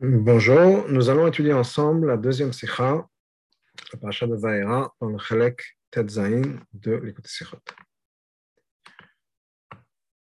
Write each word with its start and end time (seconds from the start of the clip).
Bonjour, 0.00 0.88
nous 0.88 1.08
allons 1.08 1.28
étudier 1.28 1.52
ensemble 1.52 2.08
la 2.08 2.16
deuxième 2.16 2.52
sikha, 2.52 3.06
la 3.92 3.98
paracha 4.00 4.26
de 4.26 4.34
Vaera, 4.34 4.92
dans 5.00 5.08
le 5.08 5.18
Chalek 5.18 5.62
Tetzain 5.88 6.42
de 6.72 6.94
l'écoute 6.96 7.28
Sikhot. 7.28 7.58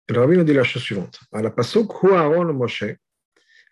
Le 0.09 0.19
rabbi 0.19 0.39
nous 0.39 0.45
dit 0.45 0.55
la 0.55 0.65
chose 0.65 0.81
suivante. 0.81 1.21
À 1.33 1.43
la 1.43 1.51
pasuk 1.51 2.03
Hu 2.03 2.15
Aaron 2.15 2.45
le 2.45 2.55
Moshe, 2.55 2.87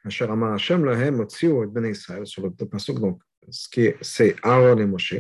Asher 0.05 0.25
Amar 0.25 0.53
Hashem 0.53 0.85
Lahem 0.85 1.19
Otziu 1.21 1.65
et 1.65 1.67
Ben 1.67 1.87
Israël, 1.87 2.27
sur 2.27 2.43
le 2.43 2.51
pasuk, 2.51 3.01
donc, 3.01 3.23
ce 3.49 3.67
qui 3.67 3.87
est, 3.87 3.97
c'est 4.03 4.37
Aaron 4.43 4.77
et 4.77 4.87
Moshe. 4.87 5.15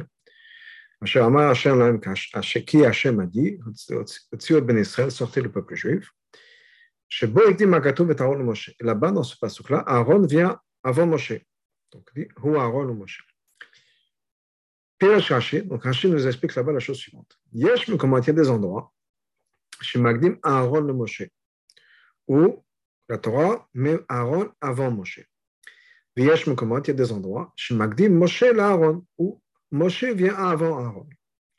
Asher 1.00 1.20
Amar 1.20 1.48
Hashem 1.48 1.78
Lahem, 1.78 2.00
qui 2.66 2.84
Hashem 2.84 3.20
a 3.20 3.26
dit, 3.26 3.58
Otziu 4.30 4.58
et 4.58 4.60
Ben 4.60 4.76
Israël, 4.76 5.10
sortez 5.10 5.40
le 5.40 5.50
peuple 5.50 5.74
juif. 5.74 6.10
Là-bas, 8.80 9.12
dans 9.12 9.22
ce 9.22 9.36
pasuk-là, 9.38 9.78
Aaron 9.86 10.26
vient 10.26 10.60
avant 10.86 11.06
Moshe. 11.06 11.40
Donc, 11.92 12.08
dit, 12.14 12.28
Hu 12.42 12.56
Aaron 12.56 12.88
ou 12.88 12.94
Moshe. 12.94 13.26
Pirash 14.98 15.32
Rashi, 15.32 15.62
donc 15.62 15.82
Rashi 15.82 16.08
nous 16.08 16.26
explique 16.26 16.54
là-bas 16.54 16.72
la 16.72 16.78
chose 16.78 16.96
suivante. 16.96 17.38
Yesh 17.52 17.88
il 17.88 17.94
y 17.94 18.30
a 18.30 18.32
des 18.32 18.48
endroits, 18.48 18.92
chez 19.80 19.98
Magdim 19.98 20.38
Aaron 20.42 20.80
le 20.82 20.94
Moshe, 20.94 21.24
où 22.28 22.64
la 23.08 23.18
Torah 23.18 23.68
met 23.74 23.98
Aaron 24.08 24.50
avant 24.60 24.90
Moshe. 24.90 25.20
Yesh 26.16 26.46
il 26.46 26.54
y 26.54 26.90
a 26.90 26.92
des 26.94 27.12
endroits, 27.12 27.52
chez 27.56 27.74
Magdim 27.74 28.10
Moshe 28.10 28.42
l'Aaron, 28.42 29.04
où 29.18 29.42
Moshe 29.72 30.04
vient 30.04 30.34
avant 30.34 30.78
Aaron. 30.78 31.08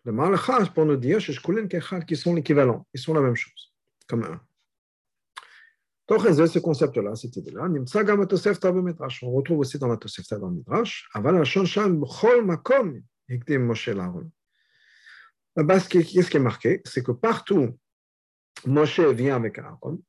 Le 0.05 0.14
Malachas 0.14 0.67
pour 0.73 0.86
nous 0.86 0.95
dire, 0.95 1.20
chez 1.20 1.34
Shkulen 1.34 1.67
Kechal, 1.67 2.05
qui 2.05 2.16
sont 2.16 2.34
l'équivalent, 2.34 2.88
ils 2.94 3.00
sont 3.00 3.14
la 3.14 3.22
même 3.22 3.36
chose, 3.36 3.73
comme 4.08 4.23
un. 4.23 4.41
Ce 6.10 6.60
concept-là, 6.60 7.16
cette 7.16 7.36
idée-là, 7.36 7.68
on 7.68 9.32
retrouve 9.32 9.60
aussi 9.60 9.78
dans 9.78 9.90
la 9.90 9.98
Tosefta 9.98 10.38
dans 10.38 10.48
le 10.48 10.56
Midrash. 10.56 11.09
Là-bas, 15.56 15.80
ce 15.80 15.90
qui 15.90 15.98
est 15.98 16.40
marqué, 16.40 16.81
c'est 16.86 17.04
que 17.04 17.12
partout, 17.12 17.78
Moshe 18.66 19.00
vient 19.02 19.36
avec 19.36 19.59
Aaron, 19.59 20.02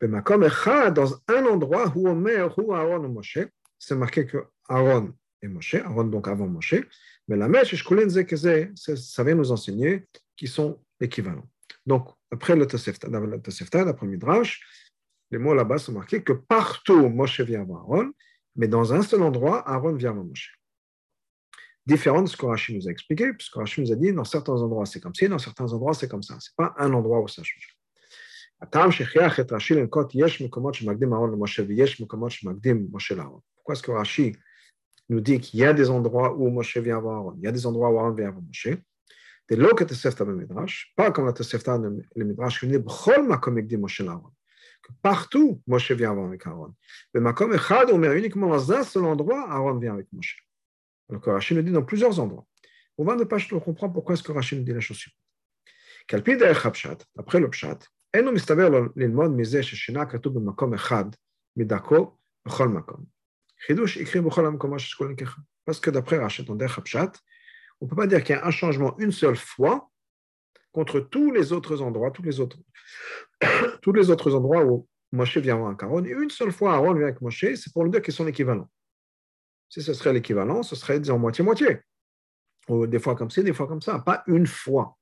dans 0.00 1.22
un 1.28 1.46
endroit 1.46 1.92
où 1.94 2.08
on 2.08 2.16
met 2.16 2.40
où 2.56 2.74
Aaron 2.74 3.04
ou 3.04 3.12
Moshe, 3.12 3.38
c'est 3.78 3.94
marqué 3.94 4.26
que 4.26 4.38
Aaron 4.68 5.14
et 5.42 5.48
Moshe, 5.48 5.74
Aaron 5.76 6.04
donc 6.04 6.26
avant 6.26 6.48
Moshe, 6.48 6.74
mais 7.28 7.36
la 7.36 7.46
mèche, 7.46 7.74
ça 8.74 9.24
vient 9.24 9.34
nous 9.36 9.52
enseigner 9.52 10.06
qu'ils 10.34 10.48
sont 10.48 10.80
équivalents. 11.00 11.48
Donc, 11.84 12.08
après 12.32 12.56
le 12.56 12.66
Tosefta, 12.66 13.08
d'après 13.84 14.06
Midrash, 14.06 14.60
les 15.30 15.38
mots 15.38 15.54
là-bas 15.54 15.78
sont 15.78 15.92
marqués 15.92 16.22
que 16.22 16.32
partout 16.32 17.08
Moshe 17.08 17.40
vient 17.40 17.62
avant 17.62 17.78
Aaron, 17.78 18.12
mais 18.54 18.68
dans 18.68 18.92
un 18.92 19.02
seul 19.02 19.22
endroit, 19.22 19.68
Aaron 19.68 19.94
vient 19.94 20.10
avant 20.10 20.24
Moshe. 20.24 20.58
Différent 21.84 22.22
de 22.22 22.28
ce 22.28 22.36
que 22.36 22.46
Rachid 22.46 22.76
nous 22.76 22.88
a 22.88 22.90
expliqué, 22.90 23.32
puisque 23.32 23.54
Rachid 23.54 23.84
nous 23.84 23.92
a 23.92 23.96
dit 23.96 24.12
dans 24.12 24.24
certains 24.24 24.54
endroits 24.54 24.86
c'est 24.86 25.00
comme 25.00 25.14
ci, 25.14 25.28
dans 25.28 25.38
certains 25.38 25.72
endroits 25.72 25.94
c'est 25.94 26.08
comme 26.08 26.22
ça. 26.22 26.38
Ce 26.40 26.50
n'est 26.50 26.54
pas 26.56 26.74
un 26.78 26.92
endroit 26.92 27.20
où 27.20 27.28
ça 27.28 27.42
change. 27.44 27.76
Pourquoi 33.54 33.74
est-ce 33.74 33.82
que 33.82 33.90
Rachid 33.90 34.36
nous 35.08 35.20
dit 35.20 35.38
qu'il 35.38 35.60
y 35.60 35.64
a 35.64 35.72
des 35.72 35.90
endroits 35.90 36.34
où 36.34 36.48
Moshe 36.50 36.76
vient 36.78 36.96
avant 36.96 37.16
Aaron, 37.16 37.34
il 37.38 37.44
y 37.44 37.46
a 37.46 37.52
des 37.52 37.66
endroits 37.66 37.90
où 37.90 37.98
Aaron 37.98 38.12
vient 38.12 38.28
avant 38.28 38.42
Moshe 38.42 38.68
pas 40.96 41.12
comme 41.12 41.26
la 41.26 41.32
Tosefta 41.32 41.78
le 41.78 42.24
Midrash 42.24 42.64
que 44.82 44.92
partout, 45.02 45.60
Moshe 45.66 45.90
vient 45.92 46.16
avec 46.24 46.46
Aaron. 46.46 46.74
Mais 47.14 47.20
Makom 47.20 47.52
Echad, 47.52 47.90
on 47.90 47.98
met 47.98 48.16
uniquement 48.18 48.48
dans 48.48 48.72
un 48.72 48.82
seul 48.82 49.04
endroit, 49.04 49.50
Aaron 49.50 49.78
vient 49.78 49.94
avec 49.94 50.06
Moshe. 50.12 50.46
Alors 51.08 51.22
que 51.22 51.30
Rachid 51.30 51.56
le 51.56 51.62
dit 51.62 51.72
dans 51.72 51.82
plusieurs 51.82 52.18
endroits. 52.18 52.46
Au 52.96 53.04
20 53.04 53.16
de 53.16 53.24
page, 53.24 53.52
on 53.52 53.60
comprend 53.60 53.90
pourquoi 53.90 54.14
est-ce 54.14 54.22
que 54.22 54.32
Rachid 54.32 54.58
nous 54.58 54.64
dit 54.64 54.72
la 54.72 54.80
chose 54.80 54.96
suivante. 54.96 55.18
Kalpid 56.06 56.42
Echabshat, 56.42 56.98
après 57.16 57.40
le 57.40 57.50
Pshat, 57.50 57.78
Eno 58.12 58.32
mistaver 58.32 58.70
l'ilmod 58.96 59.32
mizeh 59.32 59.62
sheshina 59.62 60.06
katub 60.06 60.34
b'makom 60.34 60.74
echad 60.74 61.14
midako 61.56 62.18
b'chol 62.46 62.68
makom. 62.68 63.06
Chidush 63.66 63.96
ikri 64.00 64.20
b'chol 64.20 64.46
ha'makom 64.46 64.72
ha'sheshkolin 64.72 65.14
kecha. 65.14 65.36
Parce 65.64 65.80
que 65.80 65.90
d'après 65.90 66.18
Rachid, 66.18 66.46
dans 66.46 66.54
Derech 66.54 66.78
on 67.80 67.84
ne 67.84 67.90
peut 67.90 67.96
pas 67.96 68.06
dire 68.06 68.22
qu'il 68.24 68.34
y 68.34 68.38
a 68.38 68.46
un 68.46 68.50
changement 68.50 68.96
une 68.98 69.12
seule 69.12 69.36
fois 69.36 69.90
contre 70.76 71.00
tous 71.00 71.32
les 71.32 71.54
autres 71.54 71.80
endroits, 71.80 72.10
tous 72.10 72.22
les 72.22 72.38
autres, 72.38 72.58
tous 73.80 73.94
les 73.94 74.10
autres 74.10 74.34
endroits 74.34 74.62
où 74.66 74.86
Moshe 75.10 75.38
vient 75.38 75.66
avec 75.66 75.82
Aaron. 75.82 76.04
Une 76.04 76.28
seule 76.28 76.52
fois 76.52 76.74
Aaron 76.74 76.92
vient 76.92 77.04
avec 77.04 77.22
Moshe, 77.22 77.46
c'est 77.54 77.72
pour 77.72 77.82
nous 77.82 77.90
dire 77.90 78.02
qu'ils 78.02 78.12
sont 78.12 78.26
équivalents. 78.26 78.68
Si 79.70 79.80
ce 79.80 79.94
serait 79.94 80.12
l'équivalent, 80.12 80.62
ce 80.62 80.76
serait, 80.76 81.00
disons, 81.00 81.18
moitié-moitié. 81.18 81.78
Des 82.68 82.98
fois 82.98 83.16
comme 83.16 83.30
ci, 83.30 83.42
des 83.42 83.54
fois 83.54 83.66
comme 83.66 83.80
ça, 83.80 84.00
pas 84.00 84.22
une 84.26 84.46
fois. 84.46 84.98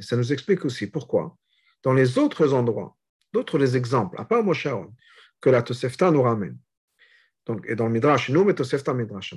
Ça 0.00 0.16
nous 0.16 0.32
explique 0.32 0.64
aussi 0.64 0.86
pourquoi, 0.88 1.36
dans 1.84 1.92
les 1.92 2.18
autres 2.18 2.52
endroits, 2.52 2.96
d'autres 3.32 3.76
exemples, 3.76 4.20
à 4.20 4.24
part 4.24 4.42
Moshe 4.42 4.66
Aaron, 4.66 4.92
que 5.40 5.50
la 5.50 5.62
Tosefta 5.62 6.10
nous 6.10 6.22
ramène. 6.22 6.58
Donc, 7.46 7.64
et 7.68 7.76
dans 7.76 7.86
le 7.86 7.92
Midrash, 7.92 8.28
nous, 8.30 8.42
mais 8.42 8.54
Tosefta 8.54 8.92
Midrash, 8.92 9.34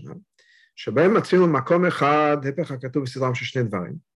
שבהם 0.77 1.17
מצאנו 1.17 1.47
מקום 1.47 1.87
אחד, 1.87 2.37
הפך 2.49 2.71
הכתוב 2.71 3.05
בסדרם 3.05 3.35
של 3.35 3.45
שני 3.45 3.63
דברים. 3.63 4.09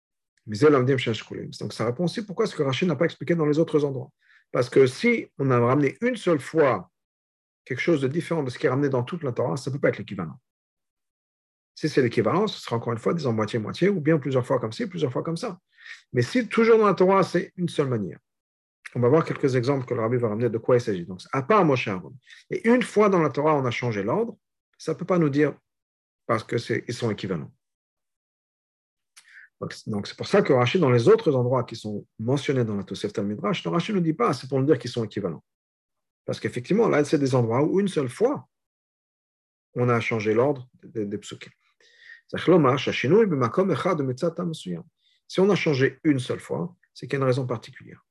מזה 0.47 0.71
לומדים 0.71 0.99
שיש 0.99 1.19
שקולים. 1.19 1.51
Donc 1.62 1.73
ça 1.73 1.84
répond 1.84 2.05
aussi 2.05 2.27
pourquoi 2.27 2.47
ce 2.47 2.55
que 2.56 2.62
Rachid 2.62 2.89
n'a 2.89 2.97
pas 2.97 3.05
expliqué 3.05 3.34
dans 3.34 3.47
les 3.47 3.59
autres 3.59 3.84
endroits. 3.84 4.11
Parce 4.53 4.69
que 4.69 4.87
si 4.87 5.28
on 5.39 5.51
a 5.51 5.59
ramené 5.59 5.97
une 6.01 6.17
seule 6.17 6.41
fois 6.41 6.91
quelque 7.65 7.81
chose 7.81 8.01
de 8.01 8.09
différent 8.09 8.43
de 8.43 8.51
ce 8.51 8.59
qui 8.59 8.67
est 8.67 8.71
ramené 8.71 8.89
dans 8.89 9.03
toute 9.03 9.23
la 9.23 9.33
Torah, 9.33 9.56
ça 9.56 9.71
ne 9.71 9.75
peut 9.75 9.81
pas 9.81 9.91
être 9.91 9.99
l'équivalent. 9.99 10.39
Si 11.75 11.89
c'est 11.89 12.03
l'équivalent, 12.03 12.47
ce 12.47 12.61
sera 12.61 12.77
encore 12.77 12.93
une 12.93 12.99
fois, 12.99 13.15
disons 13.15 13.33
moitié-moitié, 13.33 13.89
ou 13.89 14.01
bien 14.01 14.19
plusieurs 14.19 14.45
fois 14.45 14.59
comme 14.59 14.73
ci, 14.73 14.87
plusieurs 14.87 15.12
fois 15.12 15.23
comme 15.23 15.37
ça. 15.37 15.59
Mais 16.12 16.23
si 16.23 16.49
toujours 16.49 16.78
dans 16.78 16.87
la 16.87 16.95
Torah, 16.95 17.23
c'est 17.23 17.53
une 17.56 17.69
seule 17.69 17.89
manière. 17.89 18.19
On 18.95 19.01
va 19.01 19.09
voir 19.09 19.25
quelques 19.25 19.55
exemples 19.55 19.87
que 19.87 19.95
le 19.95 20.01
rabbi 20.01 20.17
va 20.17 20.28
ramener 20.28 20.51
de 20.51 20.59
quoi 20.59 20.77
il 20.77 20.81
s'agit. 20.81 21.06
Donc, 21.06 21.21
à 21.33 21.43
part 21.43 21.65
Moshe 21.65 21.87
Aaron. 21.87 22.12
Et 22.51 22.69
une 22.69 22.83
fois 22.83 23.09
dans 23.09 23.23
la 23.23 23.31
Torah, 23.31 23.55
on 23.55 23.65
a 23.65 23.71
changé 23.71 24.03
l'ordre, 24.03 24.37
ça 24.77 24.93
ne 24.93 24.99
peut 24.99 25.05
pas 25.05 25.19
nous 25.19 25.28
dire 25.28 25.55
parce 26.25 26.44
qu'ils 26.44 26.94
sont 26.94 27.12
équivalents. 27.12 27.52
Donc, 29.88 30.08
c'est 30.08 30.18
pour 30.18 30.28
ça 30.28 30.41
que 30.41 30.52
Rachid, 30.53 30.81
dans 30.81 30.91
les 30.91 31.08
autres 31.08 31.34
endroits 31.34 31.63
qui 31.63 31.75
sont 31.75 32.06
mentionnés 32.19 32.66
dans 32.66 32.75
la 32.75 32.84
Tosefta 32.84 33.24
Midrash, 33.24 33.66
Rachid 33.66 33.96
ne 33.96 34.02
dit 34.02 34.13
pas, 34.13 34.34
c'est 34.34 34.47
pour 34.47 34.59
nous 34.59 34.66
dire 34.66 34.78
qu'ils 34.78 34.91
sont 34.91 35.03
équivalents. 35.03 35.44
Parce 36.25 36.40
qu'effectivement, 36.40 36.90
là, 36.90 37.06
c'est 37.06 37.19
des 37.19 37.35
endroits 37.35 37.64
où 37.64 37.80
une 37.80 37.88
seule 37.88 38.09
fois, 38.09 38.47
on 39.75 39.88
a 39.90 40.00
changé 40.00 40.34
l'ordre 40.34 40.68
des, 40.84 41.06
des. 41.06 41.19
Si 45.28 45.40
on 45.40 45.50
a 45.50 45.56
changé 45.56 46.00
une 46.03 46.19
seule 46.19 46.40
fois, 46.40 46.75
c'est 46.94 47.08
qu'il 47.08 47.18
y 47.18 47.22
a 47.22 47.24
une 47.24 47.28
raison 47.28 47.46
particulière. 47.46 48.06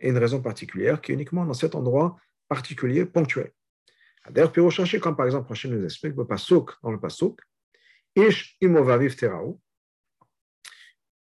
Et 0.00 0.08
une 0.08 0.18
raison 0.18 0.42
particulière 0.42 1.00
qui 1.00 1.12
est 1.12 1.14
uniquement 1.14 1.44
dans 1.44 1.54
cet 1.54 1.74
endroit 1.74 2.18
particulier, 2.48 3.04
ponctuel. 3.04 3.52
D'ailleurs, 4.30 4.52
puis 4.52 4.60
rechercher, 4.60 5.00
comme 5.00 5.16
par 5.16 5.26
exemple, 5.26 5.48
Rachid 5.48 5.70
nous 5.70 5.84
explique 5.84 6.16
le 6.16 6.26
pasuk, 6.26 6.72
dans 6.82 6.90
le 6.90 7.00
pasuk, 7.00 7.40
Ish 8.16 8.56
imovaviv 8.60 9.16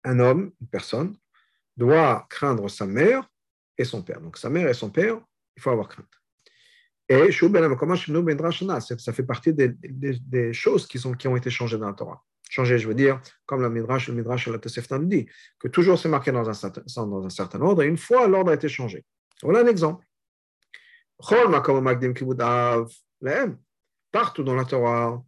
un 0.04 0.20
homme, 0.20 0.52
une 0.62 0.68
personne, 0.68 1.18
doit 1.76 2.26
craindre 2.30 2.70
sa 2.70 2.86
mère 2.86 3.30
et 3.78 3.84
son 3.84 4.02
père. 4.02 4.22
Donc, 4.22 4.38
sa 4.38 4.50
mère 4.50 4.68
et 4.68 4.74
son 4.74 4.90
père, 4.90 5.20
il 5.56 5.62
faut 5.62 5.70
avoir 5.70 5.88
crainte. 5.90 6.08
Et 7.10 7.32
ça 7.32 9.14
fait 9.14 9.24
partie 9.24 9.54
des, 9.54 10.54
choses 10.54 10.88
qui, 10.88 11.00
sont, 11.00 11.14
qui 11.14 11.28
ont 11.28 11.36
été 11.38 11.50
changées 11.50 11.78
dans 11.78 11.88
la 11.88 11.94
Torah. 11.94 12.24
Changées, 12.50 12.80
je 12.80 12.88
veux 12.88 12.96
dire, 12.96 13.22
comme 13.46 13.62
le 13.62 13.70
Midrash, 13.70 14.08
le 14.08 14.14
Midrash 14.14 14.48
la 14.48 14.58
Tosefta 14.58 14.98
nous 14.98 15.06
dit, 15.06 15.28
que 15.60 15.68
toujours 15.68 16.00
c'est 16.00 16.10
marqué 16.10 16.32
dans 16.32 16.50
un, 16.50 16.54
certain, 16.54 16.82
dans 16.96 17.26
un 17.26 17.30
certain 17.30 17.62
ordre, 17.62 17.84
et 17.84 17.88
une 17.88 17.98
fois 17.98 18.28
l'ordre 18.28 18.52
a 18.52 18.56
été 18.56 18.70
changé. 18.70 19.06
Voilà 19.42 19.60
un 19.60 19.68
exemple. 19.68 20.06
Partout 24.12 24.44
dans 24.44 24.56
la 24.56 24.66
Torah, 24.66 25.24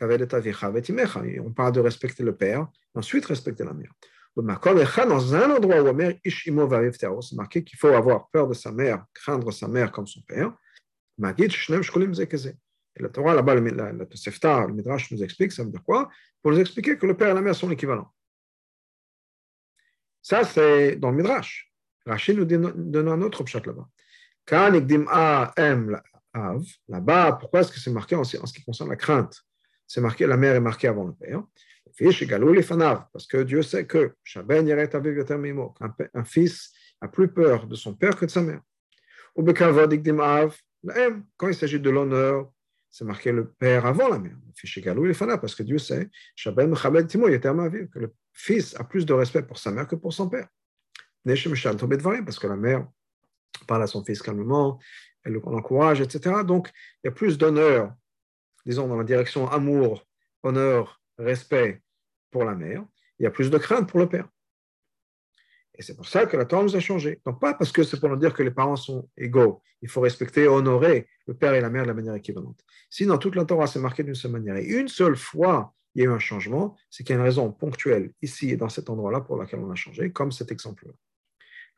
on 0.00 1.52
parle 1.52 1.72
de 1.72 1.80
respecter 1.80 2.22
le 2.22 2.34
père, 2.34 2.66
ensuite 2.94 3.26
respecter 3.26 3.64
la 3.64 3.72
mère. 3.72 3.92
Dans 4.34 5.34
un 5.34 5.50
endroit 5.50 5.82
où 5.82 7.22
c'est 7.22 7.36
marqué 7.36 7.62
qu'il 7.62 7.78
faut 7.78 7.88
avoir 7.88 8.28
peur 8.30 8.48
de 8.48 8.54
sa 8.54 8.72
mère, 8.72 9.04
craindre 9.12 9.52
sa 9.52 9.68
mère 9.68 9.92
comme 9.92 10.06
son 10.06 10.22
père. 10.22 10.56
Et 12.94 13.02
la 13.02 13.08
Torah, 13.10 13.34
là-bas, 13.34 13.54
la, 13.56 13.92
la 13.92 14.06
Tosefta, 14.06 14.66
le 14.66 14.72
Midrash 14.74 15.10
nous 15.12 15.22
explique, 15.22 15.52
ça 15.52 15.62
veut 15.62 15.70
dire 15.70 15.82
quoi? 15.82 16.10
Pour 16.40 16.52
nous 16.52 16.58
expliquer 16.58 16.96
que 16.96 17.06
le 17.06 17.16
père 17.16 17.30
et 17.30 17.34
la 17.34 17.42
mère 17.42 17.54
sont 17.54 17.70
équivalents. 17.70 18.12
Ça, 20.22 20.44
c'est 20.44 20.96
dans 20.96 21.10
le 21.10 21.16
Midrash. 21.16 21.72
Rachid 22.06 22.36
nous 22.38 22.44
donne 22.44 23.08
un 23.08 23.22
autre 23.22 23.46
chat 23.46 23.64
là-bas. 23.66 23.88
Là-bas, 26.88 27.32
pourquoi 27.40 27.60
est-ce 27.60 27.72
que 27.72 27.78
c'est 27.78 27.90
marqué 27.90 28.16
en 28.16 28.24
ce 28.24 28.52
qui 28.52 28.64
concerne 28.64 28.90
la 28.90 28.96
crainte? 28.96 29.42
C'est 29.86 30.00
marqué, 30.00 30.26
la 30.26 30.36
mère 30.36 30.54
est 30.54 30.60
marquée 30.60 30.88
avant 30.88 31.04
le 31.04 31.12
père. 31.12 31.42
Parce 33.12 33.26
que 33.26 33.42
Dieu 33.42 33.62
sait 33.62 33.86
que 33.86 34.14
un 36.14 36.24
fils 36.24 36.72
a 37.00 37.08
plus 37.08 37.28
peur 37.28 37.66
de 37.66 37.74
son 37.74 37.94
père 37.94 38.16
que 38.16 38.24
de 38.24 38.30
sa 38.30 38.40
mère. 38.40 38.62
Quand 39.36 39.44
il 41.48 41.54
s'agit 41.54 41.80
de 41.80 41.90
l'honneur, 41.90 42.50
c'est 42.90 43.04
marqué 43.04 43.32
le 43.32 43.50
père 43.50 43.84
avant 43.84 44.08
la 44.08 44.18
mère. 44.18 44.36
Parce 45.40 45.54
que 45.54 45.62
Dieu 45.62 45.78
sait 45.78 46.08
que 46.36 47.98
le 47.98 48.14
fils 48.32 48.74
a 48.76 48.84
plus 48.84 49.04
de 49.04 49.12
respect 49.12 49.42
pour 49.42 49.58
sa 49.58 49.70
mère 49.70 49.86
que 49.86 49.96
pour 49.96 50.14
son 50.14 50.30
père. 50.30 50.48
Parce 51.24 52.38
que 52.38 52.46
la 52.46 52.56
mère 52.56 52.86
parle 53.66 53.82
à 53.82 53.86
son 53.86 54.02
fils 54.04 54.22
calmement, 54.22 54.80
elle 55.24 55.34
l'encourage, 55.34 56.00
etc. 56.00 56.36
Donc, 56.46 56.70
il 57.02 57.06
y 57.06 57.08
a 57.08 57.12
plus 57.12 57.38
d'honneur, 57.38 57.94
disons, 58.66 58.88
dans 58.88 58.96
la 58.96 59.04
direction 59.04 59.48
amour, 59.48 60.06
honneur, 60.42 61.00
respect 61.18 61.82
pour 62.30 62.44
la 62.44 62.54
mère. 62.54 62.84
Il 63.18 63.24
y 63.24 63.26
a 63.26 63.30
plus 63.30 63.50
de 63.50 63.58
crainte 63.58 63.88
pour 63.88 64.00
le 64.00 64.08
père. 64.08 64.28
Et 65.74 65.82
c'est 65.82 65.96
pour 65.96 66.06
ça 66.06 66.26
que 66.26 66.36
la 66.36 66.44
Torah 66.44 66.62
nous 66.62 66.76
a 66.76 66.80
changé. 66.80 67.20
Donc, 67.24 67.40
pas 67.40 67.54
parce 67.54 67.72
que 67.72 67.82
c'est 67.82 67.98
pour 67.98 68.08
nous 68.08 68.16
dire 68.16 68.34
que 68.34 68.42
les 68.42 68.50
parents 68.50 68.76
sont 68.76 69.08
égaux. 69.16 69.62
Il 69.80 69.88
faut 69.88 70.00
respecter, 70.00 70.46
honorer 70.46 71.08
le 71.26 71.34
père 71.34 71.54
et 71.54 71.60
la 71.60 71.70
mère 71.70 71.84
de 71.84 71.88
la 71.88 71.94
manière 71.94 72.14
équivalente. 72.14 72.60
Sinon, 72.90 73.16
toute 73.16 73.36
la 73.36 73.44
Torah 73.44 73.66
s'est 73.66 73.80
marquée 73.80 74.02
d'une 74.02 74.14
seule 74.14 74.32
manière. 74.32 74.56
Et 74.56 74.64
une 74.64 74.88
seule 74.88 75.16
fois, 75.16 75.74
il 75.94 76.02
y 76.02 76.06
a 76.06 76.10
eu 76.10 76.12
un 76.12 76.18
changement, 76.18 76.76
c'est 76.90 77.04
qu'il 77.04 77.14
y 77.14 77.16
a 77.16 77.20
une 77.20 77.24
raison 77.24 77.50
ponctuelle 77.52 78.12
ici 78.22 78.50
et 78.50 78.56
dans 78.56 78.68
cet 78.68 78.90
endroit-là 78.90 79.20
pour 79.20 79.36
laquelle 79.36 79.60
on 79.60 79.70
a 79.70 79.74
changé, 79.74 80.10
comme 80.10 80.32
cet 80.32 80.52
exemple-là. 80.52 80.92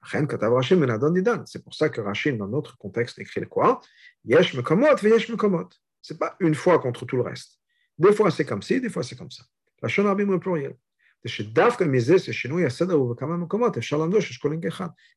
C'est 0.06 1.64
pour 1.64 1.74
ça 1.74 1.88
que 1.88 2.00
Rachid, 2.00 2.36
dans 2.36 2.48
notre 2.48 2.76
contexte, 2.78 3.18
écrit 3.18 3.46
quoi 3.46 3.80
Yesh 4.24 4.54
mekomot, 4.54 4.96
yesh 5.02 5.28
mekomot. 5.28 5.68
C'est 6.02 6.18
pas 6.18 6.36
une 6.40 6.54
fois 6.54 6.78
contre 6.78 7.06
tout 7.06 7.16
le 7.16 7.22
reste. 7.22 7.58
Des 7.98 8.12
fois 8.12 8.30
c'est 8.30 8.44
comme 8.44 8.62
ci, 8.62 8.80
des 8.80 8.90
fois 8.90 9.02
c'est 9.02 9.16
comme 9.16 9.30
ça. 9.30 9.44
La. 9.82 9.88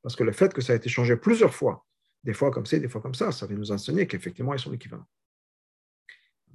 Parce 0.04 0.16
que 0.16 0.24
le 0.24 0.32
fait 0.32 0.54
que 0.54 0.62
ça 0.62 0.74
a 0.74 0.76
été 0.76 0.90
changé 0.90 1.18
plusieurs 1.18 1.54
fois, 1.54 1.86
des 2.24 2.34
fois 2.34 2.52
comme 2.52 2.66
ça, 2.66 2.80
des 2.80 2.88
fois 2.88 3.02
comme 3.02 3.14
ça, 3.14 3.32
ça 3.32 3.46
vient 3.46 3.58
nous 3.58 3.72
enseigner 3.72 4.08
qu'effectivement 4.08 4.54
ils 4.54 4.60
sont 4.60 4.74
équivalents. 4.74 5.08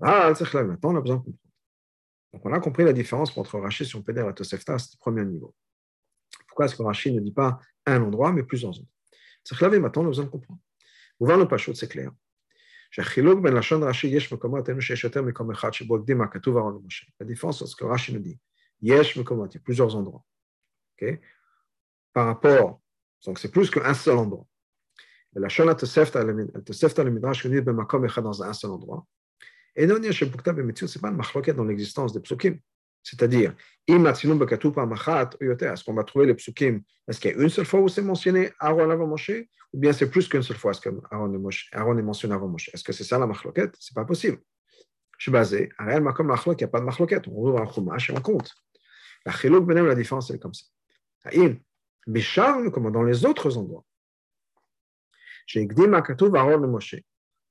Maintenant, 0.00 0.90
on 0.90 0.96
a 0.96 1.00
besoin 1.00 1.16
de 1.16 1.22
comprendre. 1.22 1.38
Donc, 2.32 2.46
on 2.46 2.52
a 2.52 2.60
compris 2.60 2.84
la 2.84 2.92
différence 2.94 3.36
entre 3.36 3.58
Rachid, 3.58 3.86
si 3.86 3.94
on 3.94 4.02
peut 4.02 4.14
dire, 4.14 4.26
la 4.26 4.32
Tosefta, 4.32 4.78
c'est 4.78 4.94
le 4.94 4.98
premier 4.98 5.24
niveau. 5.24 5.54
Pourquoi 6.48 6.64
est-ce 6.64 6.74
que 6.74 6.82
Rachid 6.82 7.14
ne 7.14 7.20
dit 7.20 7.32
pas 7.32 7.60
un 7.86 8.02
endroit, 8.02 8.32
mais 8.32 8.42
plusieurs 8.42 8.70
endroits 8.70 8.86
C'est 9.44 9.56
que 9.56 9.64
maintenant, 9.76 10.02
on 10.02 10.06
a 10.06 10.08
besoin 10.08 10.24
de 10.24 10.30
comprendre. 10.30 10.60
Vous 11.18 11.26
le 11.26 11.46
Pachot, 11.46 11.74
c'est 11.74 11.88
clair. 11.88 12.10
La 12.96 13.04
différence, 17.26 17.58
c'est 17.58 17.66
ce 17.66 17.76
que 17.76 17.84
Rachid 17.84 18.14
nous 18.14 18.20
dit. 18.20 18.38
Yesh 18.82 19.16
il 19.16 19.22
y 19.22 19.24
a 19.30 19.60
plusieurs 19.64 19.96
endroits. 19.96 20.24
Par 22.12 22.26
rapport, 22.26 22.82
donc 23.24 23.38
c'est 23.38 23.50
plus 23.50 23.70
qu'un 23.70 23.94
seul 23.94 24.18
endroit. 24.18 24.46
La 25.34 25.48
Shana 25.48 25.74
Tosefta, 25.74 26.22
le 26.22 27.10
Midrash, 27.10 27.46
dans 27.46 28.42
un 28.42 28.52
seul 28.52 28.70
endroit. 28.70 29.06
Et 29.74 29.86
non, 29.86 29.96
ce 30.02 30.24
n'est 30.24 30.30
pas 30.30 31.08
une 31.08 31.16
machloket 31.16 31.54
dans 31.54 31.64
l'existence 31.64 32.12
des 32.12 32.20
psukim. 32.20 32.58
C'est-à-dire, 33.02 33.54
est-ce 33.88 35.84
qu'on 35.84 35.94
va 35.94 36.04
trouver 36.04 36.26
les 36.26 36.34
psukim 36.34 36.82
Est-ce 37.08 37.20
qu'il 37.20 37.32
y 37.32 37.34
a 37.34 37.36
une 37.42 37.48
seule 37.48 37.64
fois 37.66 37.80
où 37.80 37.88
c'est 37.88 38.02
mentionné 38.02 38.52
Aaron 38.60 38.90
avant 38.90 39.06
Moshe 39.06 39.30
Ou 39.72 39.78
bien 39.78 39.92
c'est 39.92 40.08
plus 40.08 40.28
qu'une 40.28 40.42
seule 40.42 40.56
fois 40.56 40.70
est-ce 40.70 40.80
qu'Aaron 40.80 41.34
est 41.98 42.02
mentionné 42.02 42.34
avant 42.34 42.48
Moshe 42.48 42.70
Est-ce 42.72 42.84
que 42.84 42.92
c'est 42.92 43.04
ça 43.04 43.18
la 43.18 43.26
machloquette 43.26 43.74
C'est 43.80 43.94
pas 43.94 44.04
possible. 44.04 44.38
Je 45.18 45.24
suis 45.24 45.32
basé. 45.32 45.70
à 45.78 45.84
Ariel 45.84 46.02
Makom 46.02 46.34
il 46.46 46.56
n'y 46.56 46.64
a 46.64 46.68
pas 46.68 46.80
de 46.80 46.84
machloquette. 46.84 47.28
On 47.28 47.32
ouvre 47.32 47.60
un 47.60 47.72
chumash 47.72 48.10
et 48.10 48.12
on 48.12 48.20
compte. 48.20 48.52
La 49.24 49.32
la 49.32 49.94
différence, 49.94 50.30
elle 50.30 50.36
est 50.36 50.38
comme 50.40 50.54
ça. 50.54 50.66
Aïn, 51.24 51.56
Bécharme, 52.06 52.70
comme 52.70 52.90
dans 52.90 53.04
les 53.04 53.24
autres 53.24 53.56
endroits. 53.56 53.84
J'ai 55.46 55.64
dit 55.64 55.82
Aaron 55.82 56.78
et 56.80 57.04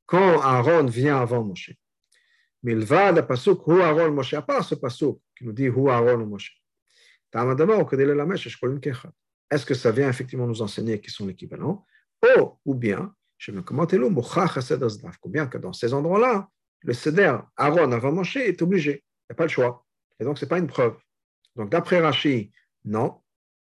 Quand 0.06 0.42
Aaron 0.42 0.86
vient 0.86 1.18
avant 1.18 1.44
Moshe, 1.44 1.72
Milvad, 2.64 3.16
la 3.16 3.24
pasuk, 3.24 3.66
ou 3.68 3.80
Aaron 3.80 4.12
Moshe, 4.12 4.34
à 4.34 4.42
part 4.42 4.64
ce 4.64 4.76
pasuk, 4.76 5.20
qui 5.42 5.48
nous 5.48 5.54
dit 5.54 5.66
Hu 5.66 5.90
Aaron 5.90 6.22
ou 6.22 6.26
Moshe. 6.28 6.62
Est-ce 9.52 9.66
que 9.66 9.74
ça 9.74 9.92
vient 9.92 10.10
effectivement 10.10 10.48
nous 10.48 10.62
enseigner 10.62 11.02
qui 11.02 11.10
sont 11.10 11.26
l'équivalent? 11.26 11.86
Oh, 12.38 12.60
ou 12.64 12.76
bien, 12.76 13.14
je 13.38 13.52
me 13.52 13.62
commenter 13.62 13.98
ou 13.98 14.10
bien 15.30 15.48
que 15.48 15.58
dans 15.58 15.74
ces 15.74 15.94
endroits-là, 15.94 16.48
le 16.84 16.94
seder 16.94 17.38
Aaron 17.58 17.92
avant 17.92 18.12
Moshe 18.12 18.38
est 18.38 18.62
obligé. 18.62 18.92
Il 18.92 19.32
n'y 19.32 19.34
a 19.34 19.36
pas 19.36 19.46
le 19.46 19.50
choix. 19.50 19.86
Et 20.20 20.24
donc, 20.24 20.38
ce 20.38 20.46
n'est 20.46 20.50
pas 20.50 20.60
une 20.60 20.68
preuve. 20.68 20.96
Donc, 21.56 21.70
d'après 21.70 22.00
Rashi, 22.00 22.52
non, 22.86 23.20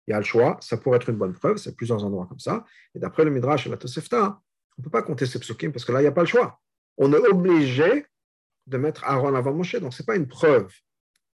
il 0.07 0.11
y 0.11 0.13
a 0.13 0.17
le 0.17 0.23
choix. 0.25 0.57
Ça 0.61 0.77
pourrait 0.77 0.97
être 0.97 1.09
une 1.09 1.17
bonne 1.17 1.33
preuve. 1.33 1.57
C'est 1.57 1.75
plusieurs 1.75 2.03
endroits 2.03 2.25
comme 2.27 2.39
ça. 2.39 2.65
Et 2.95 2.99
d'après 2.99 3.23
le 3.23 3.31
Midrash 3.31 3.67
et 3.67 3.69
la 3.69 3.77
Tosefta, 3.77 4.41
on 4.77 4.81
ne 4.81 4.83
peut 4.83 4.89
pas 4.89 5.03
compter 5.03 5.25
ces 5.25 5.39
psukim 5.39 5.71
parce 5.71 5.85
que 5.85 5.91
là, 5.91 5.99
il 5.99 6.03
n'y 6.03 6.07
a 6.07 6.11
pas 6.11 6.21
le 6.21 6.27
choix. 6.27 6.59
On 6.97 7.13
est 7.13 7.27
obligé 7.27 8.05
de 8.65 8.77
mettre 8.77 9.03
Aaron 9.03 9.35
avant 9.35 9.53
Moshe. 9.53 9.75
Donc, 9.75 9.93
ce 9.93 10.01
n'est 10.01 10.05
pas 10.05 10.15
une 10.15 10.27
preuve 10.27 10.71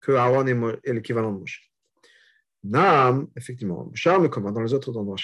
que 0.04 0.12
Aaron 0.12 0.46
est, 0.46 0.92
l'équivalent 0.92 1.32
de 1.32 1.38
Moshe. 1.38 1.70
Nam, 2.62 3.26
effectivement, 3.36 3.90
Charles 3.94 4.28
comment 4.28 4.52
dans 4.52 4.60
les 4.60 4.74
autres 4.74 4.94
endroits, 4.96 5.16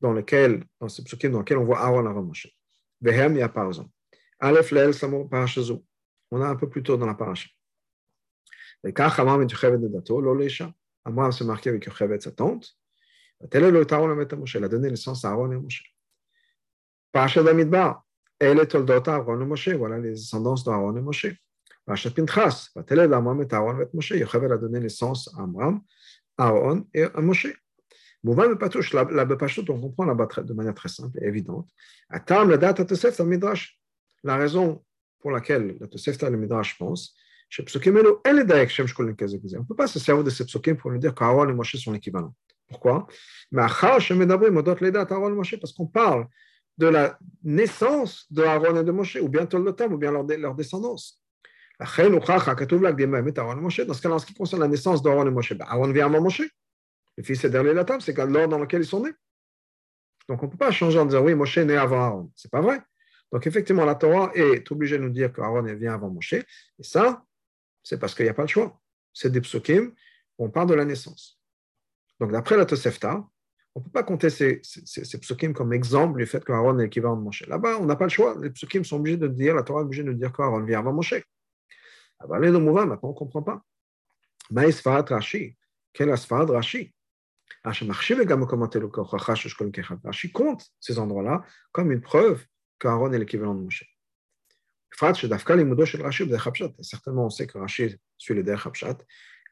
dans 0.00 0.12
lequel, 0.12 0.64
dans 0.80 0.88
ce 0.88 1.02
psukim 1.02 1.30
dans 1.30 1.40
lequel 1.40 1.58
on 1.58 1.64
voit 1.64 1.80
Aaron 1.80 2.06
avant 2.06 2.22
Moshe. 2.22 2.48
Vehem, 3.00 3.34
il 3.34 3.38
y 3.38 3.42
a 3.42 3.48
par 3.48 3.66
exemple. 3.66 3.90
Aleph, 4.40 4.70
Leel, 4.70 4.94
Samo, 4.94 5.26
Parashazu. 5.26 5.74
On 6.30 6.40
a 6.40 6.48
un 6.48 6.56
peu 6.56 6.68
plus 6.68 6.82
tôt 6.82 6.96
dans 6.96 7.06
la 7.06 7.14
paracha. 7.14 7.48
Et 8.82 8.92
quand 8.92 9.08
Hamam 9.18 9.42
est 9.42 9.50
Yochevet 9.50 9.78
de 9.78 9.88
Dato, 9.88 10.20
l'Olesha, 10.20 10.72
Amram 11.04 11.32
s'est 11.32 11.44
marqué 11.44 11.70
avec 11.70 11.86
Yochevet, 11.86 12.20
sa 12.20 12.32
tante. 12.32 12.76
Tel 13.50 13.64
est 13.64 13.70
le 13.70 13.84
Taron 13.84 14.06
le 14.06 14.14
Meta 14.14 14.36
Moshe. 14.36 14.54
Il 14.54 14.64
a 14.64 14.68
donné 14.68 14.90
naissance 14.90 15.24
à 15.24 15.30
Aaron 15.30 15.52
et 15.52 15.56
Moshe. 15.56 15.84
Parashat 17.12 17.42
Bamidbar, 17.42 18.04
elle 18.38 18.58
est 18.58 18.66
Toldota 18.66 19.14
Aaron 19.14 19.40
et 19.40 19.44
Moshe. 19.44 19.68
Voilà 19.70 19.98
les 19.98 20.10
descendances 20.10 20.64
d'Aaron 20.64 20.96
et 20.96 21.02
Moshe. 21.02 21.26
Parashat 21.84 22.10
Pinchas, 22.10 22.70
tel 22.86 23.00
est 23.00 23.08
l'Amram 23.08 23.42
et 23.42 23.54
Aaron 23.54 23.80
et 23.80 23.88
Moshe. 23.92 24.12
Yochevet 24.12 24.50
a 24.50 24.56
donné 24.56 24.80
naissance 24.80 25.30
à 25.36 25.42
Amram, 25.42 25.82
Aaron 26.38 26.86
et 26.94 27.04
à 27.04 27.20
Moshe. 27.20 27.48
Mouvan 28.22 28.48
Bepatouch, 28.48 28.94
la 28.94 29.24
Bepachut, 29.26 29.68
on 29.68 29.78
comprend 29.78 30.06
là-bas 30.06 30.28
de 30.42 30.54
manière 30.54 30.74
très 30.74 30.88
simple 30.88 31.18
et 31.22 31.26
évidente. 31.26 31.68
Atam, 32.08 32.48
la 32.48 32.56
date 32.56 32.80
à 32.80 32.86
Tosef, 32.86 33.18
le 33.18 33.26
Midrash. 33.26 33.78
La 34.22 34.36
raison 34.36 34.82
pour 35.20 35.30
laquelle 35.30 35.76
la 35.78 35.86
Tosefta 35.86 36.30
le 36.30 36.38
Midrash 36.38 36.78
pense, 36.78 37.14
on 37.58 37.62
ne 37.62 39.66
peut 39.66 39.76
pas 39.76 39.86
se 39.86 39.98
servir 39.98 40.24
de 40.24 40.30
ces 40.30 40.44
psukim 40.44 40.76
pour 40.76 40.90
nous 40.90 40.98
dire 40.98 41.14
qu'Aaron 41.14 41.48
et 41.48 41.52
Moshe 41.52 41.76
sont 41.76 41.94
équivalents. 41.94 42.34
Pourquoi 42.66 43.06
Parce 43.52 44.08
qu'on 45.72 45.86
parle 45.86 46.26
de 46.76 46.86
la 46.86 47.18
naissance 47.42 48.26
de 48.30 48.42
Aaron 48.42 48.80
et 48.80 48.84
de 48.84 48.90
Moshe, 48.90 49.16
ou 49.16 49.28
bien 49.28 49.46
Toldotam, 49.46 49.92
ou 49.92 49.98
bien 49.98 50.10
leur, 50.10 50.24
leur 50.24 50.54
descendance. 50.54 51.23
Dans 51.80 51.86
ce 51.86 51.96
cas-là, 54.02 54.14
en 54.14 54.18
ce 54.18 54.26
qui 54.26 54.34
concerne 54.34 54.62
la 54.62 54.68
naissance 54.68 55.02
d'Aaron 55.02 55.26
et 55.26 55.30
Moshe, 55.30 55.54
ben, 55.54 55.66
Aaron 55.68 55.90
vient 55.90 56.06
avant 56.06 56.20
Moshe. 56.20 56.42
Le 57.16 57.22
fils 57.22 57.44
est 57.44 57.50
derrière 57.50 57.74
la 57.74 57.84
table, 57.84 58.02
c'est 58.02 58.16
l'ordre 58.16 58.48
dans 58.48 58.58
lequel 58.58 58.82
ils 58.82 58.86
sont 58.86 59.02
nés. 59.02 59.12
Donc 60.28 60.42
on 60.42 60.46
ne 60.46 60.50
peut 60.50 60.56
pas 60.56 60.70
changer 60.70 60.98
en 60.98 61.06
disant 61.06 61.22
oui, 61.22 61.34
Moshe 61.34 61.58
est 61.58 61.64
né 61.64 61.76
avant 61.76 62.00
Aaron. 62.00 62.32
Ce 62.34 62.46
n'est 62.46 62.50
pas 62.50 62.60
vrai. 62.60 62.80
Donc 63.32 63.46
effectivement, 63.46 63.84
la 63.84 63.94
Torah 63.94 64.30
est 64.34 64.70
obligée 64.70 64.98
de 64.98 65.02
nous 65.02 65.10
dire 65.10 65.32
qu'Aaron 65.32 65.62
vient 65.62 65.94
avant 65.94 66.10
Moshe. 66.10 66.34
Et 66.34 66.44
ça, 66.80 67.24
c'est 67.82 67.98
parce 67.98 68.14
qu'il 68.14 68.24
n'y 68.24 68.30
a 68.30 68.34
pas 68.34 68.42
le 68.42 68.48
choix. 68.48 68.80
C'est 69.12 69.30
des 69.30 69.40
psukim, 69.40 69.92
on 70.38 70.50
parle 70.50 70.68
de 70.68 70.74
la 70.74 70.84
naissance. 70.84 71.40
Donc 72.20 72.32
d'après 72.32 72.56
la 72.56 72.64
Tosefta, 72.64 73.24
on 73.74 73.80
ne 73.80 73.84
peut 73.84 73.90
pas 73.90 74.04
compter 74.04 74.30
ces, 74.30 74.60
ces, 74.62 75.18
psukim 75.18 75.52
comme 75.52 75.72
exemple 75.72 76.18
du 76.18 76.26
fait 76.26 76.44
qu'Aaron 76.44 76.78
est 76.78 76.84
l'équivalent 76.84 77.16
de 77.16 77.22
Moshe. 77.22 77.44
Là-bas, 77.48 77.78
on 77.80 77.86
n'a 77.86 77.96
pas 77.96 78.04
le 78.04 78.10
choix. 78.10 78.36
Les 78.40 78.50
psukim 78.50 78.84
sont 78.84 78.96
obligés 78.96 79.16
de 79.16 79.26
dire, 79.26 79.54
la 79.54 79.64
Torah 79.64 79.80
est 79.80 79.84
obligée 79.84 80.04
de 80.04 80.12
dire 80.12 80.32
qu'Aaron 80.32 80.62
vient 80.62 80.78
avant 80.78 80.92
Moshe. 80.92 81.14
Alors, 82.20 82.38
les 82.38 82.50
maintenant, 82.50 82.98
on 83.02 83.08
ne 83.08 83.14
comprend 83.14 83.42
pas. 83.42 83.62
Maïs 84.50 84.80
Farad 84.80 85.08
Rashi. 85.08 85.56
Quel 85.92 86.08
est 86.08 86.26
Farad 86.26 86.50
Rashi? 86.50 86.94
Rashi 87.64 87.86
compte 90.32 90.66
ces 90.80 90.98
endroits-là 90.98 91.44
comme 91.72 91.92
une 91.92 92.00
preuve 92.00 92.44
qu'Aaron 92.78 93.12
est 93.12 93.18
l'équivalent 93.18 93.54
de 93.54 93.62
Moshe. 93.62 93.84
Certainement, 96.80 97.26
on 97.26 97.30
sait 97.30 97.46
que 97.46 97.58
Rashi 97.58 97.96
suit 98.16 98.34
le 98.34 98.42
Der 98.42 98.66
Hapshat. 98.66 98.98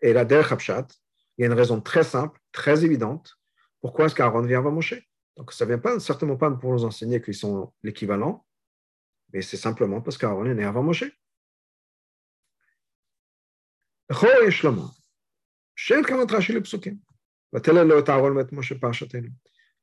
Et 0.03 0.13
la 0.13 0.25
Der 0.25 0.53
Hapshat, 0.53 0.89
il 1.37 1.43
y 1.43 1.45
a 1.45 1.47
une 1.47 1.55
raison 1.55 1.81
très 1.81 2.05
simple, 2.05 2.39
très 2.53 2.85
évidente. 2.85 3.39
Pourquoi 3.81 4.07
est-ce 4.07 4.15
qu'Aaron 4.15 4.43
vient 4.43 4.59
avant 4.59 4.71
Moshe? 4.71 4.95
Donc, 5.37 5.53
ça 5.53 5.65
ne 5.65 5.71
vient 5.71 5.79
pas, 5.79 5.99
certainement 5.99 6.37
pas 6.37 6.51
pour 6.51 6.73
nous 6.73 6.85
enseigner 6.85 7.21
qu'ils 7.23 7.35
sont 7.35 7.73
l'équivalent, 7.83 8.47
mais 9.33 9.43
c'est 9.43 9.57
simplement 9.57 10.01
parce 10.01 10.19
qu'Aaron 10.19 10.45
est 10.47 10.55
né 10.55 10.65
avant 10.65 10.83
Moshe. 10.83 11.05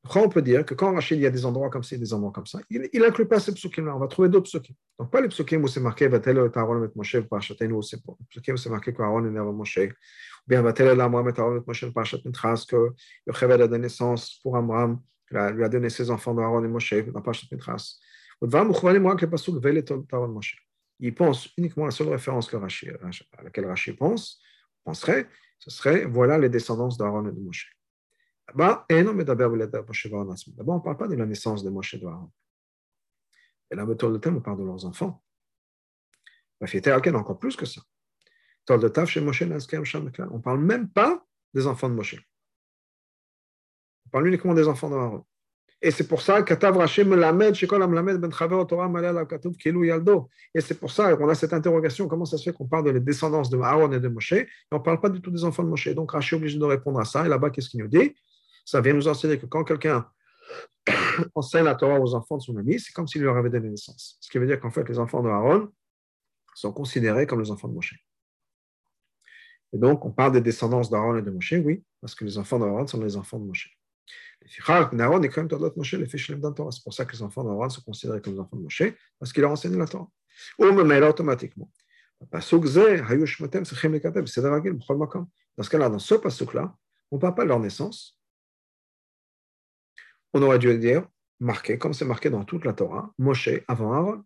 Pourquoi 0.02 0.22
on 0.24 0.30
peut 0.30 0.42
dire 0.42 0.66
que 0.66 0.74
quand 0.74 0.98
il 1.12 1.20
y 1.20 1.26
a 1.26 1.30
des 1.30 1.46
endroits 1.46 1.70
comme 1.70 1.84
des 1.98 2.14
endroits 2.14 2.32
comme 2.32 2.46
ça, 2.46 2.60
il 2.70 2.90
n'inclut 2.94 3.28
pas 3.28 3.40
ces 3.40 3.54
psukim-là. 3.54 3.96
On 3.96 4.00
va 4.00 4.08
trouver 4.08 4.30
d'autres 4.30 4.46
psukim. 4.46 4.74
Donc, 4.98 5.12
pas 5.12 5.20
les 5.20 5.28
psukim 5.28 5.62
où 5.62 5.68
c'est 5.68 5.82
marqué 5.82 6.08
c'est. 9.66 9.90
Ou 9.90 10.48
bien 10.48 10.62
Vatel 10.62 10.88
et 10.88 11.02
a 13.62 13.68
donné 13.68 13.84
naissance 13.84 14.40
pour 14.42 14.58
lui 15.32 15.64
donné 15.70 15.90
ses 15.90 16.10
enfants 16.12 16.34
dans. 16.34 16.64
Il 21.00 21.16
pense 21.16 21.50
uniquement 21.58 21.86
à 21.86 21.88
la 21.88 21.92
seule 21.92 22.10
référence 22.10 22.54
à 22.54 23.44
laquelle 23.44 23.66
Rachid 23.66 23.98
pense, 23.98 24.42
penserait, 24.84 25.30
ce 25.60 25.70
serait 25.70 26.06
voilà 26.06 26.38
les 26.38 26.50
descendants 26.50 26.90
d'Aaron 26.90 27.28
et 27.28 27.32
de 27.32 27.40
Moshe. 27.40 27.76
D'abord, 28.56 28.86
on 28.90 29.04
ne 29.04 30.84
parle 30.84 30.98
pas 30.98 31.08
de 31.08 31.16
la 31.16 31.26
naissance 31.26 31.64
de 31.64 31.70
Moshe 31.70 31.94
et 31.94 32.00
d'Aaron. 32.00 32.32
Et 33.72 33.76
là, 33.76 33.86
on 33.86 33.96
parle 33.96 34.60
de 34.60 34.64
leurs 34.64 34.86
enfants. 34.86 35.24
La 36.60 36.68
fête 36.68 36.88
encore 36.88 37.40
plus 37.40 37.56
que 37.56 37.66
ça. 37.66 37.82
On 38.70 38.78
ne 38.78 40.42
parle 40.42 40.60
même 40.60 40.90
pas 40.90 41.26
des 41.54 41.68
enfants 41.68 41.90
de 41.90 41.96
Moshe. 41.96 42.16
On 44.06 44.10
parle 44.10 44.28
uniquement 44.28 44.54
des 44.54 44.68
enfants 44.68 44.90
d'Aaron. 44.90 45.26
Et 45.82 45.92
c'est 45.92 46.08
pour 46.08 46.22
ça 46.22 46.42
que 46.44 46.54
ben 46.54 46.88
Et 50.54 50.62
c'est 50.62 50.78
pour 50.78 50.92
ça 50.92 51.16
qu'on 51.16 51.30
a 51.30 51.36
cette 51.36 51.54
interrogation 51.54 52.08
comment 52.10 52.26
ça 52.26 52.38
se 52.38 52.44
fait 52.44 52.54
qu'on 52.54 52.68
parle 52.68 52.84
de 52.84 52.90
la 52.90 53.00
descendance 53.00 53.50
de 53.50 53.58
Aaron 53.58 53.92
et 53.94 54.00
de 54.00 54.08
Moshe, 54.10 54.34
et 54.34 54.48
on 54.72 54.80
ne 54.80 54.82
parle 54.82 55.00
pas 55.00 55.10
du 55.10 55.22
tout 55.22 55.32
des 55.32 55.46
enfants 55.46 55.64
de 55.64 55.70
Moshe. 55.70 55.88
Donc 55.90 56.12
Rashi 56.12 56.36
est 56.36 56.38
obligé 56.38 56.60
de 56.60 56.66
répondre 56.66 57.00
à 57.00 57.06
ça. 57.06 57.26
Et 57.26 57.30
là-bas, 57.30 57.50
qu'est-ce 57.50 57.70
qu'il 57.70 57.80
nous 57.80 57.88
dit? 57.88 58.14
Ça 58.66 58.82
vient 58.82 58.94
nous 58.94 59.08
enseigner 59.08 59.40
que 59.40 59.46
quand 59.46 59.64
quelqu'un 59.64 60.06
enseigne 61.36 61.64
la 61.64 61.76
Torah 61.76 62.00
aux 62.00 62.14
enfants 62.14 62.38
de 62.38 62.42
son 62.42 62.58
ami, 62.58 62.78
c'est 62.80 62.92
comme 62.92 63.08
s'il 63.08 63.22
leur 63.24 63.38
avait 63.38 63.50
donné 63.50 63.70
naissance. 63.70 64.18
Ce 64.20 64.30
qui 64.30 64.38
veut 64.38 64.48
dire 64.48 64.60
qu'en 64.60 64.72
fait, 64.72 64.88
les 64.90 65.00
enfants 65.00 65.24
de 65.24 65.30
Aaron 65.30 65.70
sont 66.56 66.74
considérés 66.74 67.26
comme 67.26 67.40
les 67.40 67.52
enfants 67.52 67.70
de 67.70 67.74
Moshe. 67.74 67.96
Et 69.72 69.78
donc, 69.78 70.04
on 70.04 70.12
parle 70.12 70.34
des 70.34 70.42
descendances 70.42 70.90
d'Aaron 70.90 71.18
et 71.18 71.22
de 71.22 71.32
Moshe, 71.32 71.54
oui, 71.64 71.84
parce 72.02 72.16
que 72.16 72.26
les 72.26 72.38
enfants 72.38 72.60
d'Aaron 72.60 72.86
sont 72.86 73.00
les 73.00 73.16
enfants 73.16 73.40
de 73.40 73.46
Moshe. 73.46 73.79
C'est 74.50 74.64
pour 76.84 76.94
ça 76.94 77.06
que 77.06 77.12
les 77.12 77.22
enfants 77.22 77.44
d'Aaron 77.44 77.70
sont 77.70 77.82
considérés 77.82 78.22
comme 78.22 78.34
les 78.34 78.40
enfants 78.40 78.58
de 78.58 78.64
Moshe, 78.64 78.82
parce 79.20 79.32
qu'il 79.32 79.44
a 79.44 79.50
enseigné 79.50 79.78
la 79.78 79.86
Torah. 79.86 80.10
Ou 80.58 80.66
même 80.66 81.04
automatiquement. 81.04 81.70
Dans 82.32 82.42
ce 82.42 82.56
cas-là, 85.70 85.90
dans 85.90 86.00
ce 86.00 86.16
pasuk-là, 86.16 86.76
on 87.12 87.16
ne 87.16 87.22
parle 87.22 87.36
pas 87.36 87.44
de 87.44 87.50
leur 87.50 87.60
naissance. 87.60 88.20
On 90.34 90.42
aurait 90.42 90.60
dû 90.60 90.78
dire, 90.78 91.08
marqué, 91.40 91.78
comme 91.78 91.94
c'est 91.94 92.06
marqué 92.06 92.30
dans 92.30 92.44
toute 92.44 92.66
la 92.66 92.74
Torah, 92.74 93.14
Moshe 93.18 93.50
avant 93.68 93.94
Aaron. 93.94 94.24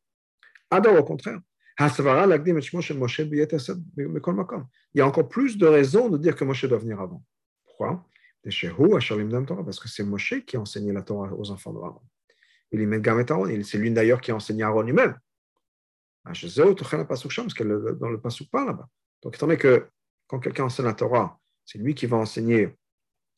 Adore 0.72 1.00
au 1.00 1.04
contraire. 1.04 1.40
Il 1.80 1.86
y 4.96 5.02
a 5.02 5.08
encore 5.08 5.28
plus 5.28 5.58
de 5.58 5.66
raisons 5.66 6.10
de 6.10 6.18
dire 6.18 6.36
que 6.36 6.44
Moshe 6.44 6.66
doit 6.66 6.78
venir 6.78 7.02
avant. 7.02 7.24
Pourquoi? 7.66 8.06
Parce 8.44 9.80
que 9.80 9.88
c'est 9.88 10.04
Moshe 10.04 10.36
qui 10.46 10.58
a 10.58 10.60
enseigné 10.60 10.92
la 10.92 11.02
Torah 11.02 11.34
aux 11.34 11.50
enfants 11.52 11.72
d'Aaron. 11.72 12.02
Il 12.72 12.82
y 12.82 12.86
met 12.86 13.00
Gamet 13.00 13.32
Aaron, 13.32 13.48
c'est 13.64 13.78
lui 13.78 13.92
d'ailleurs 13.92 14.20
qui 14.20 14.32
a 14.32 14.36
enseigné 14.36 14.64
Aaron 14.64 14.82
lui-même. 14.82 15.18
Parce 16.24 16.42
que 16.42 17.94
dans 17.94 18.10
le 18.10 18.20
Pasuk 18.20 18.50
pas 18.50 18.66
là-bas. 18.66 18.90
Donc, 19.22 19.36
étant 19.36 19.48
donné 19.48 19.58
que 19.58 19.88
quand 20.28 20.40
quelqu'un 20.40 20.66
enseigne 20.66 20.86
la 20.86 20.94
Torah, 20.94 21.40
c'est 21.64 21.78
lui 21.78 21.96
qui 21.96 22.06
va 22.06 22.18
enseigner, 22.18 22.76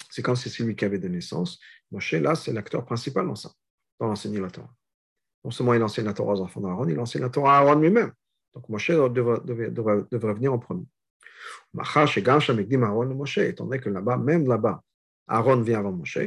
c'est 0.09 0.23
comme 0.23 0.35
si 0.35 0.49
c'est 0.49 0.63
lui 0.63 0.75
qui 0.75 0.85
avait 0.85 0.97
des 0.97 1.09
naissances. 1.09 1.59
Moshe, 1.91 2.13
là, 2.13 2.33
c'est 2.35 2.53
l'acteur 2.53 2.83
principal 2.85 3.27
dans 3.27 3.35
ça, 3.35 3.51
dans 3.99 4.07
l'enseigner 4.07 4.39
la 4.39 4.49
Torah. 4.49 4.73
Non 5.43 5.51
seulement 5.51 5.75
il 5.75 5.83
enseigne 5.83 6.05
la 6.05 6.13
Torah 6.13 6.33
aux 6.33 6.41
enfants 6.41 6.61
d'Aaron, 6.61 6.87
il 6.87 6.99
enseigne 6.99 7.21
la 7.21 7.29
Torah 7.29 7.59
à 7.59 7.61
Aaron 7.61 7.79
lui-même. 7.79 8.11
Donc 8.53 8.67
Moshe 8.69 8.89
devrait, 8.89 9.41
devrait, 9.43 10.03
devrait 10.09 10.33
venir 10.33 10.53
en 10.53 10.59
premier. 10.59 10.85
Étant 13.37 13.65
donné 13.65 13.79
que 13.79 13.89
là-bas, 13.89 14.17
même 14.17 14.47
là-bas, 14.47 14.81
Aaron 15.27 15.61
vient 15.61 15.79
avant 15.79 15.91
Moshe. 15.91 16.19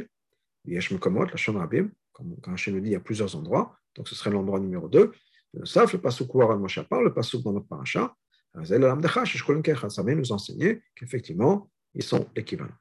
Yesh 0.65 0.91
Mekomot, 0.91 1.25
la 1.25 1.37
Shon 1.37 1.57
Rabim, 1.57 1.89
comme 2.11 2.35
quand 2.41 2.53
Hachem 2.53 2.75
nous 2.75 2.81
dit, 2.81 2.89
il 2.89 2.93
y 2.93 2.95
a 2.95 2.99
plusieurs 2.99 3.35
endroits. 3.35 3.75
Donc 3.95 4.07
ce 4.07 4.15
serait 4.15 4.29
l'endroit 4.29 4.59
numéro 4.59 4.87
2. 4.87 5.11
Le 5.53 5.65
Saf, 5.65 5.93
le 5.93 6.01
Pasuk 6.01 6.33
où 6.35 6.41
Aaron 6.41 6.59
Moshe 6.59 6.81
parle, 6.81 7.05
le 7.05 7.13
Pasuk 7.13 7.43
dans 7.43 7.53
notre 7.53 7.67
paracha. 7.67 8.13
Ça 8.53 10.03
vient 10.03 10.15
nous 10.15 10.31
enseigner 10.31 10.81
qu'effectivement, 10.95 11.69
ils 11.93 12.03
sont 12.03 12.27
équivalents. 12.35 12.73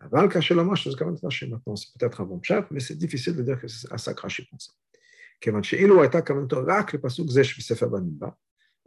Maintenant, 0.00 0.28
c'est 0.30 1.98
peut-être 1.98 2.20
un 2.20 2.24
bon 2.24 2.40
chat, 2.42 2.66
mais 2.70 2.80
c'est 2.80 2.96
difficile 2.96 3.36
de 3.36 3.42
dire 3.42 3.60
que 3.60 3.68
c'est 3.68 3.92
à 3.92 3.98
ça 3.98 4.14
que 4.14 4.20
Rashi 4.20 4.46
pense. 4.46 4.78
Parce 5.40 5.70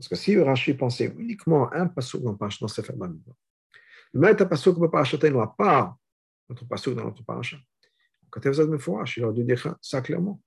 que 0.08 0.16
si 0.16 0.40
Rashi 0.40 0.74
pensait 0.74 1.14
uniquement 1.18 1.70
à 1.70 1.80
un 1.80 1.88
pasuk 1.88 2.24
dans, 2.24 2.68
Sefer 2.68 2.94
Bamidbar, 2.94 3.36
mettre 4.14 4.44
un 4.44 4.46
pasuk 4.46 4.80
dans 4.80 4.88
Parashatenu 4.88 5.40
à 5.40 5.48
part 5.48 5.98
notre 6.52 6.68
passage 6.68 6.94
dans 6.96 7.06
notre 7.06 7.24
paracha. 7.24 7.58
Quand 8.30 8.42
il 8.44 8.48
dû 9.34 9.44
dire 9.44 9.78
ça 9.82 10.02
clairement. 10.02 10.42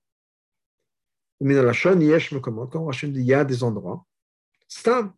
Quand 1.39 2.85
Rachel 2.85 3.11
dit 3.11 3.19
il 3.19 3.25
y 3.25 3.33
a 3.33 3.43
des 3.43 3.63
endroits, 3.63 4.05
stam, 4.67 5.13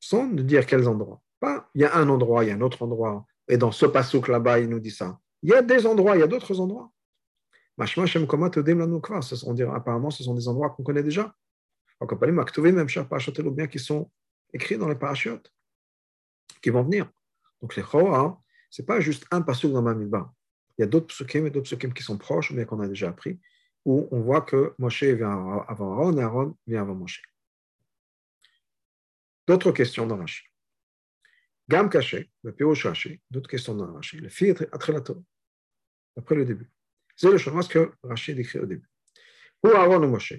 sans 0.00 0.26
nous 0.26 0.42
dire 0.42 0.66
quels 0.66 0.88
endroits. 0.88 1.20
Pas 1.38 1.68
il 1.74 1.82
y 1.82 1.84
a 1.84 1.94
un 1.96 2.08
endroit, 2.08 2.44
il 2.44 2.48
y 2.48 2.50
a 2.50 2.54
un 2.54 2.60
autre 2.60 2.82
endroit, 2.82 3.26
et 3.48 3.56
dans 3.56 3.72
ce 3.72 3.86
passouk 3.86 4.28
là-bas, 4.28 4.60
il 4.60 4.68
nous 4.68 4.80
dit 4.80 4.90
ça. 4.90 5.18
Il 5.42 5.50
y 5.50 5.54
a 5.54 5.62
des 5.62 5.86
endroits, 5.86 6.16
il 6.16 6.20
y 6.20 6.22
a 6.22 6.26
d'autres 6.26 6.58
endroits. 6.60 6.90
On 7.78 9.54
dirait 9.54 9.74
apparemment 9.74 10.10
ce 10.10 10.22
sont 10.22 10.34
des 10.34 10.48
endroits 10.48 10.70
qu'on 10.70 10.82
connaît 10.82 11.02
déjà. 11.02 11.34
même 12.72 12.88
bien 13.50 13.66
qui 13.66 13.78
sont 13.78 14.10
écrits 14.52 14.78
dans 14.78 14.88
les 14.88 14.94
parachutes, 14.94 15.52
qui 16.62 16.70
vont 16.70 16.82
venir. 16.82 17.10
Donc 17.60 17.76
les 17.76 17.82
Chora, 17.82 18.40
ce 18.72 18.80
n'est 18.80 18.86
pas 18.86 19.00
juste 19.00 19.26
un 19.30 19.42
pasuk 19.42 19.70
dans 19.70 19.82
Mamidbar. 19.82 20.32
Il 20.78 20.80
y 20.80 20.84
a 20.84 20.86
d'autres 20.86 21.08
psukim 21.08 21.46
et 21.46 21.50
d'autres 21.50 21.66
psukim 21.66 21.92
qui 21.92 22.02
sont 22.02 22.16
proches, 22.16 22.52
mais 22.52 22.64
qu'on 22.64 22.80
a 22.80 22.88
déjà 22.88 23.10
appris, 23.10 23.38
où 23.84 24.08
on 24.10 24.20
voit 24.22 24.40
que 24.40 24.74
Moshe 24.78 25.04
vient 25.04 25.62
avant 25.68 25.92
Aaron 25.92 26.16
et 26.16 26.22
Aaron 26.22 26.56
vient 26.66 26.80
avant 26.80 26.94
Moshe. 26.94 27.22
D'autres 29.46 29.72
questions 29.72 30.06
dans 30.06 30.16
Rashi. 30.16 30.44
Gam 31.68 31.90
caché, 31.90 32.30
le 32.42 32.54
Pirosh 32.54 32.86
Rashi, 32.86 33.20
d'autres 33.30 33.50
questions 33.50 33.74
dans 33.74 33.92
Rashi. 33.92 34.16
Le 34.16 34.30
filtre 34.30 34.66
après 34.72 34.94
la 34.94 35.02
Torah, 35.02 35.20
après 36.16 36.34
le 36.34 36.46
début. 36.46 36.70
C'est 37.14 37.30
le 37.30 37.36
chemin 37.36 37.62
que 37.62 37.92
Rashi 38.02 38.34
décrit 38.34 38.58
au 38.58 38.66
début. 38.66 38.88
Où 39.62 39.68
Aaron 39.68 40.02
et 40.02 40.06
Moshe? 40.06 40.34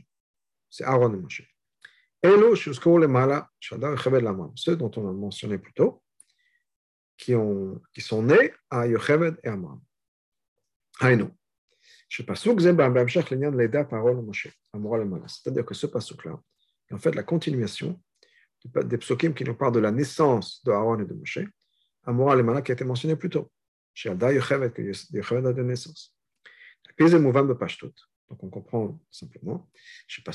C'est 0.71 0.85
Aaron 0.85 1.13
et 1.13 1.17
Moshe. 1.17 1.43
Elo, 2.23 2.55
jusqu'au 2.55 2.97
le 2.97 3.07
mala, 3.07 3.51
Shadar 3.59 4.07
et 4.07 4.21
Lamam, 4.21 4.53
ceux 4.55 4.75
dont 4.75 4.89
on 4.95 5.07
a 5.07 5.11
mentionné 5.11 5.59
plus 5.59 5.73
tôt, 5.73 6.02
qui, 7.17 7.36
ont, 7.36 7.82
qui 7.93 8.01
sont 8.01 8.24
nés 8.24 8.53
à 8.70 8.88
Yocheved 8.88 9.38
et 9.43 9.50
Amram. 9.50 9.82
Haïnou. 11.00 11.32
C'est-à-dire 12.10 12.36
que 15.65 15.74
ce 15.74 15.88
pasuk-là 15.88 16.39
est 16.89 16.93
en 16.93 17.00
fait 17.00 17.15
la 17.15 17.24
continuation 17.24 18.00
des 18.65 18.98
psukim 18.98 19.34
qui 19.34 19.43
nous 19.43 19.55
parlent 19.55 19.74
de 19.74 19.79
la 19.79 19.91
naissance 19.91 20.63
de 20.63 20.72
Aaron 20.72 21.00
et 21.00 21.05
de 21.05 21.13
Moshe, 21.13 21.39
Amora 22.03 22.36
Lemana 22.36 22.62
qui 22.62 22.72
a 22.72 22.75
été 22.75 22.86
mentionné 22.86 23.15
plus 23.15 23.29
tôt, 23.29 23.51
chez 23.93 24.10
Alda 24.10 24.32
Yocheved, 24.32 24.74
que 24.74 24.82
Yocheved 24.82 25.48
a 25.48 25.53
de 25.53 25.63
naissance. 25.63 26.15
Donc 28.29 28.43
on 28.43 28.50
comprend 28.50 29.00
simplement 29.12 29.70
que 30.08 30.32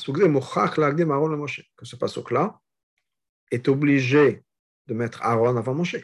ce 1.86 1.96
pasuk-là 1.96 2.60
est 3.50 3.68
obligé 3.68 4.44
de 4.86 4.94
mettre 4.94 5.22
Aaron 5.22 5.56
avant 5.56 5.74
Moshe. 5.74 5.96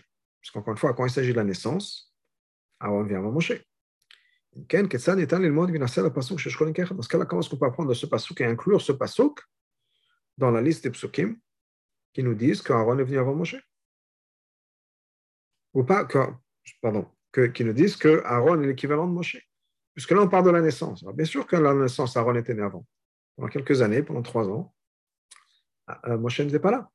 Parce 0.44 0.52
qu'encore 0.52 0.72
une 0.72 0.78
fois, 0.78 0.92
quand 0.92 1.06
il 1.06 1.10
s'agit 1.10 1.30
de 1.32 1.36
la 1.36 1.44
naissance, 1.44 2.14
Aaron 2.78 3.04
vient 3.04 3.20
avant 3.20 3.32
Moshe. 3.32 3.52
Dans 4.52 4.62
ce 4.68 4.92
cas-là, 7.08 7.24
comment 7.24 7.40
est-ce 7.40 7.48
qu'on 7.48 7.56
peut 7.56 7.64
apprendre 7.64 7.88
de 7.88 7.94
ce 7.94 8.04
pasuk 8.04 8.42
et 8.42 8.44
inclure 8.44 8.82
ce 8.82 8.92
pasuk 8.92 9.40
dans 10.36 10.50
la 10.50 10.60
liste 10.60 10.84
des 10.84 10.90
psukim 10.90 11.38
qui 12.12 12.22
nous 12.22 12.34
disent 12.34 12.60
qu'Aaron 12.60 12.98
est 12.98 13.04
venu 13.04 13.18
avant 13.18 13.34
Moshe? 13.34 13.56
Ou 15.72 15.82
pas, 15.82 16.06
pardon, 16.82 17.10
qui 17.54 17.64
nous 17.64 17.72
disent 17.72 17.96
que 17.96 18.22
Aaron 18.26 18.60
est 18.60 18.66
l'équivalent 18.66 19.06
de 19.06 19.12
Moshe 19.12 19.38
Puisque 19.94 20.10
là, 20.10 20.20
on 20.20 20.28
parle 20.28 20.44
de 20.44 20.50
la 20.50 20.60
naissance. 20.60 21.02
Alors, 21.04 21.14
bien 21.14 21.24
sûr 21.24 21.46
que 21.46 21.56
la 21.56 21.72
naissance, 21.72 22.18
Aaron 22.18 22.34
était 22.34 22.52
né 22.52 22.62
avant. 22.62 22.84
Pendant 23.34 23.48
quelques 23.48 23.80
années, 23.80 24.02
pendant 24.02 24.22
trois 24.22 24.46
ans, 24.48 24.74
euh, 26.06 26.18
Moshe 26.18 26.40
n'était 26.40 26.60
pas 26.60 26.70
là. 26.70 26.90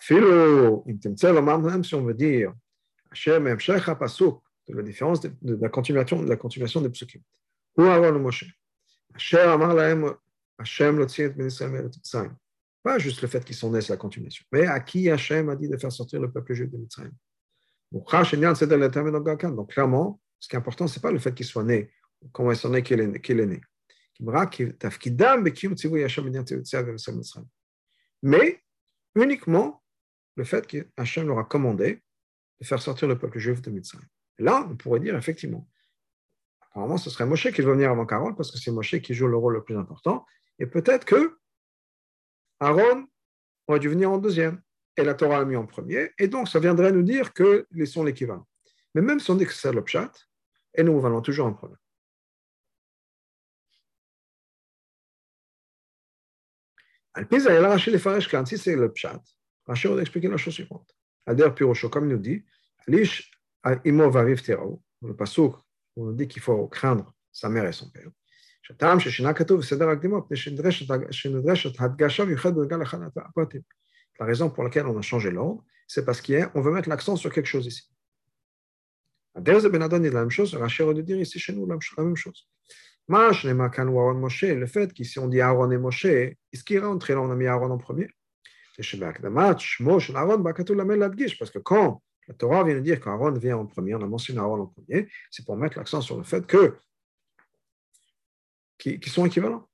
Philo, 0.00 0.84
même 0.84 1.84
si 1.84 1.94
on 1.94 2.04
veut 2.04 2.14
dire 2.14 2.52
Hashem 3.10 3.46
Emshech 3.46 3.84
Pasuk, 3.98 4.42
de 4.68 4.74
la 4.74 4.82
différence 4.82 5.20
de, 5.20 5.32
de, 5.42 5.58
la 5.60 5.68
continuation, 5.68 6.22
de 6.22 6.28
la 6.28 6.36
continuation 6.36 6.80
des 6.80 6.90
psukim. 6.90 7.20
Ou 7.76 7.82
le 7.82 8.18
Moshe. 8.18 8.44
Hashem 9.14 9.48
Amar 9.48 9.74
Lahem, 9.74 10.14
Hashem 10.58 10.98
Lotziet 10.98 11.30
Ben 11.30 11.46
Israël 11.46 11.90
Pas 12.82 12.98
juste 12.98 13.22
le 13.22 13.28
fait 13.28 13.44
qu'ils 13.44 13.56
sont 13.56 13.70
nés, 13.70 13.80
c'est 13.80 13.92
la 13.92 13.96
continuation. 13.96 14.44
Mais 14.52 14.66
à 14.66 14.80
qui 14.80 15.08
Hashem 15.10 15.48
a 15.48 15.56
dit 15.56 15.68
de 15.68 15.76
faire 15.76 15.92
sortir 15.92 16.20
le 16.20 16.30
peuple 16.30 16.54
juif 16.54 16.70
de 16.70 16.78
Mitzrayim. 16.78 17.12
Donc 17.92 18.08
clairement, 19.70 20.20
Ce 20.38 20.48
qui 20.48 20.56
est 20.56 20.58
important, 20.58 20.86
ce 20.88 20.98
n'est 20.98 21.02
pas 21.02 21.12
le 21.12 21.18
fait 21.18 21.34
qu'il 21.34 21.46
soit 21.46 21.62
né, 21.62 21.90
comment 22.32 22.52
il 22.52 22.58
est 22.58 22.68
né, 22.68 22.82
qu'il 22.82 23.00
est, 23.00 23.20
qu'il 23.20 23.40
est 23.40 23.46
né. 23.46 23.60
Mais 28.22 28.62
uniquement 29.14 29.82
le 30.36 30.44
fait 30.44 30.66
que 30.66 30.86
Hachem 30.96 31.26
leur 31.26 31.38
a 31.38 31.44
commandé 31.44 32.02
de 32.60 32.66
faire 32.66 32.80
sortir 32.80 33.08
le 33.08 33.18
peuple 33.18 33.38
juif 33.38 33.60
de 33.62 33.70
Mitzrayim. 33.70 34.06
Là, 34.38 34.66
on 34.70 34.76
pourrait 34.76 35.00
dire 35.00 35.16
effectivement, 35.16 35.66
apparemment, 36.60 36.98
ce 36.98 37.10
serait 37.10 37.26
Moshe 37.26 37.50
qui 37.50 37.62
doit 37.62 37.72
venir 37.72 37.90
avant 37.90 38.06
qu'Aaron, 38.06 38.34
parce 38.34 38.50
que 38.50 38.58
c'est 38.58 38.70
Moshe 38.70 39.00
qui 39.00 39.14
joue 39.14 39.26
le 39.26 39.36
rôle 39.36 39.54
le 39.54 39.64
plus 39.64 39.76
important, 39.76 40.26
et 40.58 40.66
peut-être 40.66 41.04
que 41.04 41.38
Aaron 42.60 43.06
aurait 43.66 43.80
dû 43.80 43.88
venir 43.88 44.10
en 44.10 44.18
deuxième, 44.18 44.62
et 44.96 45.04
la 45.04 45.14
Torah 45.14 45.38
l'a 45.38 45.44
mis 45.44 45.56
en 45.56 45.66
premier, 45.66 46.12
et 46.18 46.28
donc 46.28 46.48
ça 46.48 46.58
viendrait 46.58 46.92
nous 46.92 47.02
dire 47.02 47.32
qu'ils 47.32 47.86
sont 47.86 48.04
l'équivalent. 48.04 48.46
Mais 48.94 49.02
même 49.02 49.20
si 49.20 49.30
on 49.30 49.34
dit 49.34 49.46
que 49.46 49.52
c'est 49.52 49.72
le 49.72 49.84
pshat, 49.84 50.12
et 50.74 50.82
nous 50.82 50.98
valons 51.00 51.22
toujours 51.22 51.46
un 51.46 51.52
problème. 51.52 51.78
Alpiz 57.14 57.46
a 57.46 57.68
Rashi 57.68 57.90
les 57.90 57.98
Klan, 57.98 58.44
si 58.44 58.58
c'est 58.58 58.76
le 58.76 58.92
pshat, 58.92 59.22
Rashi 59.65 59.87
va 59.87 60.01
expliquer 60.01 60.27
la 60.27 60.37
chose 60.37 60.53
suivante. 60.53 60.95
Adher 61.25 61.53
Pirocho, 61.53 61.89
comme 61.89 62.05
il 62.05 62.13
nous 62.13 62.17
dit, 62.17 62.43
Alish 62.87 63.31
Imo 63.85 64.09
Vaviv 64.09 64.41
Terao, 64.41 64.81
le 65.01 65.15
pasuk, 65.15 65.55
on 65.95 66.05
nous 66.05 66.13
dit 66.13 66.27
qu'il 66.27 66.41
faut 66.41 66.67
craindre 66.67 67.13
sa 67.31 67.49
mère 67.49 67.65
et 67.65 67.73
son 67.73 67.89
père. 67.89 68.11
שהטעם 68.63 68.99
ששינה 68.99 69.33
כתוב 69.33 69.59
בסדר 69.59 69.89
הקדימות, 69.89 70.31
מפני 70.31 70.37
שנדרשת 71.11 71.81
הדגשה 71.81 72.25
מיוחדת 72.25 72.53
בנוגע 72.53 72.77
לאחד 72.77 72.97
הפרטים. 73.15 73.61
La 74.19 74.25
raison 74.25 74.49
pour 74.51 74.63
laquelle 74.63 74.85
on 74.85 74.97
a 74.99 75.01
changé 75.01 75.31
l'ordre, 75.31 75.63
c'est 75.87 76.05
parce 76.05 76.21
qu'on 76.21 76.61
veut 76.61 76.71
mettre 76.71 76.89
l'accent 76.89 77.15
sur 77.15 77.31
quelque 77.33 77.47
chose 77.47 77.65
ici. 77.65 77.83
הדרך 79.35 79.57
זה 79.57 79.69
בן 79.69 79.81
dit 79.87 80.09
la 80.09 80.25
même 80.25 80.29
chose, 80.29 80.53
Rachel 80.55 80.85
aurait 80.85 80.95
dû 80.95 81.03
dire 81.03 81.19
ici 81.19 81.39
chez 81.39 81.53
nous 81.53 81.65
la 81.65 81.77
même 82.03 82.15
chose. 82.15 82.47
מה 83.07 83.33
שנאמר 83.33 83.69
כאן 83.69 83.87
הוא 83.87 83.99
אהרון 83.99 84.21
משה, 84.21 84.53
le 84.53 84.67
fait 84.67 84.93
qu'ici 84.93 85.19
on 85.19 85.27
dit 85.27 85.41
Aaron 85.41 85.71
et 85.71 85.77
Moshe, 85.77 86.35
הזכירה 86.53 86.87
on 86.89 86.99
on 86.99 87.31
a 87.31 87.35
mis 87.35 87.47
Aaron 87.47 87.71
en 87.71 87.77
premier, 87.77 88.09
chez 88.82 88.98
parce 88.98 89.18
que 91.50 91.58
quand 91.58 92.02
la 92.28 92.34
Torah 92.34 92.64
vient 92.64 92.74
de 92.74 92.80
dire 92.80 93.00
qu'Aaron 93.00 93.32
vient 93.32 93.56
en 93.56 93.64
premier, 93.66 93.94
on 93.94 94.02
a 94.02 94.06
mentionné 94.06 94.40
Aaron 94.40 94.62
en 94.62 94.66
premier, 94.66 95.08
c'est 95.30 95.46
pour 95.46 95.56
mettre 95.56 95.78
l'accent 95.78 96.00
sur 96.00 96.16
le 96.16 96.24
fait 96.24 96.44
que 96.46 96.76
qui, 98.78 99.08
sont 99.08 99.24
équivalents. 99.24 99.68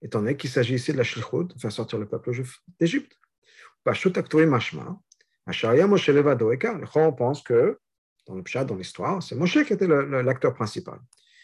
Étant 0.00 0.20
donné 0.20 0.36
qu'il 0.36 0.50
s'agit 0.50 0.74
ici 0.74 0.92
de 0.92 0.98
la 0.98 1.04
shlichut, 1.04 1.54
de 1.54 1.70
sortir 1.70 1.98
le 1.98 2.06
peuple 2.06 2.32
juif 2.32 2.60
d'Égypte. 2.78 3.18
On 3.86 3.92
pense 7.12 7.42
que 7.42 7.78
dans 8.26 8.34
le 8.34 8.42
pshat, 8.42 8.64
dans 8.64 8.76
l'histoire, 8.76 9.22
c'est 9.22 9.34
Moshe 9.34 9.64
qui 9.64 9.72
était 9.72 9.86
l'acteur 9.86 10.52
principal. 10.54 11.00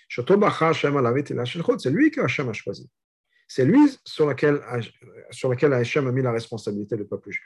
C'est 0.08 1.90
lui 1.90 2.10
que 2.10 2.20
Hachem 2.20 2.48
a 2.48 2.52
choisi. 2.52 2.90
C'est 3.46 3.64
lui 3.64 3.80
sur 4.04 4.26
lequel, 4.28 4.60
sur 5.30 5.48
lequel 5.50 5.72
Hachem 5.72 6.06
a 6.06 6.12
mis 6.12 6.22
la 6.22 6.32
responsabilité 6.32 6.96
du 6.96 7.04
peuple 7.04 7.30
juif. 7.30 7.44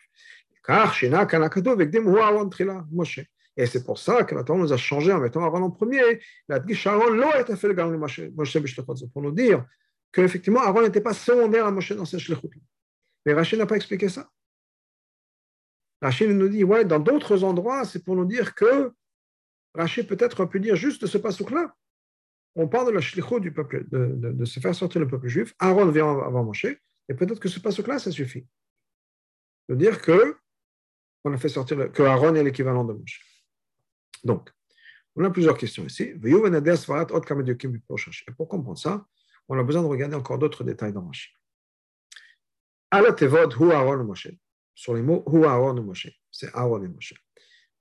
Et 3.57 3.67
c'est 3.67 3.85
pour 3.85 3.99
ça 3.99 4.23
que 4.25 4.35
la 4.35 4.45
Torah 4.45 4.59
nous 4.59 4.73
a 4.73 4.77
changé 4.77 5.13
en 5.13 5.19
mettant 5.19 5.43
Aaron 5.43 5.63
en 5.63 5.71
premier. 5.71 6.21
La 6.47 6.57
Aaron 6.57 7.13
l'a 7.15 7.41
été 7.41 7.57
fait 7.57 7.69
le 7.69 7.99
Moshe 7.99 8.21
pour 9.13 9.23
nous 9.23 9.33
dire 9.33 9.65
qu'effectivement 10.13 10.61
Aaron 10.61 10.83
n'était 10.83 11.01
pas 11.01 11.15
secondaire 11.15 11.67
à 11.67 11.71
Moshe 11.71 11.93
dans 11.93 12.05
cette 12.05 12.21
shlichut. 12.21 12.61
Mais 13.27 13.35
Rachid 13.35 13.59
n'a 13.59 13.67
pas 13.67 13.77
expliqué 13.77 14.09
ça. 14.09 14.31
Rachid 16.01 16.31
nous 16.31 16.49
dit, 16.49 16.65
ouais, 16.65 16.85
dans 16.85 17.01
d'autres 17.01 17.45
endroits, 17.45 17.85
c'est 17.85 18.05
pour 18.05 18.17
nous 18.17 18.25
dire 18.25 18.55
que 18.55 18.93
Rachid 19.75 20.07
peut-être 20.07 20.41
a 20.43 20.49
pu 20.49 20.61
dire 20.61 20.77
juste 20.77 21.07
ce 21.07 21.19
passouk-là. 21.19 21.75
On 22.61 22.67
parle 22.67 22.89
de 22.89 22.93
la 22.93 23.01
shlichut 23.01 23.39
du 23.41 23.53
peuple, 23.53 23.87
de, 23.89 24.45
se 24.45 24.59
faire 24.59 24.75
sortir 24.75 25.01
le 25.01 25.07
peuple 25.07 25.29
juif. 25.29 25.55
Aaron 25.61 25.93
vient 25.93 26.11
avant 26.11 26.43
Moshe, 26.43 26.65
et 26.65 27.15
peut-être 27.15 27.39
que 27.39 27.49
ce 27.49 27.61
passouk-là, 27.61 28.01
ça 28.01 28.11
suffit. 28.11 28.49
De 29.69 29.77
dire 29.77 30.03
que 30.03 30.37
on 31.23 31.33
a 31.33 31.37
fait 31.37 31.49
sortir 31.49 31.93
que 31.93 32.03
Aaron 32.03 32.35
est 32.35 32.43
l'équivalent 32.43 32.85
de 32.85 32.95
Moshe. 32.95 33.25
Donc, 34.25 34.51
on 35.15 35.23
a 35.23 35.31
plusieurs 35.31 35.57
questions 35.57 35.87
ici. 35.87 36.03
Et 36.03 36.21
pour 38.37 38.49
comprendre 38.49 38.79
ça, 38.79 39.07
on 39.49 39.57
a 39.57 39.63
besoin 39.63 39.83
de 39.83 39.87
regarder 39.87 40.17
encore 40.17 40.39
d'autres 40.39 40.65
détails 40.65 40.93
dans 40.93 41.03
Moshe. 41.03 41.33
Sur 44.75 44.95
les 44.95 45.03
mots 45.03 45.25
hu 45.33 45.45
Aaron 45.45 45.81
Moshe. 45.83 46.09
C'est 46.33 46.53
Aaron 46.55 46.83
et 46.83 46.89
Moshe. 46.89 47.15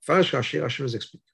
Farash 0.01 0.35
Rashi, 0.35 0.59
Rashi 0.59 0.83
nous 0.83 0.95
explique. 0.95 1.25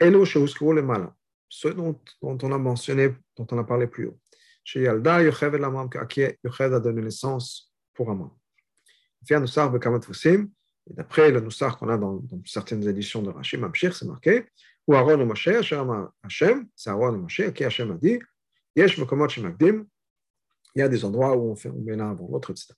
Elo 0.00 0.24
shehuskuru 0.24 0.76
le 0.76 0.82
malin. 0.82 1.14
Ceux 1.48 1.74
dont, 1.74 2.00
on 2.22 2.52
a 2.52 2.58
mentionné, 2.58 3.14
dont 3.36 3.46
on 3.50 3.58
a 3.58 3.64
parlé 3.64 3.86
plus 3.86 4.06
haut. 4.06 4.18
Chez 4.64 4.82
Yalda 4.82 5.22
Yochev 5.22 5.54
el 5.54 5.64
Amram, 5.64 5.88
qui 6.08 6.22
Yochev 6.44 6.74
a 6.74 6.80
donné 6.80 7.02
naissance 7.02 7.72
pour 7.94 8.10
Amram. 8.10 8.30
Vient 9.22 9.40
nous 9.40 9.46
sarbe 9.46 9.78
kamat 9.78 10.02
fusim. 10.02 10.48
Et 10.88 10.94
d'après 10.94 11.30
le 11.30 11.40
Noussar 11.40 11.78
qu'on 11.78 11.88
a 11.88 11.98
dans, 11.98 12.22
certaines 12.44 12.86
éditions 12.88 13.22
de 13.22 13.30
Rachim 13.30 13.58
Mamshir, 13.58 13.94
c'est 13.94 14.06
marqué 14.06 14.46
ou 14.86 14.94
Aaron 14.94 15.20
ou 15.20 15.26
Moshe, 15.26 15.48
Hashem, 15.48 16.68
c'est 16.76 16.90
Aaron 16.90 17.14
ou 17.14 17.22
Moshe, 17.22 17.52
qui 17.52 17.64
Hashem 17.64 17.90
a 17.90 17.94
dit 17.94 18.20
Yesh 18.76 18.98
Mekomot 18.98 19.28
Shemagdim, 19.28 19.84
il 20.74 20.78
y 20.78 20.82
a 20.82 20.88
des 20.88 21.04
endroits 21.04 21.36
où 21.36 21.50
on 21.50 21.56
fait 21.56 21.72
l'un 21.86 22.10
avant 22.10 22.28
l'autre, 22.28 22.50
etc. 22.50 22.74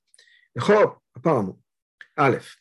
Chob, 0.56 0.94
apparemment. 1.14 1.58
Aleph. 2.16 2.56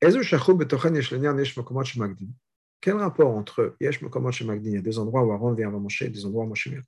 Ezu 0.00 0.22
Shachou 0.22 0.54
Betochen 0.54 0.94
Yesh 0.94 1.10
Yesh 1.10 1.56
Mekomot 1.56 1.84
Shemagdim. 1.84 2.28
Quel 2.80 2.96
rapport 2.96 3.34
entre 3.36 3.76
Yesh 3.80 4.02
Mekomot 4.02 4.32
Shemagdim, 4.32 4.70
il 4.70 4.74
y 4.74 4.78
a 4.78 4.82
des 4.82 4.98
endroits 4.98 5.22
où 5.24 5.32
Aaron 5.32 5.54
vient 5.54 5.68
avant 5.68 5.80
Moshe, 5.80 6.02
des 6.02 6.24
endroits 6.24 6.44
où 6.44 6.48
Moshe 6.48 6.68
vient 6.68 6.82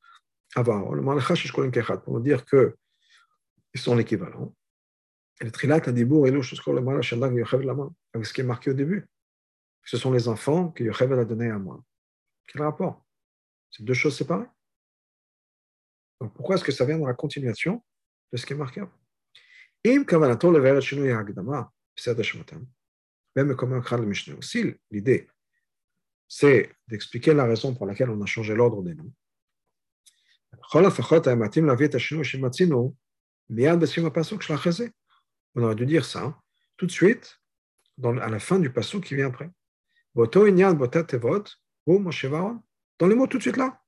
avant 0.55 0.77
Aaron? 0.77 0.92
Le 0.92 1.03
Malacha 1.03 1.35
Sheshkolim 1.35 1.70
Kechat, 1.70 1.98
pour 1.98 2.20
dire 2.20 2.44
qu'ils 2.44 2.74
sont 3.77 3.96
l'équivalent. 3.96 4.55
Et 5.40 5.44
le 5.44 5.51
trilat 5.51 5.77
a 5.77 5.92
dit 5.92 6.03
avec 8.12 8.27
ce 8.27 8.33
qui 8.33 8.40
est 8.40 8.44
marqué 8.44 8.70
au 8.70 8.74
début. 8.74 9.07
Ce 9.85 9.96
sont 9.96 10.12
les 10.12 10.29
enfants 10.29 10.70
que 10.70 10.85
Yochev 10.85 11.18
a 11.18 11.24
donné 11.24 11.48
à 11.48 11.59
moi. 11.59 11.83
Quel 12.46 12.62
rapport? 12.62 13.07
C'est 13.70 13.85
deux 13.85 13.94
choses 13.94 14.16
séparées. 14.16 14.48
Donc 16.20 16.35
pourquoi 16.35 16.57
est-ce 16.57 16.64
que 16.64 16.72
ça 16.72 16.85
vient 16.85 16.98
dans 16.98 17.07
la 17.07 17.14
continuation 17.14 17.83
de 18.33 18.37
ce 18.37 18.44
qui 18.44 18.53
est 18.53 18.57
marqué 18.57 18.83
Im 19.87 20.05
Kavanato 20.05 20.51
le 20.51 20.59
Veret 20.59 20.81
Shinui 20.81 21.11
Hagdama, 21.11 21.72
même 23.37 23.55
comme 23.55 23.72
un 23.72 23.81
crâne 23.81 24.01
de 24.01 24.07
Mishnah 24.07 24.35
aussi, 24.37 24.74
l'idée, 24.90 25.29
c'est 26.28 26.70
d'expliquer 26.86 27.34
la 27.34 27.44
raison 27.44 27.74
pour 27.74 27.86
laquelle 27.86 28.10
on 28.10 28.20
a 28.20 28.26
changé 28.26 28.54
l'ordre 28.54 28.82
des 28.82 28.94
noms. 28.94 29.10
On 35.54 35.62
aurait 35.62 35.74
dû 35.74 35.86
dire 35.86 36.04
ça 36.04 36.38
tout 36.76 36.86
de 36.86 36.90
suite 36.90 37.40
à 38.04 38.28
la 38.28 38.38
fin 38.38 38.58
du 38.58 38.70
passage 38.70 39.00
qui 39.00 39.14
vient 39.14 39.28
après. 39.28 39.50
Dans 42.98 43.06
les 43.06 43.14
mots 43.14 43.26
tout 43.26 43.38
de 43.38 43.42
suite 43.42 43.56
là. 43.56 43.80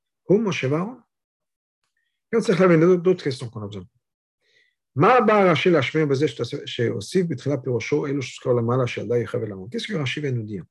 Qu'est-ce 9.71 9.89
que 9.89 9.95
Rashi 9.95 10.21
vient 10.21 10.33
nous 10.33 10.43
dire? 10.45 10.65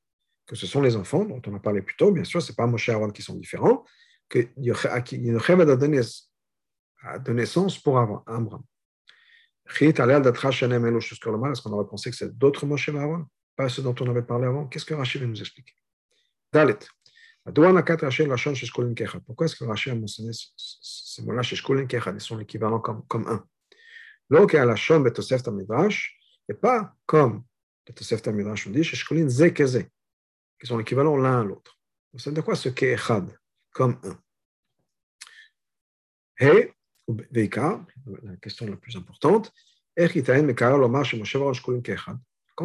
Que 0.49 0.55
ce 0.55 0.65
sont 0.65 0.81
les 0.81 0.95
enfants 0.95 1.25
dont 1.25 1.39
on 1.45 1.55
a 1.55 1.59
parlé 1.59 1.83
plus 1.83 1.95
tôt, 1.95 2.11
bien 2.11 2.23
sûr, 2.23 2.41
ce 2.41 2.51
n'est 2.51 2.55
pas 2.55 2.65
Moshe 2.65 2.89
Aaron 2.89 3.11
qui 3.11 3.21
sont 3.21 3.35
différents, 3.35 3.85
que 4.27 4.47
Yocheb 4.57 5.61
a 5.61 5.75
donné 5.75 6.01
naissance 7.29 7.77
pour 7.77 7.99
Abraham. 7.99 8.49
Est-ce 9.79 10.01
qu'on 11.61 11.71
aurait 11.71 11.87
pensé 11.87 12.09
que 12.09 12.15
c'est 12.15 12.35
d'autres 12.35 12.65
Moshe 12.65 12.89
Aaron, 12.89 13.27
pas 13.55 13.69
ceux 13.69 13.83
dont 13.83 13.93
on 13.99 14.09
avait 14.09 14.23
parlé 14.23 14.47
avant? 14.47 14.65
Qu'est-ce 14.65 14.85
que 14.85 14.95
Rachid 14.95 15.21
nous 15.21 15.39
expliquer? 15.39 15.75
Dalet. 16.51 16.79
Pourquoi 17.45 17.85
est-ce 19.45 19.55
que 19.55 19.65
Rachid 19.65 19.93
a 19.93 19.95
mentionné 19.95 20.31
ces 20.33 21.21
mots-là 21.21 21.43
chez 21.43 21.57
Shkolin 21.57 21.85
Kechad 21.85 22.15
Ils 22.15 22.21
sont 22.21 22.37
l'équivalent 22.37 22.79
comme, 22.79 23.05
comme 23.05 23.27
un? 23.27 23.45
Donc, 24.31 24.55
à 24.55 24.65
la 24.65 24.75
Shom 24.75 25.03
Betosef 25.03 25.45
Midrash, 25.47 26.17
et 26.49 26.55
pas 26.55 26.95
comme 27.05 27.43
Betosef 27.85 28.25
Midrash, 28.27 28.65
on 28.65 28.71
dit 28.71 28.83
chez 28.83 28.97
Shkolin 28.97 29.29
Zekeze, 29.29 29.85
qui 30.59 30.67
sont 30.67 30.77
l'équivalent 30.77 31.17
l'un 31.17 31.41
à 31.41 31.43
l'autre. 31.43 31.79
Ça 32.17 32.29
veut 32.29 32.33
dire 32.33 32.43
quoi 32.43 32.55
ce 32.55 32.69
Kechad 32.69 33.37
Comme 33.71 33.99
un? 34.03 34.17
Et 36.39 36.73
la 37.07 37.47
question 38.41 38.65
la 38.67 38.77
plus 38.77 38.95
importante, 38.95 39.51
comment 39.95 40.07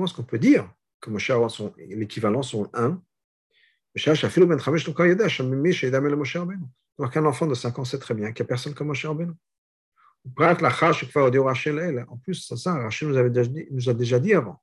est-ce 0.04 0.14
qu'on 0.14 0.22
peut 0.22 0.38
dire 0.38 0.70
que 1.00 1.10
Moshe 1.10 1.30
Aaron 1.30 1.48
sont 1.48 1.74
l'équivalent 1.78 2.42
sont 2.42 2.70
un? 2.74 3.02
Donc 6.98 7.16
un 7.16 7.24
enfant 7.24 7.46
de 7.46 7.54
5 7.54 7.78
ans 7.78 7.84
sait 7.84 7.98
très 7.98 8.14
bien 8.14 8.32
qu'il 8.32 8.44
n'y 8.44 8.46
a 8.46 8.48
personne 8.48 8.74
comme 8.74 8.88
Moshe 8.88 9.06
Rabbeinu. 9.06 9.32
En 10.26 10.32
plus, 12.18 12.54
ça, 12.56 12.74
Rachel 12.74 13.08
nous, 13.08 13.16
avait 13.16 13.30
déjà 13.30 13.50
nous 13.70 13.88
a 13.88 13.94
déjà 13.94 14.18
dit 14.18 14.34
avant 14.34 14.60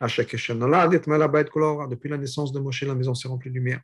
Depuis 0.00 2.08
la 2.08 2.18
naissance 2.18 2.52
de 2.52 2.60
Moshe, 2.60 2.82
la 2.82 2.94
maison 2.94 3.14
s'est 3.14 3.28
remplie 3.28 3.50
de 3.50 3.54
lumière. 3.54 3.80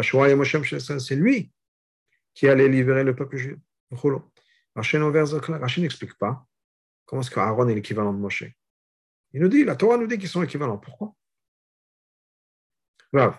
C'est 0.00 1.16
lui 1.16 1.52
qui 2.34 2.48
allait 2.48 2.68
libérer 2.68 3.04
le 3.04 3.16
peuple 3.16 3.36
juif. 3.36 3.56
Rachid 4.74 5.82
n'explique 5.82 6.18
pas 6.18 6.46
comment 7.04 7.22
est-ce 7.22 7.30
qu'Aaron 7.30 7.68
est 7.68 7.74
l'équivalent 7.74 8.12
de 8.12 8.18
Moshe. 8.18 8.44
Il 9.32 9.40
nous 9.40 9.48
dit, 9.48 9.64
la 9.64 9.76
Torah 9.76 9.96
nous 9.96 10.06
dit 10.06 10.18
qu'ils 10.18 10.28
sont 10.28 10.42
équivalents. 10.42 10.78
Pourquoi? 10.78 11.14
Grave. 13.12 13.38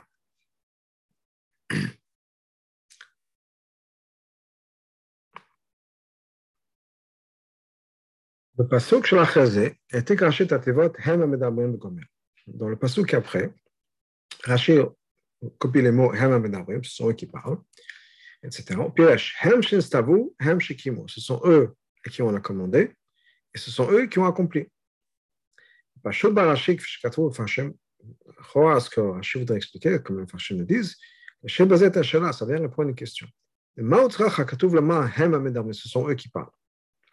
Le 8.60 8.68
pasuk 8.68 9.08
sur 9.08 9.16
la 9.16 9.26
était 9.90 10.18
caché 10.18 10.46
à 10.52 10.60
Tevot 10.60 10.92
Hem 11.06 11.22
Amedabrim 11.22 11.78
Gomer. 11.78 12.04
Dans 12.46 12.68
le 12.68 12.76
pasuk 12.76 13.14
après, 13.14 13.54
Rachid 14.44 14.86
copie 15.58 15.82
les 15.82 15.92
mots 15.92 16.14
Hem 16.14 16.34
Amedabrim, 16.34 16.84
ce 16.84 16.94
sont 16.94 17.08
eux 17.08 17.14
qui 17.14 17.26
parlent, 17.26 17.60
etc. 18.44 18.78
Piresh, 18.94 19.38
Hem 19.42 19.64
Stavu, 19.64 20.32
Hem 20.42 20.60
Shikimu. 20.60 21.08
Ce 21.08 21.22
sont 21.22 21.40
eux 21.46 21.74
qui 22.12 22.22
ont 22.22 22.38
commandé 22.42 22.92
et 23.56 23.58
ce 23.58 23.72
sont 23.72 23.90
eux 23.92 24.08
qui 24.08 24.20
ont 24.20 24.26
accompli. 24.26 24.68
Pasuk 26.04 26.34
Barashik, 26.34 26.82
Fishkatu, 26.82 27.32
Fashem, 27.32 27.74
ce 28.02 28.90
que 28.90 29.00
Rachid 29.00 29.40
voudrait 29.40 29.56
expliquer, 29.56 30.00
comme 30.04 30.20
les 30.20 30.28
Fashem 30.28 30.58
le 30.58 30.66
disent, 30.66 30.98
ça 31.48 31.66
vient 31.66 32.60
répondre 32.60 32.88
à 32.88 32.90
une 32.90 32.96
question. 32.96 33.28
Ce 33.78 33.84
sont 35.88 36.10
eux 36.10 36.16
qui 36.16 36.28
parlent. 36.28 36.52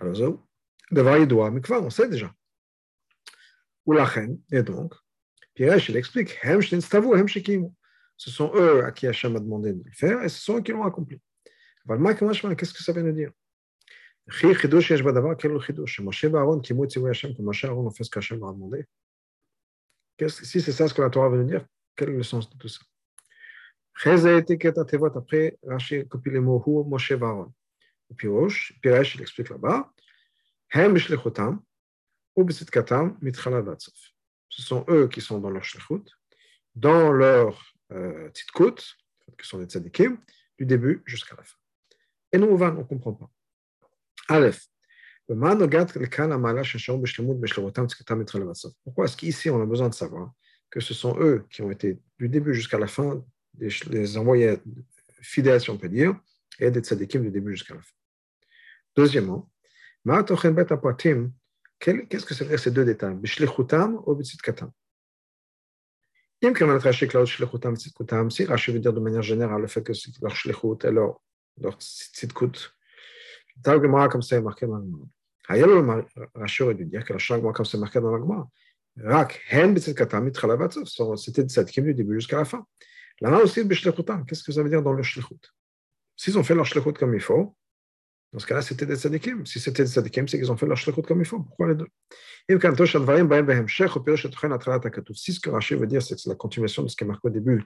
Alors, 0.00 0.42
Devar 0.90 1.18
Yedoua 1.18 1.50
Mikva, 1.50 1.80
on 1.80 1.90
sait 1.90 2.08
déjà. 2.08 2.32
Et 4.52 4.62
donc, 4.62 4.94
Piresh, 5.54 5.88
il 5.88 5.96
explique 5.96 6.38
Ce 8.16 8.30
sont 8.30 8.52
eux 8.54 8.84
à 8.84 8.92
qui 8.92 9.06
Hachem 9.06 9.36
a 9.36 9.40
demandé 9.40 9.72
de 9.72 9.82
le 9.84 9.92
faire 9.92 10.22
et 10.22 10.28
ce 10.28 10.40
sont 10.40 10.58
eux 10.58 10.62
qui 10.62 10.72
l'ont 10.72 10.84
accompli. 10.84 11.20
Qu'est-ce 11.88 12.74
que 12.74 12.82
ça 12.82 12.92
vient 12.92 13.04
de 13.04 13.12
dire 13.12 13.30
Si 20.28 20.60
c'est 20.60 20.72
ça 20.72 20.88
ce 20.88 20.94
que 20.94 21.02
la 21.02 21.10
Torah 21.10 21.28
veut 21.28 21.38
nous 21.38 21.48
dire, 21.48 21.64
quel 21.94 22.08
est 22.10 22.16
le 22.16 22.22
sens 22.24 22.50
de 22.50 22.56
tout 22.56 22.68
ça 22.68 22.80
Après, 23.94 24.18
il 29.14 29.20
explique 29.20 29.48
là-bas 29.48 29.92
ce 34.48 34.62
sont 34.62 34.84
eux 34.88 35.08
qui 35.08 35.20
sont 35.20 35.38
dans 35.38 35.50
leur 35.50 35.64
shlichut, 35.64 36.04
dans 36.74 37.12
leur 37.12 37.72
euh, 37.92 38.28
tzidkut, 38.30 38.82
qui 39.38 39.48
sont 39.48 39.58
des 39.58 39.66
tzadikim, 39.66 40.18
du 40.58 40.66
début 40.66 41.02
jusqu'à 41.04 41.36
la 41.36 41.42
fin. 41.42 41.56
Et 42.32 42.38
nous, 42.38 42.46
on 42.46 42.58
ne 42.58 42.82
comprend 42.82 43.12
pas. 43.12 43.30
Aleph. 44.28 44.66
Pourquoi 45.28 45.54
est-ce 49.04 49.16
qu'ici 49.16 49.50
on 49.50 49.60
a 49.60 49.66
besoin 49.66 49.88
de 49.88 49.94
savoir 49.94 50.32
que 50.70 50.80
ce 50.80 50.94
sont 50.94 51.18
eux 51.20 51.44
qui 51.50 51.62
ont 51.62 51.70
été 51.70 51.98
du 52.18 52.28
début 52.28 52.54
jusqu'à 52.54 52.78
la 52.78 52.86
fin 52.86 53.24
des, 53.54 54.16
envoyés 54.16 54.58
fidèles, 55.20 55.60
si 55.60 55.70
on 55.70 55.78
peut 55.78 55.88
dire, 55.88 56.16
et 56.60 56.70
des 56.70 56.80
tzadikim 56.80 57.22
du 57.22 57.30
début 57.30 57.56
jusqu'à 57.56 57.74
la 57.74 57.82
fin? 57.82 57.94
Deuxièmement, 58.94 59.50
Qu'est-ce 60.06 60.34
que 62.24 62.34
ça 62.34 62.44
veut 62.44 62.50
dire 62.50 62.60
ces 62.60 62.70
deux 62.70 62.84
détails 62.84 63.16
Bishlechutam 63.16 64.00
ou 64.06 64.14
Bitzitkatam 64.14 64.70
Si 68.30 68.44
Rashi 68.44 68.72
veut 68.72 68.78
dire 68.78 68.92
de 68.92 69.00
manière 69.00 69.22
générale 69.22 69.62
le 69.62 69.66
fait 69.66 69.82
que 69.82 69.92
leur 70.22 70.36
shlichut 70.36 70.84
et 70.84 70.92
leur, 70.92 71.20
leur 71.60 71.76
tzitkut, 71.78 72.70
comme 73.64 74.22
ça 74.22 74.36
est 74.36 74.40
marqué 74.40 74.66
dans 74.66 74.76
l'Agma. 74.76 74.98
Ailleurs, 75.48 76.04
Rashi 76.34 76.62
aurait 76.62 76.74
dû 76.74 76.84
dire 76.84 77.04
que 77.04 77.12
la 77.12 77.18
Shagma, 77.18 77.52
comme 77.52 77.66
c'est 77.66 77.78
marqué 77.78 78.00
dans 78.00 78.12
l'Agma, 78.12 78.48
Rak, 78.98 79.42
Hen 79.50 79.74
Bitzitkatam, 79.74 80.24
Mitralavatov, 80.24 80.86
c'était 81.16 81.42
des 81.42 81.48
tzadkim 81.48 81.84
du 81.84 81.94
début 81.94 82.14
jusqu'à 82.14 82.38
la 82.38 82.44
fin. 82.44 82.64
Là-bas 83.20 83.38
aussi, 83.38 83.64
Bishlechutam, 83.64 84.24
qu'est-ce 84.24 84.44
que 84.44 84.52
ça 84.52 84.62
veut 84.62 84.70
dire 84.70 84.82
dans 84.82 84.92
le 84.92 85.02
shlichut 85.02 85.52
S'ils 86.16 86.38
ont 86.38 86.44
fait 86.44 86.54
leur 86.54 86.64
shlichut 86.64 86.92
comme 86.92 87.14
il 87.14 87.20
faut, 87.20 87.56
dans 88.32 88.38
ce 88.40 88.46
cas-là, 88.46 88.62
c'était 88.62 88.86
des 88.86 88.96
tzadikim. 88.96 89.46
Si 89.46 89.60
c'était 89.60 89.84
des 89.84 89.90
tzadikim, 89.90 90.26
c'est 90.28 90.38
qu'ils 90.38 90.50
ont 90.52 90.56
fait 90.56 90.66
leur 90.66 90.76
shlichut 90.76 91.02
comme 91.02 91.20
il 91.20 91.26
faut. 91.26 91.40
Pourquoi 91.40 91.68
les 91.68 91.74
deux? 91.74 91.86
Si 95.14 95.32
ce 95.32 95.40
que 95.40 95.50
Rachid 95.50 95.78
veut 95.78 95.86
dire, 95.86 96.02
c'est 96.02 96.14
que 96.14 96.20
c'est 96.20 96.28
la 96.28 96.34
continuation 96.34 96.82
de 96.82 96.88
ce 96.88 96.96
qui 96.96 97.04
est 97.04 97.06
marqué 97.06 97.28
au 97.28 97.30
début. 97.30 97.64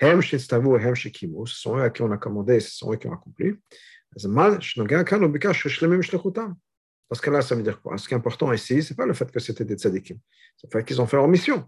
Ce 0.00 0.16
sont 1.46 1.76
eux 1.76 1.82
à 1.82 1.90
qui 1.90 2.02
on 2.02 2.10
a 2.10 2.18
commandé, 2.18 2.60
ce 2.60 2.76
sont 2.76 2.92
eux 2.92 2.96
qui 2.96 3.06
ont 3.06 3.12
accompli. 3.12 3.54
Dans 4.14 4.28
ce 7.14 7.22
cas-là, 7.22 7.42
ça 7.42 7.54
veut 7.54 7.62
dire 7.62 7.80
quoi? 7.80 7.96
Ce 7.98 8.06
qui 8.06 8.14
est 8.14 8.16
important 8.16 8.52
ici, 8.52 8.82
ce 8.82 8.92
n'est 8.92 8.96
pas 8.96 9.06
le 9.06 9.14
fait 9.14 9.30
que 9.30 9.40
c'était 9.40 9.64
des 9.64 9.76
tzadikim. 9.76 10.18
C'est 10.56 10.66
le 10.66 10.78
fait 10.78 10.84
qu'ils 10.84 11.00
ont 11.00 11.06
fait 11.06 11.16
leur 11.16 11.28
mission. 11.28 11.64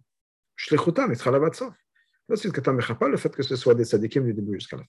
Shlichutam, 0.57 1.13
il 1.13 1.17
sera 1.17 1.53
ça. 1.53 1.75
Là, 2.29 2.37
c'est 2.37 2.53
pas 2.99 3.09
le 3.09 3.17
fait 3.17 3.35
que 3.35 3.43
ce 3.43 3.57
soit 3.57 3.75
des 3.75 3.85
tzadikim 3.85 4.25
du 4.25 4.35
début 4.35 4.55
jusqu'à 4.55 4.77
la 4.77 4.83
fin. 4.83 4.89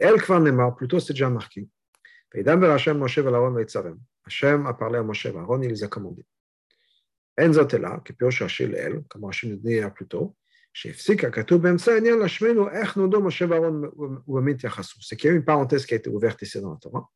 El 0.00 0.20
Kvarnemar, 0.20 0.74
plutôt 0.74 0.98
c'est 0.98 1.12
déjà 1.12 1.28
marqué. 1.28 1.68
Hachem 4.24 4.66
a 4.66 4.74
parlé 4.74 4.98
à 4.98 5.02
Moshe 5.02 5.26
et 5.26 5.36
Aaron, 5.36 5.60
il 5.62 5.68
les 5.68 5.84
a 5.84 5.88
commandés. 5.88 6.24
Enzotela, 7.38 8.00
qui 8.04 8.12
peut 8.12 8.30
chercher 8.30 8.66
l'El, 8.66 9.02
comme 9.08 9.24
Hachem 9.24 9.50
le 9.50 9.56
dit 9.56 9.80
plus 9.94 10.06
tôt, 10.06 10.36
ben 11.58 11.78
c'est 11.78 11.96
qu'il 15.16 15.28
y 15.28 15.28
a 15.28 15.34
une 15.34 15.44
parenthèse 15.44 15.84
qui 15.84 15.94
a 15.94 15.96
été 15.96 16.08
ouverte 16.08 16.42
ici 16.42 16.60
dans 16.60 16.70
la 16.70 16.78
Torah, 16.78 17.10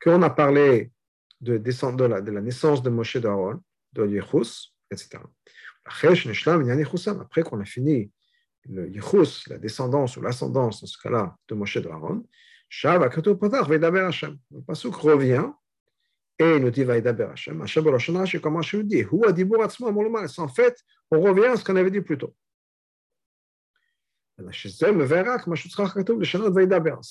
qu'on 0.00 0.22
a 0.22 0.30
parlé 0.30 0.92
de, 1.40 1.58
de, 1.58 2.04
la, 2.04 2.20
de 2.20 2.30
la 2.30 2.40
naissance 2.40 2.82
de 2.82 2.90
Moshe 2.90 3.16
d'Aaron, 3.16 3.60
de 3.92 4.06
Yechus, 4.06 4.72
etc. 4.90 5.18
Après 5.84 7.42
qu'on 7.42 7.60
a 7.60 7.64
fini 7.64 8.10
le 8.68 8.88
yichus, 8.88 9.48
la 9.48 9.58
descendance 9.58 10.16
ou 10.16 10.22
l'ascendance, 10.22 10.80
dans 10.80 10.86
ce 10.86 10.98
cas-là, 10.98 11.36
de 11.48 11.54
Moshe 11.54 11.78
de 11.78 11.88
Aaron, 11.88 12.24
Shav 12.68 13.02
Akatou 13.02 13.36
Patach 13.36 13.68
Veidaber 13.68 14.00
Hashem. 14.00 14.38
Le 14.50 14.60
Pasuk 14.60 14.94
revient 14.96 15.46
et 16.38 16.56
il 16.56 16.62
nous 16.62 16.70
dit 16.70 16.84
Veidaber 16.84 17.28
Hashem. 17.32 17.62
Hashem 17.62 17.88
Roshana, 17.88 18.26
c'est 18.26 18.40
comme 18.40 18.56
Hashem 18.56 18.82
dit, 18.82 19.00
Hu 19.00 19.26
Adibur 19.26 19.62
Atzma 19.62 19.90
Molumal. 19.90 20.28
En 20.38 20.48
fait, 20.48 20.76
on 21.10 21.20
revient 21.20 21.46
à 21.46 21.56
ce 21.56 21.64
qu'on 21.64 21.76
avait 21.76 21.90
dit 21.90 22.00
plus 22.00 22.18
tôt. 22.18 22.34
Ça, 24.38 24.44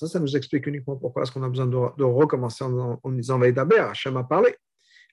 ça 0.08 0.20
nous 0.20 0.38
explique 0.38 0.68
uniquement 0.68 0.96
pourquoi 0.96 1.24
est-ce 1.24 1.32
qu'on 1.32 1.42
a 1.42 1.50
besoin 1.50 1.66
de, 1.66 1.78
de 1.98 2.04
recommencer 2.04 2.64
en, 2.64 3.00
en 3.02 3.12
disant 3.12 3.40
Veidaber, 3.40 3.80
Hashem 3.80 4.16
a 4.18 4.24
parlé. 4.24 4.56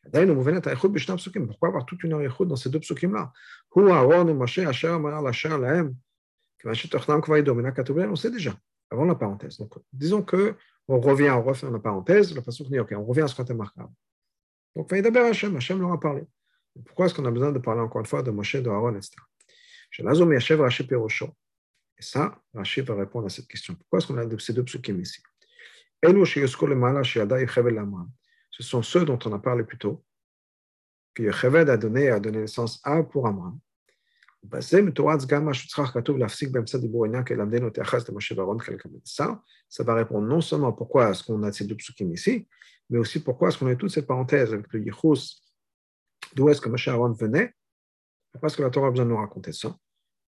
Pourquoi 0.04 1.68
avoir 1.68 1.86
toute 1.86 2.02
une 2.02 2.20
écoute 2.22 2.48
dans 2.48 2.56
ces 2.56 2.68
deux 2.68 2.80
psukim-là? 2.80 3.32
On 6.64 8.16
sait 8.16 8.30
déjà, 8.30 8.54
avant 8.90 9.04
la 9.04 9.14
parenthèse. 9.14 9.58
Donc, 9.58 9.74
disons 9.92 10.22
que 10.22 10.54
on 10.88 11.00
revient, 11.00 11.30
on 11.30 11.42
refait 11.42 11.70
la 11.70 11.78
parenthèse, 11.78 12.34
la 12.34 12.42
façon 12.42 12.64
OK, 12.64 12.92
on 12.96 13.04
revient 13.04 13.22
à 13.22 13.28
ce 13.28 13.34
qu'on 13.34 13.44
est 13.44 13.54
marquable. 13.54 13.92
Donc, 14.74 14.92
d'abord 14.92 15.26
Hachem, 15.26 15.56
Hachem 15.56 15.80
leur 15.80 15.92
a 15.92 16.00
parlé. 16.00 16.22
Pourquoi 16.84 17.06
est-ce 17.06 17.14
qu'on 17.14 17.24
a 17.26 17.30
besoin 17.30 17.52
de 17.52 17.58
parler 17.58 17.80
encore 17.80 18.00
une 18.00 18.06
fois 18.06 18.22
de 18.22 18.30
Moshe, 18.30 18.56
de 18.56 18.70
Aaron, 18.70 18.94
etc. 18.96 19.16
Et 21.98 22.02
ça, 22.02 22.40
Rachid 22.54 22.84
va 22.86 22.94
répondre 22.94 23.26
à 23.26 23.28
cette 23.28 23.46
question. 23.46 23.74
Pourquoi 23.74 23.98
est-ce 23.98 24.06
qu'on 24.06 24.16
a 24.16 24.38
ces 24.38 24.54
deux 24.54 24.64
psukim 24.64 24.98
ici 25.00 25.22
Ce 28.50 28.62
sont 28.62 28.82
ceux 28.82 29.04
dont 29.04 29.18
on 29.24 29.32
a 29.32 29.38
parlé 29.38 29.64
plus 29.64 29.78
tôt, 29.78 30.02
que 31.14 31.22
Yocheved 31.24 31.68
a 31.68 31.76
donné, 31.76 32.08
a 32.08 32.18
donné 32.18 32.38
naissance 32.38 32.80
à 32.84 33.02
pour 33.02 33.26
Amram. 33.26 33.58
בזה 34.43 34.81
מתורץ 34.81 35.25
גם 35.25 35.45
מה 35.45 35.53
שצריך 35.53 35.89
כתוב 35.89 36.17
להפסיק 36.17 36.49
באמצע 36.49 36.77
דיבור 36.77 37.05
עניין 37.05 37.23
כדי 37.23 37.37
למדנו 37.37 37.67
את 37.67 37.77
היחס 37.77 38.09
למשה 38.09 38.35
ואהרון 38.37 38.59
חלק 38.59 38.85
המנסר. 38.85 39.29
Ça 39.69 39.83
va 39.83 39.93
répondre 39.95 40.27
non 40.27 40.41
seulement 40.41 40.71
pourquoi 40.71 41.09
est-ce 41.09 41.23
qu'on 41.23 41.43
a 41.43 41.51
ces 41.51 41.65
deux 41.65 41.75
psukim 41.75 42.13
ici, 42.13 42.47
mais 42.89 42.97
aussi 42.97 43.21
pourquoi 43.21 43.49
est-ce 43.49 43.57
qu'on 43.57 43.67
a 43.67 43.75
toute 43.75 43.91
cette 43.91 44.07
parenthèse 44.07 44.53
avec 44.53 44.71
le 44.73 44.79
yichus, 44.85 45.23
d'où 46.35 46.47
est-ce 46.49 46.61
que 46.61 46.69
Moshe 46.69 46.87
Aaron 46.87 47.11
venait, 47.11 47.53
Pourquoi 48.31 48.47
est-ce 48.47 48.57
que 48.57 48.61
la 48.61 48.69
Torah 48.69 48.87
a 48.87 48.91
besoin 48.91 49.05
de 49.05 49.09
nous 49.09 49.17
raconter 49.17 49.51
ça 49.51 49.75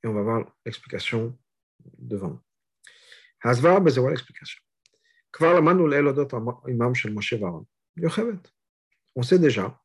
Et 0.02 0.06
on 0.06 0.14
va 0.14 0.22
voir 0.22 0.40
l'explication 0.64 1.36
devant. 1.98 2.40
Hasvar, 3.42 3.80
ben, 3.80 3.90
c'est 3.92 4.00
l'explication. 4.08 4.62
On 9.16 9.22
sait 9.22 9.38
déjà 9.38 9.80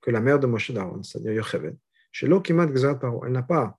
que 0.00 0.10
la 0.10 0.20
mère 0.20 0.40
de 0.40 0.46
Moshe 0.46 0.70
d'Aaron, 0.70 1.02
c'est-à-dire 1.02 1.32
Yocheved, 1.32 1.76
chez 2.13 2.27
l'Okimat 2.27 2.67
Paro, 2.95 3.25
elle 3.25 3.33
n'a 3.33 3.43
pas 3.43 3.77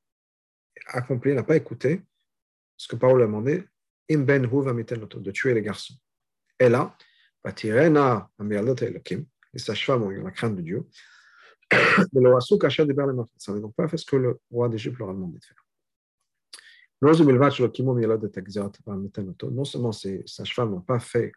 accompli, 0.88 1.30
elle 1.30 1.36
n'a 1.36 1.44
pas 1.44 1.56
écouté 1.56 2.02
ce 2.76 2.88
que 2.88 2.96
Paro 2.96 3.16
lui 3.16 3.22
a 3.22 3.26
demandé, 3.26 3.64
Im 4.10 4.18
ben 4.18 4.42
de 4.42 5.30
tuer 5.30 5.54
les 5.54 5.62
garçons. 5.62 5.94
Et 6.60 6.68
là, 6.68 6.94
Batirena 7.42 8.28
Amialot 8.38 8.74
Elokim, 8.74 9.24
et 9.54 9.58
sages-femmes 9.58 10.02
ont 10.02 10.10
eu 10.10 10.22
la 10.22 10.30
crainte 10.30 10.56
de 10.56 10.62
Dieu, 10.62 10.86
le 12.12 12.28
Rassou 12.34 12.58
Kacha 12.58 12.84
des 12.84 12.92
Berles 12.92 13.16
Ça 13.38 13.52
n'a 13.52 13.60
donc 13.60 13.74
pas 13.74 13.88
fait 13.88 13.96
ce 13.96 14.04
que 14.04 14.16
le 14.16 14.38
roi 14.50 14.68
d'Égypte 14.68 14.98
leur 14.98 15.10
a 15.10 15.14
demandé 15.14 15.38
de 15.38 15.44
faire. 15.44 15.56
Non 19.50 19.64
seulement 19.64 19.92
ces 19.92 20.22
sages-femmes 20.26 20.70
n'ont 20.70 20.80
pas 20.80 20.98
fait, 20.98 21.32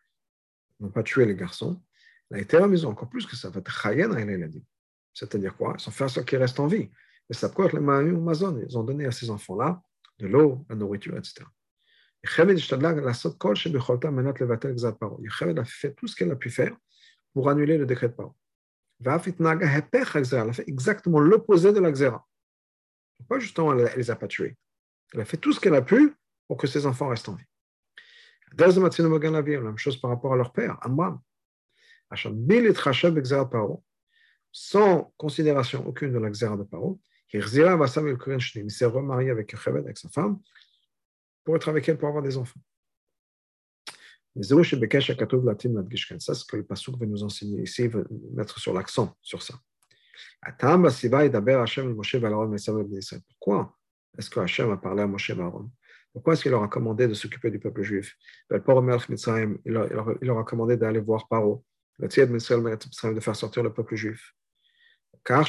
n'ont 0.79 0.89
pas 0.89 1.03
tué 1.03 1.25
les 1.25 1.35
garçons, 1.35 1.81
la 2.29 2.39
été 2.39 2.59
maison 2.67 2.89
encore 2.89 3.09
plus 3.09 3.25
que 3.25 3.35
ça. 3.35 3.49
va 3.49 3.59
être 3.59 3.87
il 3.87 4.43
a 4.43 4.47
dit. 4.47 4.65
C'est-à-dire 5.17 5.57
quoi? 5.57 5.75
Ils 5.79 5.89
ont 5.89 5.91
fait 5.91 6.07
ce 6.07 6.19
qui 6.19 6.37
reste 6.37 6.59
en 6.59 6.67
vie. 6.67 6.91
Mais 7.27 7.35
ça 7.35 7.51
Amazon. 7.57 8.61
Ils 8.67 8.77
ont 8.77 8.83
donné 8.83 9.07
à 9.07 9.11
ces 9.11 9.31
enfants-là 9.31 9.81
de 10.19 10.27
l'eau, 10.27 10.63
la 10.69 10.75
nourriture, 10.75 11.17
etc. 11.17 11.43
Yocheved 12.23 12.59
a 15.57 15.65
fait 15.65 15.95
tout 15.95 16.07
ce 16.07 16.15
qu'elle 16.15 16.29
a 16.31 16.35
pu 16.35 16.51
faire 16.51 16.77
pour 17.33 17.49
annuler 17.49 17.79
le 17.79 17.87
décret 17.87 18.09
de 18.09 18.13
Paro. 18.13 18.35
Elle 19.03 19.11
a 19.11 19.17
fait 20.53 20.67
exactement 20.67 21.19
l'opposé 21.19 21.73
de 21.73 21.79
la. 21.79 21.91
Pas 23.27 23.39
justement, 23.39 23.73
elle 23.73 23.85
ne 23.85 23.95
les 23.95 24.11
a 24.11 24.15
pas 24.15 24.27
tués? 24.27 24.55
Elle 25.13 25.21
a 25.21 25.25
fait 25.25 25.37
tout 25.37 25.51
ce 25.51 25.59
qu'elle 25.59 25.73
a 25.73 25.81
pu 25.81 26.13
pour 26.47 26.57
que 26.57 26.67
ses 26.67 26.85
enfants 26.85 27.07
restent 27.07 27.29
en 27.29 27.33
vie. 27.33 27.45
La 28.55 28.67
même 28.67 29.77
chose 29.77 29.99
par 29.99 30.11
rapport 30.11 30.33
à 30.33 30.35
leur 30.35 30.53
père, 30.53 30.77
Amram. 30.81 31.19
Sans 34.51 35.13
considération 35.17 35.85
aucune 35.87 36.11
de 36.13 36.19
la 36.19 36.29
Xéra 36.29 36.57
de 36.57 36.63
Paro, 36.63 36.99
il 37.33 37.43
s'est 37.43 38.85
remarié 38.85 39.29
avec 39.29 39.51
Yocheved, 39.51 39.83
avec 39.83 39.97
sa 39.97 40.09
femme, 40.09 40.39
pour 41.43 41.55
être 41.55 41.69
avec 41.69 41.87
elle, 41.89 41.97
pour 41.97 42.07
avoir 42.07 42.23
des 42.23 42.37
enfants. 42.37 42.59
C'est 44.39 44.49
ce 44.49 46.45
que 46.45 46.57
le 46.57 46.63
Passouk 46.63 46.99
veut 46.99 47.05
nous 47.07 47.23
enseigner. 47.23 47.63
Ici, 47.63 47.87
veut 47.87 48.07
mettre 48.33 48.59
sur 48.59 48.73
l'accent 48.73 49.17
sur 49.21 49.41
ça. 49.41 49.55
Pourquoi 53.27 53.77
est-ce 54.17 54.29
que 54.29 54.39
Hachem 54.39 54.71
a 54.71 54.77
parlé 54.77 55.01
à 55.03 55.07
Moshe 55.07 55.29
Aaron 55.31 55.69
Pourquoi 56.13 56.33
est-ce 56.33 56.43
qu'il 56.43 56.51
leur 56.51 56.63
a 56.63 56.67
commandé 56.67 57.07
de 57.07 57.13
s'occuper 57.13 57.51
du 57.51 57.59
peuple 57.59 57.83
juif? 57.83 58.15
Il 58.51 58.61
leur 59.71 60.37
a 60.37 60.43
commandé 60.43 60.77
d'aller 60.77 60.99
voir 60.99 61.27
Paro, 61.27 61.63
de 61.99 63.19
faire 63.19 63.35
sortir 63.35 63.63
le 63.63 63.73
peuple 63.73 63.95
juif. 63.95 64.35
Car 65.23 65.41
le 65.41 65.45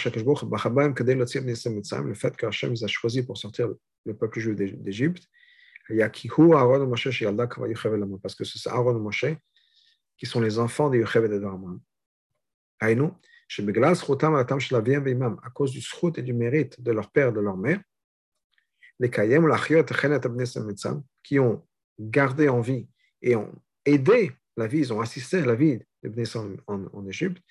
fait 2.14 2.36
que 2.36 2.46
Hachem 2.46 2.74
a 2.82 2.86
choisi 2.86 3.22
pour 3.22 3.36
sortir 3.36 3.68
le 4.04 4.16
peuple 4.16 4.40
juif 4.40 4.56
d'Égypte, 4.56 5.28
parce 8.22 8.34
que 8.34 8.44
c'est 8.44 8.68
Aaron 8.68 8.96
et 8.96 9.00
Moshe 9.00 9.26
qui 10.18 10.26
sont 10.26 10.40
les 10.40 10.58
enfants 10.58 10.90
de 10.90 10.98
Yocheved 10.98 11.32
et 11.32 11.40
d'Arman. 11.40 11.80
À 12.80 12.94
cause 15.54 15.70
du 15.70 15.80
srout 15.80 16.18
et 16.18 16.22
du 16.22 16.34
mérite 16.34 16.82
de 16.82 16.92
leur 16.92 17.10
père 17.10 17.28
et 17.28 17.32
de 17.32 17.40
leur 17.40 17.56
mère, 17.56 17.80
les 18.98 19.10
Kayem, 19.10 19.50
qui 21.22 21.38
ont 21.38 21.66
gardé 21.98 22.48
en 22.48 22.60
vie 22.60 22.88
et 23.22 23.36
ont 23.36 23.54
aidé 23.84 24.32
la 24.56 24.66
vie, 24.66 24.78
ils 24.78 24.92
ont 24.92 25.00
assisté 25.00 25.38
à 25.38 25.46
la 25.46 25.54
vie 25.54 25.78
de 26.02 26.08
Bnei 26.08 26.26
en, 26.66 27.06
Égypte. 27.06 27.42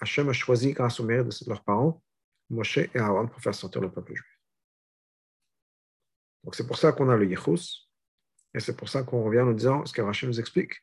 Hachem 0.00 0.28
a 0.28 0.32
choisi, 0.32 0.72
grâce 0.72 1.00
au 1.00 1.04
mérite 1.04 1.44
de 1.44 1.48
leurs 1.48 1.64
parents, 1.64 2.02
Moshe 2.50 2.78
et 2.78 2.90
Aaron 2.94 3.28
pour 3.28 3.40
faire 3.40 3.54
sortir 3.54 3.80
le 3.80 3.90
peuple 3.90 4.14
juif. 4.14 4.40
Donc 6.44 6.54
c'est 6.54 6.66
pour 6.66 6.76
ça 6.76 6.92
qu'on 6.92 7.08
a 7.08 7.16
le 7.16 7.26
Yechus, 7.26 7.88
et 8.54 8.60
c'est 8.60 8.76
pour 8.76 8.88
ça 8.88 9.02
qu'on 9.02 9.24
revient 9.24 9.40
en 9.40 9.52
disant, 9.52 9.86
ce 9.86 9.92
que 9.92 10.02
Rachel 10.02 10.28
nous 10.28 10.40
explique, 10.40 10.74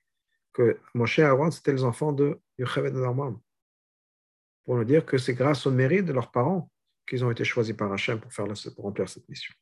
que 0.54 0.80
Moshe 0.96 1.20
et 1.20 1.24
Aaron, 1.24 1.52
c'était 1.52 1.74
les 1.74 1.84
enfants 1.84 2.14
de 2.14 2.40
Yocheved 2.58 2.96
et 2.96 3.00
Norman. 3.00 3.40
Pour 4.66 4.76
nous 4.78 4.86
dire 4.86 5.06
que 5.06 5.18
c'est 5.18 5.36
grâce 5.36 5.68
au 5.68 5.72
mérite 5.72 6.06
de 6.06 6.14
leurs 6.14 6.32
parents 6.32 6.72
qu'ils 7.08 7.24
ont 7.24 7.32
été 7.32 7.44
choisis 7.44 7.76
par 7.76 7.92
Hachem 7.92 8.20
pour, 8.20 8.32
faire 8.34 8.46
pour 8.76 8.86
remplir 8.86 9.08
cette 9.08 9.28
mission. 9.30 9.54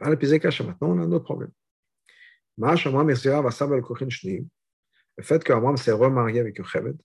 Maintenant, 0.00 0.90
on 0.90 0.98
a 0.98 1.02
un 1.02 1.12
autre 1.12 1.24
problème. 1.24 1.50
Le 2.60 2.76
fait 5.22 5.42
qu'Abraham 5.42 5.76
s'est 5.76 5.90
remarié 5.92 6.40
avec 6.40 6.58
Yocheved, 6.58 6.98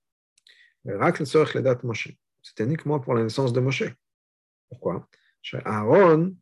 c'était 2.41 2.63
uniquement 2.63 2.99
pour 2.99 3.13
la 3.15 3.23
naissance 3.23 3.53
de 3.53 3.61
Moshe. 3.61 3.83
Pourquoi 4.69 5.07
Aaron 5.63 6.35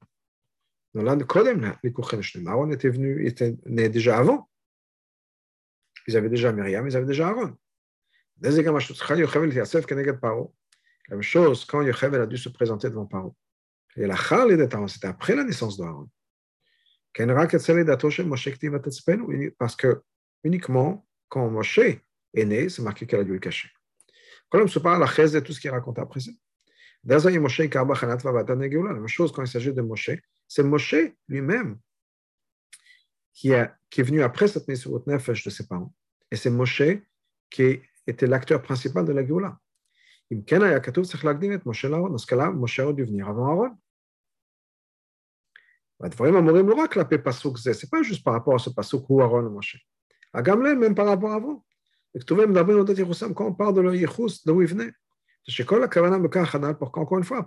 Aaron 2.47 2.71
était 2.71 2.89
venu, 2.89 3.23
était 3.25 3.55
né 3.65 3.89
déjà 3.89 4.17
avant. 4.17 4.49
Ils 6.07 6.17
avaient 6.17 6.29
déjà 6.29 6.51
Myriam, 6.51 6.87
ils 6.87 6.95
avaient 6.95 7.05
déjà 7.05 7.27
Aaron. 7.29 7.55
La 8.41 8.51
même 8.51 8.79
chose 11.21 11.65
quand 11.65 11.81
Yocheved 11.81 12.19
a 12.19 12.25
dû 12.25 12.37
se 12.37 12.49
présenter 12.49 12.89
devant 12.89 13.05
Paro. 13.05 13.35
Et 13.95 14.07
la 14.07 14.15
c'était 14.87 15.07
après 15.07 15.35
la 15.35 15.43
naissance 15.43 15.77
d'Aaron. 15.77 16.09
Parce 19.57 19.75
que 19.75 20.01
uniquement 20.43 21.05
quand 21.29 21.49
Moshe 21.49 21.79
est 21.79 22.01
né, 22.45 22.69
c'est 22.69 22.81
marqué 22.81 23.05
qu'elle 23.05 23.21
a 23.21 23.23
dû 23.23 23.33
le 23.33 23.39
cacher. 23.39 23.69
Quand 24.49 24.61
on 24.61 24.67
se 24.67 24.79
parle 24.79 25.03
à 25.03 25.07
la 25.07 25.27
de 25.27 25.39
tout 25.39 25.53
ce 25.53 25.59
qui 25.59 25.67
est 25.67 25.71
raconté 25.71 26.01
après 26.01 26.19
ça. 26.19 26.31
La 27.05 27.19
même 27.19 29.07
chose 29.07 29.31
quand 29.31 29.43
il 29.43 29.47
s'agit 29.47 29.73
de 29.73 29.81
Moshe, 29.81 30.11
c'est 30.47 30.63
Moshe 30.63 30.95
lui-même 31.27 31.79
qui, 33.33 33.51
qui, 33.89 34.01
est 34.01 34.03
venu 34.03 34.21
après 34.21 34.47
cette 34.47 34.67
Mesirut 34.67 35.01
Nefesh 35.07 35.43
de 35.43 35.49
ses 35.49 35.67
parents. 35.67 35.93
Et 36.31 36.35
c'est 36.35 36.49
Moshe 36.49 36.83
qui 37.49 37.81
était 38.07 38.27
l'acteur 38.27 38.61
principal 38.61 39.05
de 39.05 39.11
la 39.11 39.25
Géoula. 39.25 39.59
Dans 40.29 42.17
ce 42.17 42.27
cas-là, 42.27 42.51
Moshe 42.51 42.79
aurait 42.79 42.93
dû 42.93 43.03
venir 43.03 43.27
avant 43.27 43.47
Aaron. 43.47 43.77
Ce 46.11 47.69
n'est 47.69 47.89
pas 47.89 48.01
juste 48.03 48.23
par 48.23 48.33
rapport 48.33 48.55
à 48.55 48.59
ce 48.59 48.69
pasuk 48.69 49.05
où 49.09 49.21
Aaron 49.21 49.49
Moshe. 49.49 49.77
À 50.33 50.41
Gamlen, 50.41 50.77
même 50.77 50.95
par 50.95 51.05
rapport 51.05 51.31
à 51.31 51.35
avant. 51.35 51.63
Quand 52.27 53.47
on 53.47 53.53
parle 53.53 53.73
de 53.75 53.81
le 53.81 53.95
Yichus, 53.95 54.41
d'où 54.45 54.61
il 54.61 54.67
venait. 54.67 54.91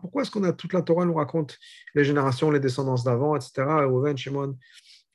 Pourquoi 0.01 0.23
est-ce 0.23 0.31
qu'on 0.31 0.43
a 0.43 0.53
toute 0.53 0.73
la 0.73 0.83
Torah 0.83 1.05
nous 1.05 1.15
raconte 1.15 1.59
les 1.95 2.05
générations, 2.05 2.51
les 2.51 2.61
descendances 2.61 3.05
d'avant, 3.05 3.37
etc. 3.37 3.63
Reuven, 3.87 4.17
Shimon, 4.19 4.59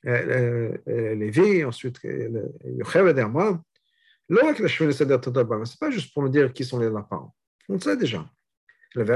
euh, 0.06 0.10
euh, 0.10 0.76
euh, 0.88 1.14
Lévi, 1.14 1.64
ensuite 1.64 2.00
Yocheved 2.02 3.18
et 3.18 3.20
Amram. 3.20 3.62
Ce 4.28 4.34
n'est 4.34 5.78
pas 5.78 5.90
juste 5.90 6.12
pour 6.12 6.22
nous 6.22 6.28
dire 6.28 6.52
qui 6.52 6.64
sont 6.64 6.78
les. 6.78 6.90
On 7.68 7.78
sait 7.78 7.96
déjà. 7.96 8.28
C'est 8.94 9.06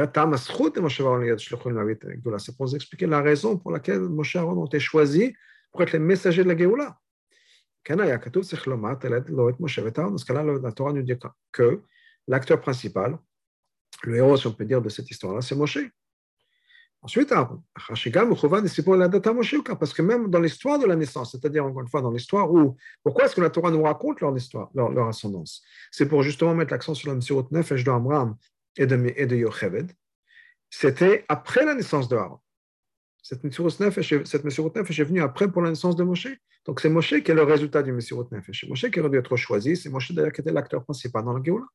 pour 2.57 2.67
nous 2.67 2.75
expliquer 2.75 3.07
la 3.07 3.21
raison 3.21 3.59
pour 3.59 3.71
laquelle 3.71 4.01
Moshe 4.01 4.35
Aaron 4.37 4.63
ont 4.63 4.67
été 4.67 4.81
choisis 4.81 5.33
pour 5.71 5.83
être 5.83 5.93
les 5.93 5.99
messagers 5.99 6.45
de 6.45 6.49
la 6.49 6.57
Géoula. 6.57 6.99
Dans 7.89 7.97
ce 7.97 8.55
cas-là, 10.25 10.45
la 10.45 10.73
Torah 10.73 10.93
nous 10.93 11.03
dit 11.03 11.13
que 11.53 11.83
l'acteur 12.27 12.61
principal, 12.61 13.19
le 14.03 14.17
héros, 14.17 14.37
si 14.37 14.47
on 14.47 14.53
peut 14.53 14.65
dire, 14.65 14.81
de 14.81 14.89
cette 14.89 15.11
histoire-là, 15.11 15.43
c'est 15.43 15.55
Moshe. 15.55 15.79
Ensuite, 17.03 17.33
parce 17.79 18.03
que 19.95 20.03
même 20.03 20.29
dans 20.29 20.41
l'histoire 20.41 20.79
de 20.79 20.87
la 20.87 20.97
naissance, 20.97 21.33
c'est-à-dire 21.33 21.65
encore 21.65 21.83
une 21.83 21.89
fois 21.89 22.01
dans 22.01 22.11
l'histoire 22.11 22.51
où, 22.51 22.77
pourquoi 23.05 23.27
est-ce 23.27 23.37
que 23.37 23.43
la 23.43 23.51
Torah 23.51 23.71
nous 23.71 23.83
raconte 23.83 24.21
leur 24.21 24.37
histoire, 24.37 24.71
leur, 24.75 25.07
ascendance? 25.07 25.63
C'est 25.93 26.09
pour 26.09 26.23
justement 26.23 26.55
mettre 26.55 26.73
l'accent 26.73 26.95
sur 26.95 27.11
la 27.11 27.15
Messirot 27.15 27.47
Nefesh 27.53 27.85
de 27.85 27.91
Amram 27.91 28.35
et 28.77 28.87
de, 28.87 29.13
et 29.17 29.27
de 29.27 29.37
Yocheved. 29.37 29.93
C'était 30.71 31.25
après 31.29 31.65
la 31.65 31.75
naissance 31.75 32.09
de 32.09 32.17
Aaron. 32.17 32.41
Cette 33.23 33.43
Messirot 33.43 33.71
Nefesh, 33.81 34.13
est 34.13 35.05
venue 35.05 35.21
après 35.21 35.51
pour 35.51 35.63
la 35.63 35.71
naissance 35.71 35.97
de 35.97 36.05
Moshe. 36.05 36.29
Donc 36.65 36.81
c'est 36.81 36.89
Moshe 36.89 37.23
qui 37.23 37.31
est 37.31 37.35
le 37.35 37.43
résultat 37.43 37.83
du 37.83 37.93
Messirot 37.93 38.29
Nefesh. 38.31 38.61
C'est 38.61 38.69
Moshe 38.69 38.89
qui 38.89 39.01
aurait 39.01 39.11
dû 39.11 39.19
être 39.19 39.37
choisi, 39.37 39.77
c'est 39.77 39.89
Moshe 39.89 40.13
d'ailleurs 40.13 40.33
qui 40.33 40.43
était 40.43 40.53
l'acteur 40.53 40.85
principal 40.85 41.25
dans 41.25 41.33
la 41.33 41.43
Géoula. 41.43 41.67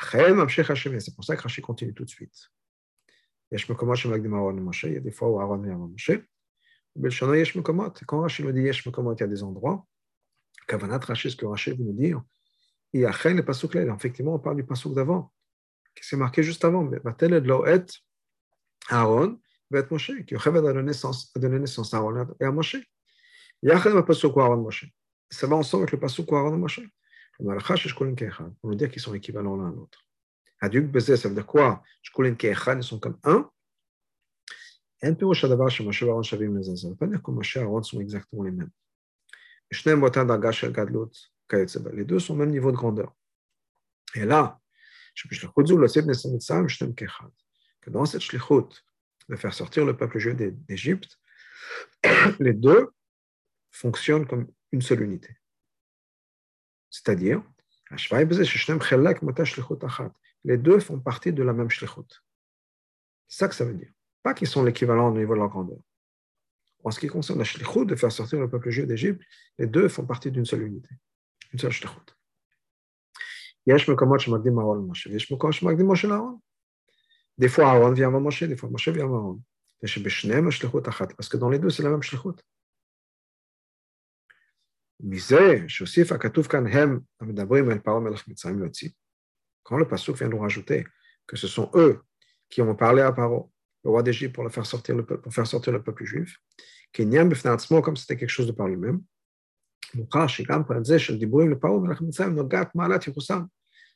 C'est 0.00 1.14
pour 1.14 1.24
ça 1.24 1.36
que 1.36 1.42
Rashi 1.42 1.62
continue 1.62 1.94
tout 1.94 2.04
de 2.04 2.10
suite. 2.10 2.50
Il 3.50 3.58
y 3.58 3.62
a 3.62 5.00
des 5.00 5.10
fois 5.12 5.28
où 5.28 5.40
Aaron 5.40 5.64
et 5.64 5.70
Moshe. 5.70 6.10
Quand 8.06 8.20
Rashi 8.20 8.42
me 8.42 8.52
dit 8.52 8.60
il 8.60 8.66
y 8.66 9.22
a 9.22 9.26
des 9.26 9.42
endroits. 9.42 9.86
Kavanat 10.66 10.98
Rashi, 10.98 11.30
ce 11.30 11.36
que 11.36 11.46
Rashi 11.46 11.70
veut 11.70 11.84
nous 11.84 11.92
dire, 11.92 12.20
il 12.92 13.00
y 13.00 13.04
a 13.04 13.10
le 13.10 13.44
pasouk 13.44 13.74
là, 13.74 13.94
effectivement, 13.94 14.34
on 14.34 14.38
parle 14.38 14.56
du 14.56 14.64
pasouk 14.64 14.94
d'avant, 14.94 15.32
qui 15.94 16.06
s'est 16.06 16.16
marqué 16.16 16.42
juste 16.42 16.64
avant. 16.64 16.84
Mais 16.84 16.98
va-t-elle 16.98 17.42
de 17.42 17.48
l'oet 17.48 17.86
Aaron, 18.88 19.38
va 19.70 19.80
être 19.80 19.90
Moshe, 19.90 20.12
qui 20.26 20.34
a 20.34 20.50
donné 20.50 20.82
naissance, 20.82 21.30
a 21.36 21.38
donné 21.38 21.58
naissance 21.58 21.92
à 21.92 21.98
Aaron 21.98 22.26
et 22.40 22.44
à 22.44 22.50
Moshe. 22.50 22.76
Il 23.62 23.68
y 23.68 23.72
a 23.72 23.84
le 23.84 24.04
pasouk 24.04 24.36
Aaron 24.38 24.56
Moshe. 24.56 24.86
Ça 25.30 25.46
va 25.46 25.56
ensemble 25.56 25.82
avec 25.82 25.92
le 25.92 26.00
pasouk 26.00 26.32
Aaron 26.32 26.54
et 26.54 26.58
Moshe. 26.58 26.80
Pour 27.38 28.70
nous 28.70 28.74
dire 28.74 28.90
qu'ils 28.90 29.02
sont 29.02 29.14
équivalents 29.14 29.56
l'un 29.56 29.68
à 29.68 29.72
l'autre. 29.72 30.04
Aduk 30.60 30.86
Bezé, 30.86 31.16
ça 31.16 31.28
veut 31.28 31.34
dire 31.34 31.46
quoi? 31.46 31.82
Shkulin 32.02 32.34
Keechad, 32.34 32.78
ils 32.78 32.82
sont 32.82 32.98
comme 32.98 33.18
un. 33.22 33.48
En 35.04 35.14
Pirosh 35.14 35.44
Adavar, 35.44 35.70
chez 35.70 35.84
Moshe 35.84 36.02
Aaron 36.02 36.22
Shavim 36.22 36.56
les 36.56 36.64
Ça 36.76 36.88
ne 36.88 36.92
veut 36.92 36.96
pas 36.96 37.06
dire 37.06 37.22
que 37.22 37.30
Moshe 37.30 37.56
et 37.56 37.60
Aaron 37.60 37.82
sont 37.82 38.00
exactement 38.00 38.42
les 38.42 38.50
mêmes. 38.50 38.70
Shneim 39.70 40.00
Botan 40.00 40.24
Dagash 40.24 40.64
El 40.64 40.72
Gadlut, 40.72 41.30
les 41.92 42.04
deux 42.04 42.18
sont 42.18 42.34
au 42.34 42.36
même 42.36 42.50
niveau 42.50 42.70
de 42.70 42.76
grandeur. 42.76 43.14
Et 44.14 44.24
là, 44.24 44.60
que 47.80 47.90
dans 47.90 48.04
cette 48.04 48.20
shlichut, 48.22 48.84
de 49.28 49.36
faire 49.36 49.54
sortir 49.54 49.84
le 49.84 49.96
peuple 49.96 50.18
juif 50.18 50.36
d'Égypte, 50.36 51.18
les 52.40 52.52
deux 52.52 52.90
fonctionnent 53.70 54.26
comme 54.26 54.46
une 54.72 54.82
seule 54.82 55.02
unité. 55.02 55.36
C'est-à-dire, 56.90 57.42
les 60.44 60.56
deux 60.58 60.78
font 60.80 61.00
partie 61.00 61.32
de 61.32 61.42
la 61.42 61.52
même 61.52 61.70
shlichut. 61.70 62.22
C'est 63.28 63.38
ça 63.38 63.48
que 63.48 63.54
ça 63.54 63.64
veut 63.64 63.74
dire. 63.74 63.90
Pas 64.22 64.34
qu'ils 64.34 64.48
sont 64.48 64.64
l'équivalent 64.64 65.08
au 65.08 65.16
niveau 65.16 65.34
de 65.34 65.38
leur 65.38 65.48
grandeur. 65.48 65.78
En 66.84 66.90
ce 66.90 67.00
qui 67.00 67.08
concerne 67.08 67.38
la 67.38 67.44
shlichut, 67.44 67.86
de 67.86 67.96
faire 67.96 68.12
sortir 68.12 68.38
le 68.40 68.48
peuple 68.48 68.70
juif 68.70 68.86
d'Égypte, 68.86 69.20
les 69.58 69.66
deux 69.66 69.88
font 69.88 70.06
partie 70.06 70.30
d'une 70.30 70.46
seule 70.46 70.62
unité 70.62 70.90
une 71.53 71.59
seule 71.59 71.71
שליחות. 71.71 72.13
יש 73.67 73.89
מקומות 73.89 74.19
שמקדים 74.19 74.59
אהרון 74.59 74.85
למשה, 74.85 75.09
ויש 75.09 75.31
מקומות 75.31 75.53
שמקדים 75.53 75.91
משה 75.91 76.07
לאהרון. 76.07 76.37
Des 77.41 77.49
fois 77.49 77.65
Aaron 77.65 77.93
vient 77.93 78.09
avant 78.09 78.21
Moshe, 78.21 78.43
des 78.43 78.57
fois 78.57 78.69
Moshe 78.69 78.89
vient 78.89 79.05
avant 79.05 79.17
Aaron. 79.17 79.39
ושבשניהם 79.83 80.47
השליחות 80.47 80.87
אחת, 80.87 81.11
parce 81.11 81.29
que 81.29 81.37
dans 81.37 81.49
les 81.49 81.59
deux 81.59 81.69
c'est 81.69 81.83
la 81.83 81.89
même 81.89 82.01
שליחות. 82.01 82.41
מזה 84.99 85.57
שהוסיף 85.67 86.11
הכתוב 86.11 86.47
כאן 86.47 86.67
הם 86.67 86.99
המדברים 87.21 87.71
אל 87.71 87.79
פרעה 87.79 87.99
מלך 87.99 88.27
מצרים 88.27 88.59
להוציא. 88.59 88.89
Quand 89.63 89.77
le 89.77 89.85
pasuk 89.85 90.17
vient 90.17 90.29
nous 90.29 90.39
rajouter 90.39 90.85
que 91.27 91.37
ce 91.37 91.47
sont 91.47 91.71
eux 91.75 92.01
qui 92.49 92.61
ont 92.61 92.75
parlé 92.75 93.01
à 93.01 93.11
Paro, 93.11 93.51
le 93.83 93.89
roi 93.89 94.03
d'Égypte, 94.03 94.35
pour, 94.35 94.43
le 94.43 94.49
faire 94.49 94.65
sortir 94.65 94.95
le 94.95 95.05
peuple, 95.05 95.21
pour 95.21 95.33
faire 95.33 95.47
sortir 95.47 95.73
le 95.73 95.81
peuple 95.81 96.05
juif, 96.05 96.37
comme 96.93 97.97
c'était 97.97 98.17
quelque 98.17 98.29
chose 98.29 98.47
de 98.47 98.51
par 98.51 98.67
lui-même, 98.67 99.01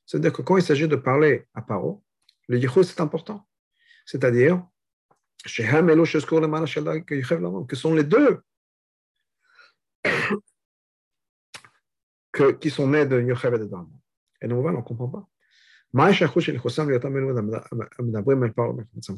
c'est-à-dire 0.06 0.32
que 0.32 0.42
quand 0.42 0.56
il 0.56 0.62
s'agit 0.62 0.86
de 0.88 0.96
parler 0.96 1.46
à 1.54 1.62
Paro, 1.62 2.02
le 2.48 2.58
yichus 2.58 2.82
c'est 2.84 3.00
important. 3.00 3.46
C'est-à-dire, 4.04 4.62
que 5.44 6.34
sont 7.76 7.94
les 7.94 8.04
deux 8.04 8.42
qui 12.60 12.70
sont 12.70 12.88
nés 12.88 13.06
de 13.06 13.20
Yochev 13.20 13.54
et 13.54 13.58
de. 13.58 13.70
Et 14.40 14.48
nous, 14.48 14.56
on 14.56 14.72
ne 14.72 14.80
comprend 14.80 15.08
pas. 15.08 15.24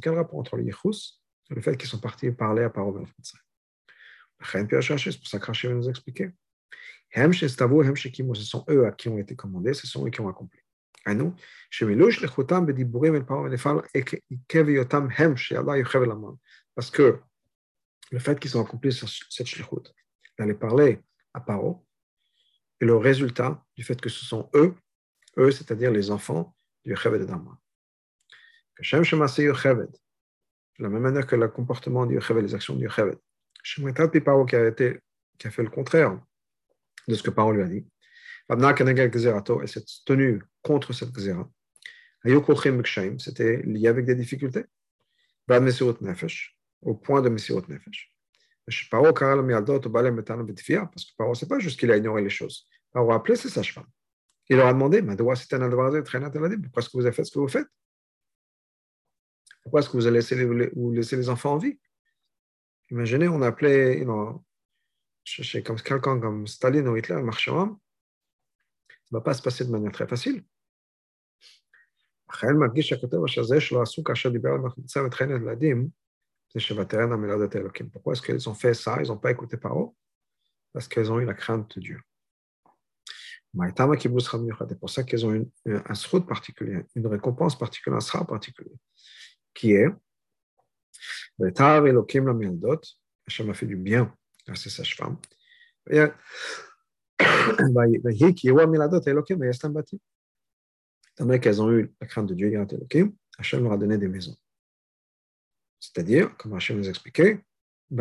Quel 0.01 0.15
rapport 0.15 0.39
entre 0.39 0.57
le 0.57 0.65
yichus 0.65 1.21
et 1.51 1.55
le 1.55 1.61
fait 1.61 1.77
qu'ils 1.77 1.89
sont 1.89 2.01
partis 2.01 2.33
parler 2.33 2.65
à 2.65 2.71
Paro 2.71 2.99
C'est 3.17 3.39
pour 5.19 5.29
ça 5.29 5.39
que 5.39 5.69
va 5.69 5.75
nous 5.75 5.89
expliquer 5.89 6.33
ce 7.15 8.45
sont 8.45 8.65
eux 8.69 8.87
à 8.87 8.93
qui 8.93 9.09
ont 9.09 9.19
été 9.19 9.37
commandés, 9.37 9.75
ce 9.75 9.87
sont 9.87 10.07
eux 10.07 10.11
qui 10.11 10.21
ont 10.21 10.29
accompli. 10.29 10.61
Parce 16.75 16.91
que 16.91 17.21
le 18.11 18.19
fait 18.19 18.41
qu'ils 18.41 18.57
ont 18.57 18.63
accompli 18.63 18.93
cette 18.93 19.47
shlichut, 19.47 19.93
d'aller 20.39 20.55
parler 20.55 21.01
à 21.35 21.41
Paro, 21.41 21.87
est 22.81 22.85
le 22.85 22.97
résultat 22.97 23.65
du 23.77 23.85
fait 23.85 24.01
que 24.01 24.09
ce 24.09 24.25
sont 24.25 24.51
eux, 24.55 24.75
eux, 25.39 25.51
c'est-à-dire 25.51 25.91
les 25.91 26.11
enfants 26.11 26.57
du 26.85 26.91
Yocheved 26.91 27.23
et 27.23 27.27
Dhamma. 27.27 27.59
De 30.79 30.83
la 30.83 30.89
même 30.89 31.03
manière 31.03 31.27
que 31.27 31.37
le 31.37 31.49
comportement 31.49 32.07
du 32.07 32.15
Yocheved, 32.15 32.43
les 32.43 32.55
actions 32.55 32.75
du 32.75 32.85
Yocheved. 32.85 33.19
Paro 34.25 34.45
qui 34.45 34.57
a, 34.57 34.67
été, 34.67 34.99
qui 35.39 35.47
a 35.47 35.51
fait 35.51 35.63
le 35.63 35.71
contraire 35.71 36.19
de 37.09 37.15
ce 37.15 37.23
que 37.23 37.31
Paro 37.31 37.53
lui 37.53 37.63
a 37.63 37.69
dit. 37.69 37.87
Et 38.51 39.67
s'est 39.67 39.85
tenu 40.05 40.43
contre 40.63 40.93
cette 40.93 41.15
Gzera. 41.17 41.49
C'était 43.19 43.63
lié 43.63 43.89
avec 43.89 44.05
des 44.07 44.15
difficultés. 44.15 44.65
Au 46.83 46.95
point 46.95 47.23
de 47.23 47.29
Mesirut 47.29 47.63
Nefesh. 47.69 48.13
Paro 48.91 49.13
parce 49.13 51.05
que 51.05 51.17
Paro, 51.17 51.35
ce 51.35 51.45
n'est 51.45 51.49
pas 51.49 51.59
juste 51.59 51.79
qu'il 51.79 51.91
a 51.91 51.97
ignoré 51.97 52.23
les 52.23 52.31
choses. 52.31 52.67
Paro 52.93 53.13
a 53.13 53.17
appelé 53.17 53.37
ses 53.37 53.49
sages-femmes. 53.49 53.87
Il 54.49 54.57
leur 54.57 54.67
a 54.69 54.73
demandé 54.73 55.03
pourquoi 55.03 55.33
est-ce 55.35 55.47
que 56.91 56.97
vous 56.97 57.07
avez 57.07 57.15
fait 57.15 57.25
ce 57.25 57.33
que 57.33 57.39
vous 57.39 57.49
faites? 57.49 57.69
Pourquoi 59.63 59.81
est-ce 59.81 59.89
que 59.89 59.97
vous 59.97 60.07
avez 60.07 60.19
laissé 60.19 60.37
les, 60.37 61.29
enfants 61.31 61.55
en 61.55 61.59
vie? 61.59 61.79
Imaginez, 62.91 63.29
on 63.29 63.41
a 63.41 63.47
appelé, 63.49 63.99
you 63.99 64.45
chez 65.25 65.63
quelqu'un 65.63 65.99
comme 65.99 66.47
Staline 66.47 66.89
ou 66.89 66.97
Hitler, 66.97 67.21
marchand, 67.23 67.81
ça 68.89 68.95
ne 69.13 69.19
va 69.19 69.21
pas 69.23 69.35
se 69.35 69.43
passer 69.43 69.65
de 69.65 69.71
manière 69.71 69.93
très 69.93 70.07
facile. 70.07 70.45
Pourquoi 77.93 78.13
est-ce 78.13 78.23
qu'ils 78.23 78.49
ont 78.49 78.55
fait 78.55 78.75
ça? 78.75 78.99
Ils 79.01 79.09
n'ont 79.09 79.19
pas 79.19 79.31
écouté 79.31 79.57
Paro? 79.57 79.97
Parce 80.73 80.89
qu'ils 80.89 81.11
ont 81.11 81.21
eu 81.21 81.25
la 81.25 81.35
crainte 81.35 81.77
de 81.77 81.81
Dieu. 81.81 82.01
C'est 83.57 84.79
pour 84.81 84.91
ça 84.91 85.05
qu'ils 85.05 85.25
ont 85.27 85.33
eu 85.33 85.47
un 85.65 85.95
srout 85.95 86.27
particulier, 86.27 86.85
une 86.97 87.07
récompense 87.07 87.57
particulière, 87.57 87.99
un 87.99 88.01
sra 88.01 88.27
particulier, 88.27 88.75
qui 89.55 89.73
est 89.73 89.89
Hachem 93.27 93.51
a 93.51 93.55
fait 93.55 93.67
du 93.67 93.77
bien 93.77 94.13
à 94.49 94.55
ses 94.55 94.71
sages-femmes. 94.71 95.19
Tandis 101.17 101.41
qu'elles 101.41 101.63
ont 101.63 101.71
eu 101.71 101.95
la 102.01 102.07
crainte 102.07 102.27
de 102.27 102.35
Dieu, 102.35 102.53
Hachem 103.39 103.63
leur 103.63 103.73
a 103.73 103.77
donné 103.77 103.99
des 103.99 104.09
maisons. 104.09 104.37
C'est-à-dire, 105.79 106.37
comme 106.37 106.55
Hachem 106.55 106.79
nous 106.79 106.89
expliquait, 106.89 107.45
il 107.91 107.97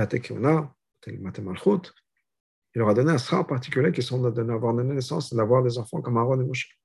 leur 2.76 2.90
a 2.90 2.94
donné 2.94 3.12
un 3.12 3.18
sera 3.18 3.46
particulier 3.46 3.92
qui 3.92 4.02
sont 4.02 4.20
d'avoir 4.32 4.74
donné 4.74 4.96
naissance 4.96 5.32
et 5.32 5.36
d'avoir 5.36 5.62
des 5.64 5.78
enfants 5.78 6.02
comme 6.02 6.18
Aaron 6.18 6.42
et 6.42 6.46
Moshe. 6.46 6.80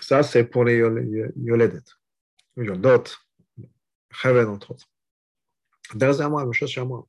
Ça, 0.00 0.22
c'est 0.22 0.44
pour 0.44 0.64
les 0.64 0.76
Yoledet, 0.76 1.82
Yoldot, 2.56 3.04
Chaved, 4.12 4.48
entre 4.48 4.72
autres. 4.72 4.86
Derrière 5.94 6.30
moi, 6.30 6.42
la 6.42 6.46
même 6.46 6.52
chose 6.52 6.70
chez 6.70 6.84
moi. 6.84 7.06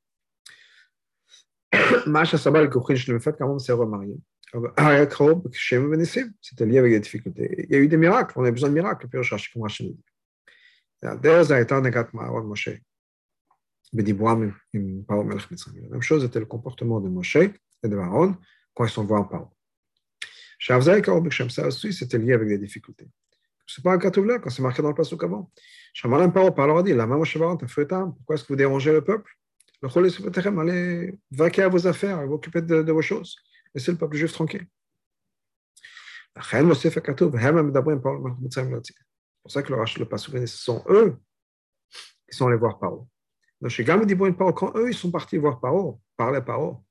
Macha 2.06 2.38
Sabal 2.38 2.68
corrige 2.68 3.06
le 3.08 3.18
fait 3.18 3.36
qu'Aaron 3.36 3.58
s'est 3.58 3.72
remarié. 3.72 4.16
C'était 6.40 6.66
lié 6.66 6.78
avec 6.78 6.92
des 6.92 7.00
difficultés. 7.00 7.66
Il 7.68 7.72
y 7.72 7.74
a 7.74 7.78
eu 7.78 7.88
des 7.88 7.96
miracles, 7.96 8.34
on 8.36 8.44
a 8.44 8.50
besoin 8.50 8.68
de 8.68 8.74
miracles. 8.74 9.08
Puis 9.08 9.18
on 9.18 9.22
cherche 9.22 9.50
comment 9.52 9.68
je 9.68 9.84
Hachem 9.84 9.94
dit. 9.94 10.04
La 11.02 11.16
même 15.90 16.02
chose 16.02 16.24
était 16.24 16.38
le 16.38 16.46
comportement 16.46 17.00
de 17.00 17.08
Moshe 17.08 17.36
et 17.36 17.52
de 17.82 17.96
Aaron 17.96 18.36
quand 18.74 18.84
ils 18.84 18.90
sont 18.90 19.04
voix 19.04 19.20
en 19.20 19.24
parole. 19.24 19.48
Ça 20.60 20.78
aussi, 20.78 21.92
c'était 21.92 22.18
lié 22.18 22.34
avec 22.34 22.48
des 22.48 22.58
difficultés. 22.58 23.08
Ce 23.66 23.80
n'est 23.80 23.82
pas 23.82 23.92
un 23.94 23.98
cas 23.98 24.10
là, 24.20 24.38
quand 24.38 24.50
c'est 24.50 24.62
marqué 24.62 24.82
dans 24.82 24.90
le 24.90 24.94
passage 24.94 25.18
avant. 25.22 25.50
Shamalam 25.94 26.32
Paro, 26.32 26.52
Paro 26.52 26.78
a 26.78 26.82
dit, 26.82 26.92
la 26.92 27.06
maman 27.06 27.24
Shavarant, 27.24 27.56
pourquoi 27.56 28.34
est-ce 28.34 28.44
que 28.44 28.48
vous 28.48 28.56
dérangez 28.56 28.92
le 28.92 29.02
peuple 29.02 29.30
allez 30.60 31.18
vaquer 31.30 31.62
à 31.62 31.68
vos 31.68 31.86
affaires, 31.86 32.26
vous 32.26 32.34
occuper 32.34 32.60
de, 32.62 32.82
de, 32.82 32.92
vos 32.92 33.02
choses. 33.02 33.36
Laissez 33.74 33.92
le 33.92 33.98
peuple 33.98 34.16
juif 34.16 34.32
tranquille. 34.32 34.66
C'est 36.34 36.62
pour 36.62 36.76
ça 39.50 39.62
que 39.62 39.72
le, 39.72 39.98
le 39.98 40.04
passage, 40.04 40.46
ce 40.46 40.46
sont 40.46 40.84
eux 40.88 41.16
qui 42.30 42.36
sont 42.36 42.46
allés 42.46 42.56
voir 42.56 42.78
Paro. 42.78 43.08
Donc, 43.60 43.70
chez 43.70 43.84
Paro, 43.84 44.52
quand 44.52 44.76
eux, 44.76 44.90
ils 44.90 44.94
sont 44.94 45.10
partis 45.10 45.36
voir 45.36 45.60
Paro, 45.60 46.00
parler 46.16 46.38
à 46.38 46.42
Paro, 46.42 46.84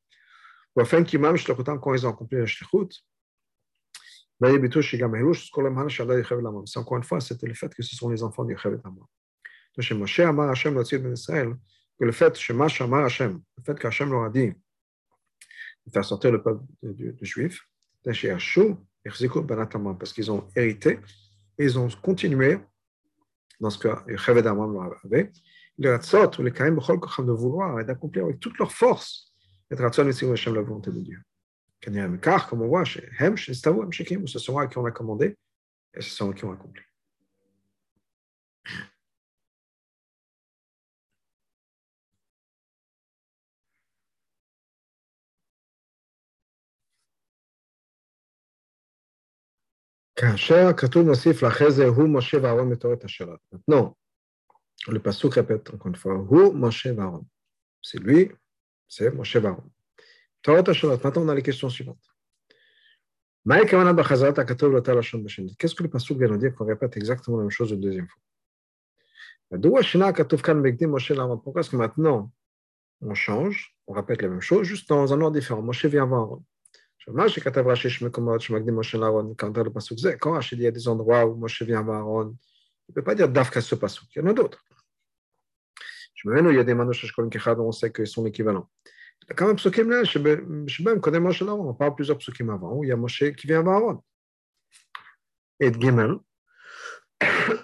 afin 0.77 1.03
qu'ils 1.03 1.19
m'aiment, 1.19 1.37
quand 1.37 1.93
ils 1.93 2.05
ont 2.05 2.11
accompli 2.11 2.37
la 2.37 2.45
shlichut, 2.45 2.89
c'est 4.43 4.49
encore 6.79 6.97
une 6.97 7.03
fois, 7.03 7.21
c'était 7.21 7.45
le 7.45 7.53
fait 7.53 7.71
que 7.75 7.83
ce 7.83 7.95
sont 7.95 8.09
les 8.09 8.23
enfants 8.23 8.43
du 8.43 8.57
Chevet 8.57 8.79
Amor. 8.83 9.07
Donc, 9.75 9.85
chez 9.85 9.93
Moshe 9.93 10.19
Amar 10.19 10.49
Hashem, 10.49 10.73
le 10.73 11.13
Israël, 11.13 11.55
que 12.01 12.05
le 12.05 12.11
fait, 12.11 12.35
Shema 12.35 12.67
Shama 12.67 13.05
Hashem, 13.05 13.39
le 13.57 13.63
fait 13.63 13.77
qu'Hashem 13.77 14.09
leur 14.09 14.23
a 14.23 14.31
dit 14.31 14.51
de 15.85 15.91
faire 15.93 16.03
sortir 16.03 16.31
le 16.31 16.41
peuple 16.41 16.63
de 16.81 17.15
Juifs, 17.21 17.61
parce 18.03 18.19
qu'ils 20.11 20.31
ont 20.31 20.49
hérité 20.55 20.99
et 21.59 21.63
ils 21.63 21.77
ont 21.77 21.87
continué 22.01 22.57
dans 23.59 23.69
ce 23.69 23.77
que 23.77 24.17
Chaved 24.17 24.47
Amram 24.47 24.73
leur 24.73 24.99
avait. 25.05 25.31
Le 25.77 25.91
Ratzot, 25.91 26.39
ou 26.39 26.43
les 26.43 26.51
Karim 26.51 26.75
de 26.75 27.31
vouloir 27.31 27.79
et 27.79 27.85
d'accomplir 27.85 28.25
avec 28.25 28.39
toute 28.39 28.57
leur 28.57 28.71
force 28.71 29.31
et 29.69 29.75
Ratzot 29.75 30.09
et 30.09 30.31
Hashem 30.31 30.55
la 30.55 30.61
volonté 30.61 30.89
de 30.89 31.01
Dieu. 31.01 31.21
Car, 32.19 32.49
comme 32.49 32.63
on 32.63 32.67
voit, 32.67 32.83
chez 32.83 33.07
Hem, 33.19 33.37
chez 33.37 33.53
Stavu, 33.53 33.91
chez 33.91 34.05
Kim, 34.05 34.27
ce 34.27 34.39
sont 34.39 34.59
eux 34.59 34.67
qui 34.67 34.79
on 34.79 34.85
a 34.85 34.91
commandé 34.91 35.37
et 35.93 36.01
ce 36.01 36.09
sont 36.09 36.31
eux 36.31 36.33
qui 36.33 36.45
ont 36.45 36.51
accompli. 36.51 36.81
Maintenant, 53.51 53.97
le 54.87 54.99
pasuk 54.99 55.33
répète 55.33 55.73
encore 55.73 55.87
une 55.87 55.95
fois. 55.95 56.23
C'est 57.81 57.99
lui, 57.99 58.31
c'est 58.87 59.11
Moshe 59.11 59.35
Varon. 59.37 59.63
Maintenant, 60.47 61.23
on 61.23 61.29
a 61.29 61.35
les 61.35 61.41
questions 61.41 61.69
suivantes. 61.69 61.97
Qu'est-ce 63.45 63.65
que 65.75 65.83
le 65.83 65.89
pasuk 65.89 66.19
vient 66.19 66.27
nous 66.27 66.37
dire 66.37 66.53
qu'on 66.53 66.65
répète 66.65 66.95
exactement 66.97 67.37
la 67.37 67.43
même 67.43 67.49
chose 67.49 67.71
une 67.71 67.81
deuxième 67.81 68.07
fois 68.07 68.21
Pourquoi 69.49 69.81
est-ce 71.61 71.71
que 71.71 71.75
maintenant 71.75 72.31
on 73.01 73.15
change, 73.15 73.75
on 73.87 73.93
répète 73.93 74.21
la 74.21 74.27
même 74.29 74.41
chose, 74.41 74.67
juste 74.67 74.87
dans 74.89 75.11
un 75.11 75.19
ordre 75.21 75.37
différent 75.37 75.63
Moshe 75.63 75.85
vient 75.85 76.05
voir 76.05 76.21
Aaron. 76.21 76.43
מה 77.08 77.28
שכתב 77.28 77.66
רש"י 77.66 77.88
יש 77.88 78.02
מקומות 78.02 78.40
שמקדים 78.40 78.78
משה 78.78 78.98
לאהרון, 78.98 79.34
quand 79.42 79.58
le 79.58 79.70
pasuk 79.70 79.98
זה, 79.98 80.14
quand 80.18 80.32
Rachid 80.32 80.56
dit 80.56 80.62
il 80.62 80.62
y 80.62 80.66
a 80.66 80.70
des 80.72 80.88
endroits 80.88 81.24
où 81.24 81.36
Moshe 81.36 81.62
vient 81.62 81.82
voir 81.82 82.00
Aaron, 82.00 82.36
il 82.88 82.90
ne 82.90 82.94
peut 82.94 83.04
pas 83.04 83.14
dire 83.14 83.28
dafka 83.28 83.60
ce 83.60 83.76
pasuk, 83.76 84.08
il 84.16 84.18
y 84.18 84.22
en 84.22 84.26
a 84.26 84.32
d'autres. 84.32 84.64
Je 86.14 86.28
me 86.28 86.50
il 86.50 86.56
y 86.56 86.58
a 86.58 86.64
des 86.64 86.74
manoches 86.74 87.06
שכולם 87.06 87.30
כאחד, 87.30 87.58
on 87.58 87.70
sait 87.70 87.92
qu'ils 87.92 88.08
sont 88.08 88.26
équivalents. 88.26 88.68
Il 89.22 89.26
y 89.28 89.32
a 89.32 89.34
quand 89.34 89.46
même 89.46 89.56
psukim 89.56 89.88
là, 89.90 90.04
שבהם 90.04 91.00
קודם 91.00 91.26
משה 91.26 91.44
לאהרון, 91.44 91.68
on 91.68 91.74
parle 91.74 91.94
plusieurs 91.94 92.18
psukim 92.18 92.50
avant, 92.50 92.72
où 92.74 92.84
il 92.84 92.88
y 92.88 92.92
a 92.92 92.96
Moshe 92.96 93.32
qui 93.36 93.46
vient 93.46 93.62
voir 93.62 93.76
Aaron. 93.76 94.02
את 95.62 95.76
ג' 95.76 95.90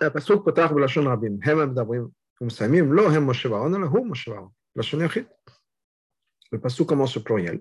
הפסוק 0.06 0.44
פותח 0.44 0.70
בלשון 0.74 1.06
רבים, 1.06 1.38
הם 1.44 1.58
המדברים 1.58 2.08
ומסיימים, 2.40 2.92
לא 2.92 3.10
הם 3.10 3.30
משה 3.30 3.50
ואהרון, 3.50 3.74
אלא 3.74 3.86
הוא 3.86 4.06
משה 4.06 4.30
ואהרון, 4.30 4.50
לשון 4.76 5.04
יחיד. 5.04 5.24
Le 6.52 6.58
pasuk 6.58 6.86
commence 6.88 7.16
au 7.16 7.22
pluriel. 7.22 7.58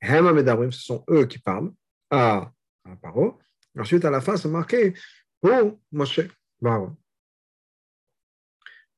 Hem 0.00 0.70
ce 0.72 0.80
sont 0.80 1.04
eux 1.10 1.26
qui 1.26 1.38
parlent 1.38 1.72
à, 2.10 2.52
à 2.84 2.96
Paro. 2.96 3.38
Ensuite, 3.78 4.04
à 4.04 4.10
la 4.10 4.20
fin, 4.20 4.36
c'est 4.36 4.48
marqué 4.48 4.94
pour 5.40 5.78
Moshe 5.92 6.20
Baron. 6.60 6.96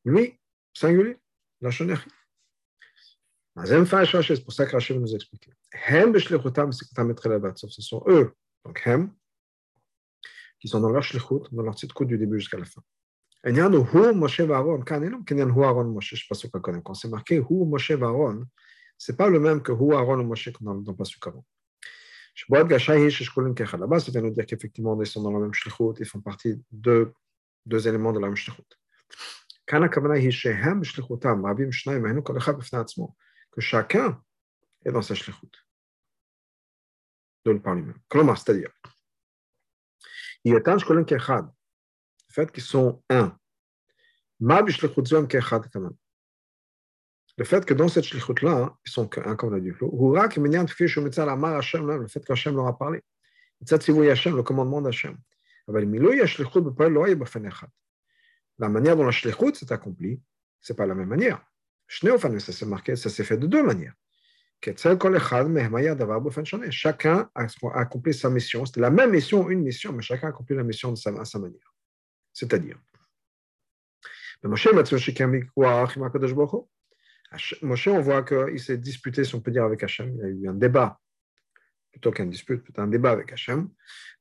Lui, 0.04 0.38
singulier, 0.72 1.16
la 1.60 1.70
chonerie. 1.70 1.98
C'est 3.64 4.44
pour 4.44 4.52
ça 4.52 4.66
que 4.66 4.72
Rachel 4.72 5.00
nous 5.00 5.14
expliquer. 5.14 5.52
Hem 5.88 6.12
b'shlechutam 6.12 6.70
Ce 6.72 7.82
sont 7.82 8.04
eux, 8.06 8.32
donc 8.64 8.80
Hem, 8.86 9.12
qui 10.60 10.68
sont 10.68 10.80
dans 10.80 10.90
leur 10.90 11.02
shlichut, 11.02 11.48
dans 11.50 11.62
leur 11.62 11.74
titre 11.74 12.04
du 12.04 12.16
début 12.18 12.38
jusqu'à 12.38 12.58
la 12.58 12.64
fin. 12.64 12.82
Je 13.44 13.50
ne 13.50 13.56
sais 16.00 16.26
pas 16.28 16.34
ce 16.34 16.46
qu'on 16.46 16.60
connaît. 16.60 16.82
Quand 16.82 16.94
c'est 16.94 17.08
marqué 17.08 17.36
Hu 17.36 17.64
Moshe 17.64 17.90
Varon, 17.92 18.44
ce 18.98 19.12
n'est 19.12 19.16
pas 19.16 19.30
le 19.30 19.38
même 19.38 19.62
que 19.62 19.72
Hu, 19.72 19.94
Aaron 19.94 20.18
ou 20.18 20.24
Moshe 20.24 20.52
qu'on 20.52 20.66
a 20.66 20.74
dans 20.74 20.92
le 20.92 20.96
Pasuk 20.96 21.26
avant. 21.26 21.46
Là-bas, 22.48 22.78
ça 22.78 24.10
vient 24.10 24.20
nous 24.20 24.30
dire 24.30 24.46
qu'effectivement, 24.46 25.00
ils 25.00 25.06
sont 25.06 25.22
dans 25.22 25.30
la 25.32 25.38
même 25.38 25.54
shlichut, 25.54 25.94
ils 26.00 26.06
font 26.06 26.20
partie 26.20 26.60
de 26.70 27.12
deux 27.64 27.88
éléments 27.88 28.12
de 28.12 28.18
la 28.20 28.26
même 28.26 28.36
shlichut. 28.36 28.62
Que 33.50 33.60
chacun 33.60 34.22
est 34.84 34.92
dans 34.92 35.02
sa 35.02 35.14
shlichut. 35.14 35.50
De 37.44 37.52
le 37.52 37.60
par 37.60 37.74
lui-même. 37.74 37.98
Comment 38.08 38.36
c'est-à-dire 38.36 38.70
le 40.44 41.04
fait 42.30 42.52
qu'ils 42.52 42.62
sont 42.62 43.02
un. 43.10 43.36
Ma 44.40 44.62
bishlichut 44.62 45.06
zom 45.06 45.26
kechad 45.26 45.68
quand 45.72 45.80
même 45.80 45.96
le 47.38 47.44
fait 47.44 47.64
que 47.64 47.72
dans 47.72 47.86
cette 47.86 48.04
shlichut-là, 48.04 48.76
ils 48.84 48.90
sont 48.90 49.08
un 49.18 49.36
on 49.40 49.52
a 49.52 49.60
dit, 49.60 49.70
le 49.70 52.08
fait 52.08 52.24
qu'Hachem 52.24 52.56
leur 52.56 52.66
a 52.66 52.76
parlé. 52.76 53.00
le 53.60 54.42
commandement 54.42 54.82
d'Hachem. 54.82 55.16
La 58.58 58.68
manière 58.68 58.96
dont 58.96 59.04
la 59.04 59.12
shlichut 59.12 59.54
s'est 59.54 59.72
accomplie, 59.72 60.20
ce 60.60 60.72
n'est 60.72 60.76
pas 60.76 60.86
la 60.86 60.96
même 60.96 61.08
manière. 61.08 61.40
Ça 61.86 62.52
s'est 62.52 62.66
marqué, 62.66 62.96
ça 62.96 63.08
s'est 63.08 63.22
fait 63.22 63.36
de 63.36 63.46
deux 63.46 63.62
manières. 63.62 63.94
Chacun 66.70 67.30
a 67.36 67.46
accompli 67.74 68.14
sa 68.14 68.30
mission. 68.30 68.66
C'était 68.66 68.80
la 68.80 68.90
même 68.90 69.12
mission, 69.12 69.48
une 69.48 69.62
mission, 69.62 69.92
mais 69.92 70.02
chacun 70.02 70.26
a 70.26 70.30
accompli 70.30 70.56
la 70.56 70.64
mission 70.64 70.90
de 70.90 70.96
sa, 70.96 71.10
à 71.10 71.24
sa 71.24 71.38
manière. 71.38 71.72
C'est-à-dire, 72.32 72.80
Moshe, 77.62 77.88
on 77.88 78.00
voit 78.00 78.22
qu'il 78.22 78.60
s'est 78.60 78.78
disputé, 78.78 79.24
si 79.24 79.34
on 79.34 79.40
peut 79.40 79.50
dire, 79.50 79.64
avec 79.64 79.82
Hachem. 79.82 80.14
Il 80.14 80.20
y 80.20 80.22
a 80.22 80.28
eu 80.28 80.48
un 80.48 80.54
débat, 80.54 80.98
plutôt 81.90 82.10
qu'un 82.10 82.26
dispute, 82.26 82.62
plutôt 82.62 82.80
un 82.80 82.86
débat 82.86 83.10
avec 83.10 83.32
Hachem. 83.32 83.68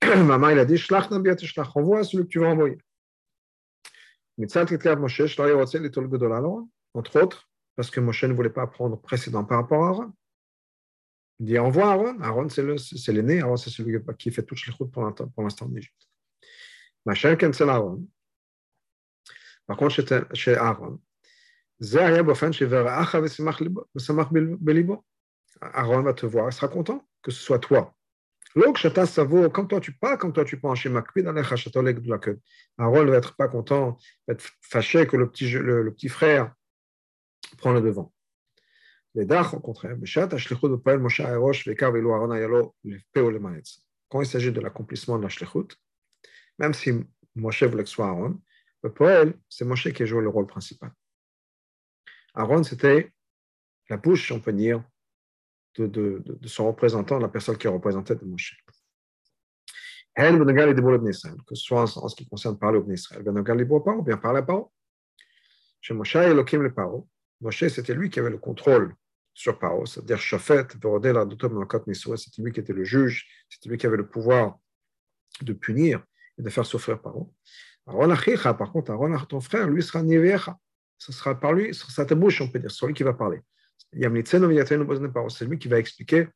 Maman, 0.03 0.49
il 0.49 0.59
a 0.59 0.65
dit 0.65 0.77
Shlach 0.77 1.11
envoie 1.11 2.03
celui 2.03 2.23
que 2.25 2.29
tu 2.29 2.39
vas 2.39 2.47
envoyer. 2.47 2.77
Entre 6.93 7.21
autres, 7.21 7.49
parce 7.75 7.89
que 7.89 7.99
Moshe 7.99 8.23
ne 8.23 8.33
voulait 8.33 8.49
pas 8.49 8.67
prendre 8.67 8.99
précédent 9.01 9.43
par 9.43 9.59
rapport 9.59 9.85
à 9.85 9.89
Aaron. 9.89 10.13
Il 11.39 11.45
dit 11.45 11.59
envoie 11.59 11.91
Aaron. 11.91 12.19
Aaron, 12.21 12.49
c'est 12.49 13.13
l'aîné. 13.13 13.41
Aaron, 13.41 13.57
c'est 13.57 13.69
celui 13.69 13.97
qui 14.17 14.31
fait 14.31 14.43
toutes 14.43 14.65
les 14.65 14.73
routes 14.73 14.91
pour 14.91 15.43
l'instant 15.43 15.65
en 15.65 15.75
Égypte. 15.75 16.07
Machin, 17.05 17.37
c'est 17.53 17.69
Aaron. 17.69 18.05
Par 19.65 19.77
contre, 19.77 20.25
chez 20.33 20.55
Aaron, 20.55 20.99
Aaron 25.61 26.01
va 26.01 26.13
te 26.13 26.25
voir, 26.25 26.49
il 26.49 26.53
sera 26.53 26.67
content 26.67 27.07
que 27.21 27.31
ce 27.31 27.41
soit 27.41 27.59
toi. 27.59 27.95
Quand 28.55 29.65
toi 29.65 29.79
tu 29.79 29.91
parles, 29.91 30.17
quand 30.17 30.31
toi 30.31 30.45
tu 30.45 30.59
penses 30.59 30.85
Aaron 30.85 31.03
ne 33.03 33.11
va 33.11 33.17
être 33.17 33.35
pas 33.35 33.47
content, 33.47 33.97
va 34.27 34.33
être 34.33 34.49
fâché 34.61 35.05
que 35.05 35.17
le 35.17 35.29
petit, 35.29 35.51
le, 35.51 35.93
petit 35.93 36.09
frère 36.09 36.53
prend 37.57 37.73
le 37.73 37.81
devant. 37.81 38.13
Quand 44.09 44.21
il 44.21 44.25
s'agit 44.25 44.51
de 44.51 44.61
l'accomplissement 44.61 45.17
de 45.17 45.23
la 45.23 45.29
shlichut, 45.29 45.67
même 46.59 46.73
si 46.73 46.93
Moshe 47.35 47.63
voulait 47.63 47.83
que 47.83 47.89
ce 47.89 47.95
soit 47.95 48.07
Aaron, 48.07 48.39
le 48.83 48.93
poël, 48.93 49.33
c'est 49.49 49.65
Moshe 49.65 49.91
qui 49.91 50.05
joue 50.05 50.21
le 50.21 50.29
rôle 50.29 50.47
principal. 50.47 50.91
Aaron, 52.37 52.63
c'était 52.63 53.11
la 53.89 53.97
bouche, 53.97 54.31
on 54.31 54.39
peut 54.39 54.53
dire, 54.53 54.83
de, 55.75 56.23
son 56.45 56.67
représentant, 56.67 57.17
la 57.17 57.29
personne 57.29 57.57
qui 57.57 57.67
représentait 57.67 58.15
de 58.15 58.25
Moshe. 58.25 58.63
Que 60.15 61.55
ce 61.55 61.63
soit 61.63 61.81
en, 61.81 62.07
ce 62.07 62.15
qui 62.15 62.27
concerne 62.27 62.59
parler 62.59 62.77
au 62.77 62.91
Israël, 62.91 63.27
ou 63.27 64.01
bien 64.03 64.17
parler 64.17 64.39
à 64.39 64.43
Paro. 64.43 64.71
Chez 65.81 65.95
Moshe, 65.95 66.15
Elohim 66.15 66.61
le 66.61 66.73
Paro. 66.73 67.07
Moshe, 67.41 67.67
c'était 67.67 67.95
lui 67.95 68.11
qui 68.11 68.19
avait 68.19 68.29
le 68.29 68.37
contrôle 68.37 68.95
sur 69.33 69.57
Paro, 69.57 69.85
c'est-à-dire 69.85 70.19
Shafet, 70.19 70.67
c'était 70.71 72.41
lui 72.41 72.51
qui 72.51 72.59
était 72.59 72.73
le 72.73 72.83
juge, 72.83 73.27
c'était 73.49 73.69
lui 73.69 73.77
qui 73.77 73.85
avait 73.87 73.97
le 73.97 74.07
pouvoir 74.07 74.59
de 75.41 75.53
punir 75.53 76.03
et 76.37 76.43
de 76.43 76.49
faire 76.49 76.65
souffrir 76.65 77.01
Paro. 77.01 77.33
Aaron 77.87 78.15
par 78.55 78.71
contre, 78.71 78.91
Aaron, 78.91 79.17
ton 79.25 79.39
frère, 79.39 79.67
lui 79.67 79.81
sera 79.81 80.03
Nivecha 80.03 80.59
ce 80.97 81.11
sera 81.11 81.39
par 81.39 81.53
lui, 81.53 81.73
ce 81.73 81.89
sera 81.91 82.05
ta 82.05 82.15
bouche, 82.15 82.41
on 82.41 82.49
peut 82.49 82.59
dire, 82.59 82.71
c'est 82.71 82.85
lui 82.85 82.93
qui 82.93 83.03
va 83.03 83.13
parler. 83.13 83.41
C'est 83.91 85.45
lui 85.45 85.59
qui 85.59 85.67
va 85.67 85.79
expliquer, 85.79 86.27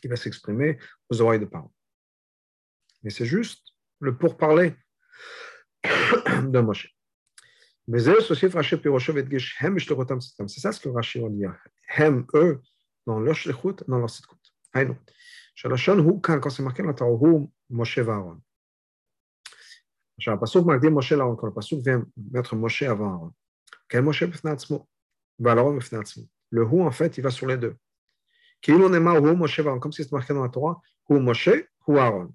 qui 0.00 0.08
va 0.08 0.16
s'exprimer 0.16 0.78
aux 1.10 1.20
oreilles 1.20 1.40
de 1.40 1.46
parole. 1.46 1.70
Mais 3.02 3.10
c'est 3.10 3.26
juste 3.26 3.66
le 4.00 4.16
pourparler 4.16 4.74
de 5.84 6.60
Moshe. 6.60 6.96
C'est 7.88 8.00
ça 10.60 10.72
ce 10.72 10.80
que 10.80 10.88
Rashi 10.88 11.20
va 11.20 11.28
dire. 11.28 11.54
Hem, 11.96 12.26
eux, 12.34 12.60
dans 13.06 13.20
leur 13.20 13.36
shlichut, 13.36 13.84
dans 13.86 13.98
leur 13.98 14.10
sitkut. 14.10 14.34
Haïnou. 14.72 14.96
Quand 16.20 16.50
c'est 16.50 16.62
marqué 16.62 16.82
dans 16.82 16.88
la 16.88 16.94
Torah, 16.94 17.46
Moshe 17.70 17.98
va 17.98 18.14
Aaron. 18.14 18.40
Le 20.18 20.38
pasuk 20.38 20.64
marque 20.66 20.84
Moshe 20.84 21.12
là, 21.12 21.34
quand 21.38 21.46
le 21.46 21.52
pasuk 21.52 21.80
vient 21.80 22.04
mettre 22.32 22.56
Moshe 22.56 22.82
avant 22.82 23.12
Aaron. 23.12 23.32
Le 26.50 26.62
Hu, 26.62 26.82
en 26.82 26.90
fait, 26.90 27.18
il 27.18 27.22
va 27.22 27.30
sur 27.30 27.46
les 27.46 27.56
deux. 27.56 27.76
Comme 28.62 29.92
si 29.92 30.02
c'était 30.02 30.16
marqué 30.16 30.34
dans 30.34 30.42
la 30.42 30.48
Torah, 30.48 30.80
Hu 31.08 31.20
Moshe, 31.20 31.48
Hu 31.48 31.98
Aaron. 31.98 32.32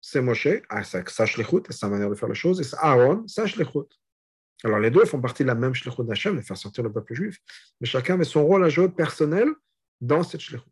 C'est 0.00 0.20
Moshe, 0.20 0.48
sa 1.06 1.26
shlichut, 1.26 1.62
c'est 1.66 1.72
sa 1.72 1.88
manière 1.88 2.10
de 2.10 2.14
faire 2.14 2.28
les 2.28 2.34
choses, 2.34 2.60
et 2.60 2.64
c'est 2.64 2.76
Aaron, 2.78 3.26
sa 3.26 3.46
shlichut. 3.46 3.88
Alors 4.64 4.80
les 4.80 4.90
deux 4.90 5.04
font 5.04 5.20
partie 5.20 5.44
de 5.44 5.48
la 5.48 5.54
même 5.54 5.74
shlichut 5.74 6.04
d'Hachem, 6.04 6.36
de 6.36 6.42
faire 6.42 6.56
sortir 6.56 6.82
le 6.84 6.92
peuple 6.92 7.14
juif, 7.14 7.38
mais 7.80 7.86
chacun 7.86 8.14
avait 8.14 8.24
son 8.24 8.44
rôle 8.44 8.64
à 8.64 8.68
jouer 8.68 8.88
personnel 8.88 9.48
dans 10.00 10.22
cette 10.22 10.40
shlichut. 10.40 10.64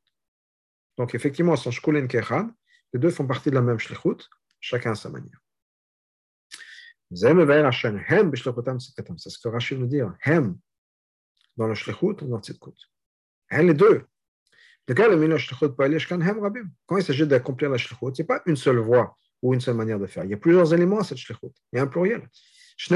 Donc 0.96 1.14
effectivement, 1.14 1.56
son 1.56 1.70
shkulen 1.70 2.08
kechad, 2.08 2.48
les 2.92 2.98
deux 2.98 3.10
font 3.10 3.26
partie 3.26 3.50
de 3.50 3.54
la 3.54 3.62
même 3.62 3.78
shlichut, 3.78 4.28
chacun 4.60 4.92
à 4.92 4.94
sa 4.96 5.08
manière. 5.08 5.40
C'est 7.12 7.28
ce 9.30 9.38
que 9.38 9.48
Rachid 9.48 9.78
nous 9.78 9.86
dit, 9.86 10.00
hem, 10.24 10.58
dans 11.56 11.68
le 11.68 11.74
shlichut 11.74 12.22
ou 12.22 12.26
dans 12.26 12.36
le 12.36 12.42
tzidkut. 12.42 12.74
Les 13.50 13.74
deux. 13.74 14.04
Quand 14.88 16.96
il 16.96 17.02
s'agit 17.02 17.26
d'accomplir 17.26 17.70
la 17.70 17.78
shlichut, 17.78 18.14
ce 18.14 18.22
n'est 18.22 18.26
pas 18.26 18.42
une 18.46 18.56
seule 18.56 18.78
voie 18.78 19.16
ou 19.42 19.54
une 19.54 19.60
seule 19.60 19.76
manière 19.76 19.98
de 19.98 20.06
faire. 20.06 20.24
Il 20.24 20.30
y 20.30 20.34
a 20.34 20.36
plusieurs 20.36 20.72
éléments 20.74 20.98
à 20.98 21.04
cette 21.04 21.18
shlichut. 21.18 21.52
Il 21.72 21.76
y 21.76 21.78
a 21.78 21.82
un 21.82 21.86
pluriel. 21.86 22.28
Il 22.78 22.92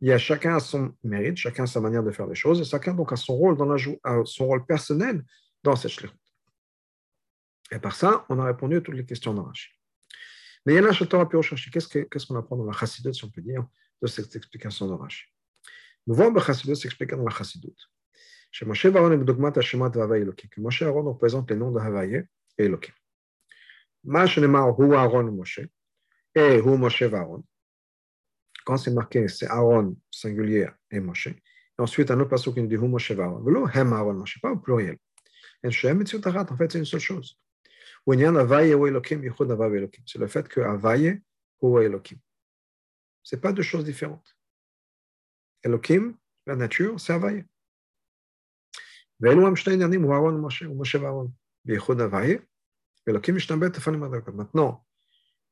y 0.00 0.12
a 0.12 0.18
chacun 0.18 0.58
son 0.60 0.94
mérite, 1.04 1.36
chacun 1.36 1.66
sa 1.66 1.80
manière 1.80 2.02
de 2.02 2.10
faire 2.10 2.26
les 2.26 2.34
choses, 2.34 2.60
et 2.60 2.64
chacun 2.64 2.94
donc 2.94 3.12
a 3.12 3.16
son 3.16 3.34
rôle, 3.34 3.56
dans 3.56 3.66
la, 3.66 3.76
son 4.24 4.46
rôle 4.46 4.64
personnel 4.64 5.22
dans 5.62 5.76
cette 5.76 5.90
shlichut. 5.90 6.14
Et 7.70 7.78
par 7.78 7.94
ça, 7.94 8.24
on 8.30 8.38
a 8.38 8.46
répondu 8.46 8.76
à 8.76 8.80
toutes 8.80 8.94
les 8.94 9.04
questions 9.04 9.34
de 9.34 9.40
Rachid. 9.40 9.77
Mais 10.68 10.74
il 10.74 10.76
y 10.76 10.80
en 10.80 10.90
a 10.90 10.92
chez 10.92 11.06
Torah 11.06 11.26
Pirochachi. 11.26 11.70
Qu'est-ce 11.70 12.26
qu'on 12.26 12.36
apprend 12.36 12.54
dans 12.54 12.66
la 12.66 12.72
Chassidut, 12.72 13.14
si 13.14 13.24
on 13.24 13.30
peut 13.30 13.40
dire, 13.40 13.66
de 14.02 14.06
cette 14.06 14.36
explication 14.36 14.86
de 14.86 15.02
Nous 16.06 16.14
voyons 16.14 16.30
la 16.30 16.42
Chassidut 16.42 16.76
s'expliquer 16.76 17.16
dans 17.16 17.24
la 17.24 17.30
Chassidut. 17.30 17.74
Chez 18.50 18.66
Moshe 18.66 18.84
Varon 18.84 19.10
et 19.12 19.24
Dogmat 19.24 19.52
Hashemat 19.56 19.88
Vavaye 19.88 20.20
Elokim. 20.20 20.50
Que 20.50 20.60
Moshe 20.60 20.82
Aaron 20.82 21.04
représente 21.04 21.50
les 21.50 21.56
noms 21.56 21.70
de 21.70 21.78
Havaye 21.78 22.22
et 22.58 22.64
Elokim. 22.64 22.92
Ma 24.04 24.26
Shenemar 24.26 24.78
Hu 24.78 24.94
Aaron 24.94 25.32
Moshe 25.32 25.60
et 26.34 26.58
Hu 26.58 26.76
Moshe 26.76 27.02
Varon. 27.04 27.42
Quand 28.66 28.76
c'est 28.76 28.92
marqué, 28.92 29.26
c'est 29.28 29.46
Aaron 29.46 29.96
singulier 30.10 30.68
et 30.90 31.00
Moshe. 31.00 31.28
Et 31.28 31.34
ensuite, 31.78 32.10
un 32.10 32.20
autre 32.20 32.28
passage 32.28 32.52
qui 32.52 32.60
nous 32.60 32.68
dit 32.68 32.74
Hu 32.74 32.88
Moshe 32.88 33.12
Varon. 33.12 33.42
Velo 33.42 33.66
Hem 33.72 33.94
Aaron 33.94 34.12
Moshe, 34.12 34.38
pas 34.42 34.50
au 34.50 34.58
pluriel. 34.58 34.98
En 35.64 35.70
fait, 35.70 36.72
c'est 36.72 36.78
une 36.78 36.84
seule 36.84 37.00
chose. 37.00 37.40
C'est 40.06 40.18
le 40.18 40.26
fait 40.28 40.48
que 40.48 40.60
Havaye 40.60 41.20
ou 41.60 41.78
Elokim. 41.78 42.18
Ce 43.22 43.36
pas 43.36 43.52
deux 43.52 43.62
choses 43.62 43.84
différentes. 43.84 44.34
Elokim, 45.62 46.16
la 46.46 46.56
nature, 46.56 46.98
c'est 46.98 47.12
Havaye. 47.12 47.44
Maintenant, 49.20 49.52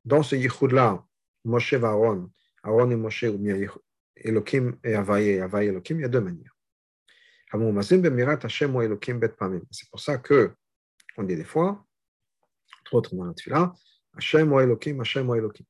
dans 0.04 0.22
ce 0.22 0.36
yichud-là, 0.36 1.04
Moshe 1.44 1.72
et 1.74 1.84
Aaron, 1.84 2.30
Aaron 2.62 2.90
et 2.90 2.96
Moshe, 2.96 3.24
ou 3.24 3.36
bien 3.36 3.68
Elokim 4.16 4.78
et 4.82 4.94
Havaye 4.94 5.28
et 5.28 5.40
Elokim, 5.66 5.98
il 5.98 6.02
y 6.02 6.04
a 6.04 6.08
deux 6.08 6.22
manières. 6.22 6.56
C'est 9.70 9.90
pour 9.90 10.00
ça 10.00 10.18
que 10.18 10.54
on 11.18 11.22
dit 11.22 11.36
des 11.36 11.44
fois, 11.44 11.85
Elokim. 15.34 15.66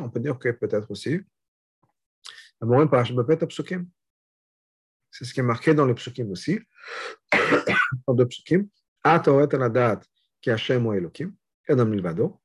On 0.00 0.10
peut 0.10 0.20
dire 0.20 0.38
que 0.38 0.50
peut-être 0.50 0.90
aussi, 0.90 1.20
c'est 5.10 5.24
ce 5.24 5.34
qui 5.34 5.40
est 5.40 5.44
marqué 5.44 5.74
dans 5.74 5.86
le 5.86 5.94
psukim 5.94 6.30
aussi, 6.30 6.60
dans. 12.14 12.40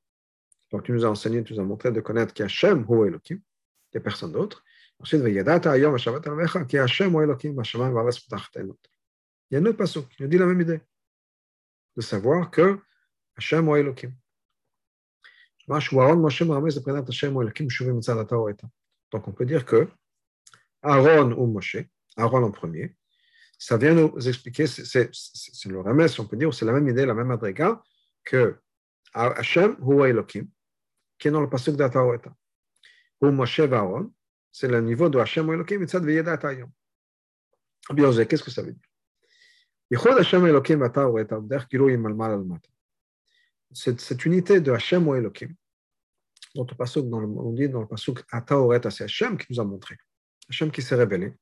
Donc 0.71 0.83
tu 0.83 0.91
nous 0.91 1.05
as 1.05 1.09
enseigné, 1.09 1.43
tu 1.43 1.53
nous 1.53 1.59
as 1.59 1.63
montré 1.63 1.91
de 1.91 2.01
connaître 2.01 2.33
qui 2.33 2.43
Hashem 2.43 2.85
ou 2.87 3.05
Elokim, 3.05 3.37
il 3.37 3.95
n'y 3.95 3.97
a 3.97 4.01
personne 4.01 4.31
d'autre. 4.31 4.63
Ensuite. 4.99 5.21
Il 5.25 5.33
y 5.33 5.39
a 5.39 5.43
un 9.59 9.65
autre 9.65 9.77
passage 9.77 10.07
qui 10.09 10.23
nous 10.23 10.29
dit 10.29 10.37
la 10.37 10.45
même 10.45 10.61
idée 10.61 10.81
de 11.95 12.01
savoir 12.01 12.51
que 12.51 12.79
Hashem 13.37 13.67
ou 13.67 13.75
Elohim. 13.75 14.13
Donc 19.11 19.27
on 19.27 19.31
peut 19.31 19.45
dire 19.45 19.65
que 19.65 19.87
Aaron 20.83 21.31
ou 21.31 21.47
Moshe, 21.47 21.77
Aaron 22.17 22.43
en 22.43 22.51
premier, 22.51 22.95
ça 23.57 23.77
vient 23.77 23.95
nous 23.95 24.27
expliquer, 24.27 24.67
c'est 24.67 25.09
le 25.65 25.79
remède, 25.79 26.11
on 26.19 26.25
peut 26.25 26.37
dire, 26.37 26.53
c'est 26.53 26.65
la 26.65 26.73
même 26.73 26.87
idée, 26.87 27.05
la 27.05 27.15
même 27.15 27.31
adrega, 27.31 27.81
que 28.23 28.59
Hashem 29.13 29.75
ou 29.79 30.03
Elohim, 30.05 30.47
qui 31.17 31.29
est 31.29 31.31
dans 31.31 31.41
le 31.41 31.49
passage 31.49 31.75
d'Ataoreta. 31.75 32.35
Ou 33.21 33.31
Moshe 33.31 33.59
Aaron, 33.61 34.13
c'est 34.51 34.67
le 34.67 34.81
niveau 34.81 35.09
de 35.09 35.17
Hashem 35.17 35.47
ou 35.49 35.53
Elohim, 35.53 35.81
et 35.81 35.87
ça 35.87 35.99
devient 35.99 36.21
d'Atayom. 36.23 36.69
Bien, 37.91 38.11
qu'est-ce 38.25 38.43
que 38.43 38.51
ça 38.51 38.61
veut 38.61 38.73
dire? 38.73 38.89
Cette 43.73 44.25
unité 44.25 44.61
de 44.61 44.71
Hashem 44.71 45.07
ou 45.07 45.15
Elohim, 45.15 45.53
dont 46.55 46.67
on 46.79 47.51
dit 47.51 47.69
dans 47.69 47.81
le 47.81 47.87
pasuk 47.87 48.23
Ataoreta, 48.31 48.89
c'est 48.89 49.03
Hashem 49.03 49.37
qui 49.37 49.47
nous 49.49 49.59
a 49.59 49.63
montré, 49.63 49.97
Hashem 50.49 50.71
qui 50.71 50.81
s'est 50.81 50.95
révélé. 50.95 51.33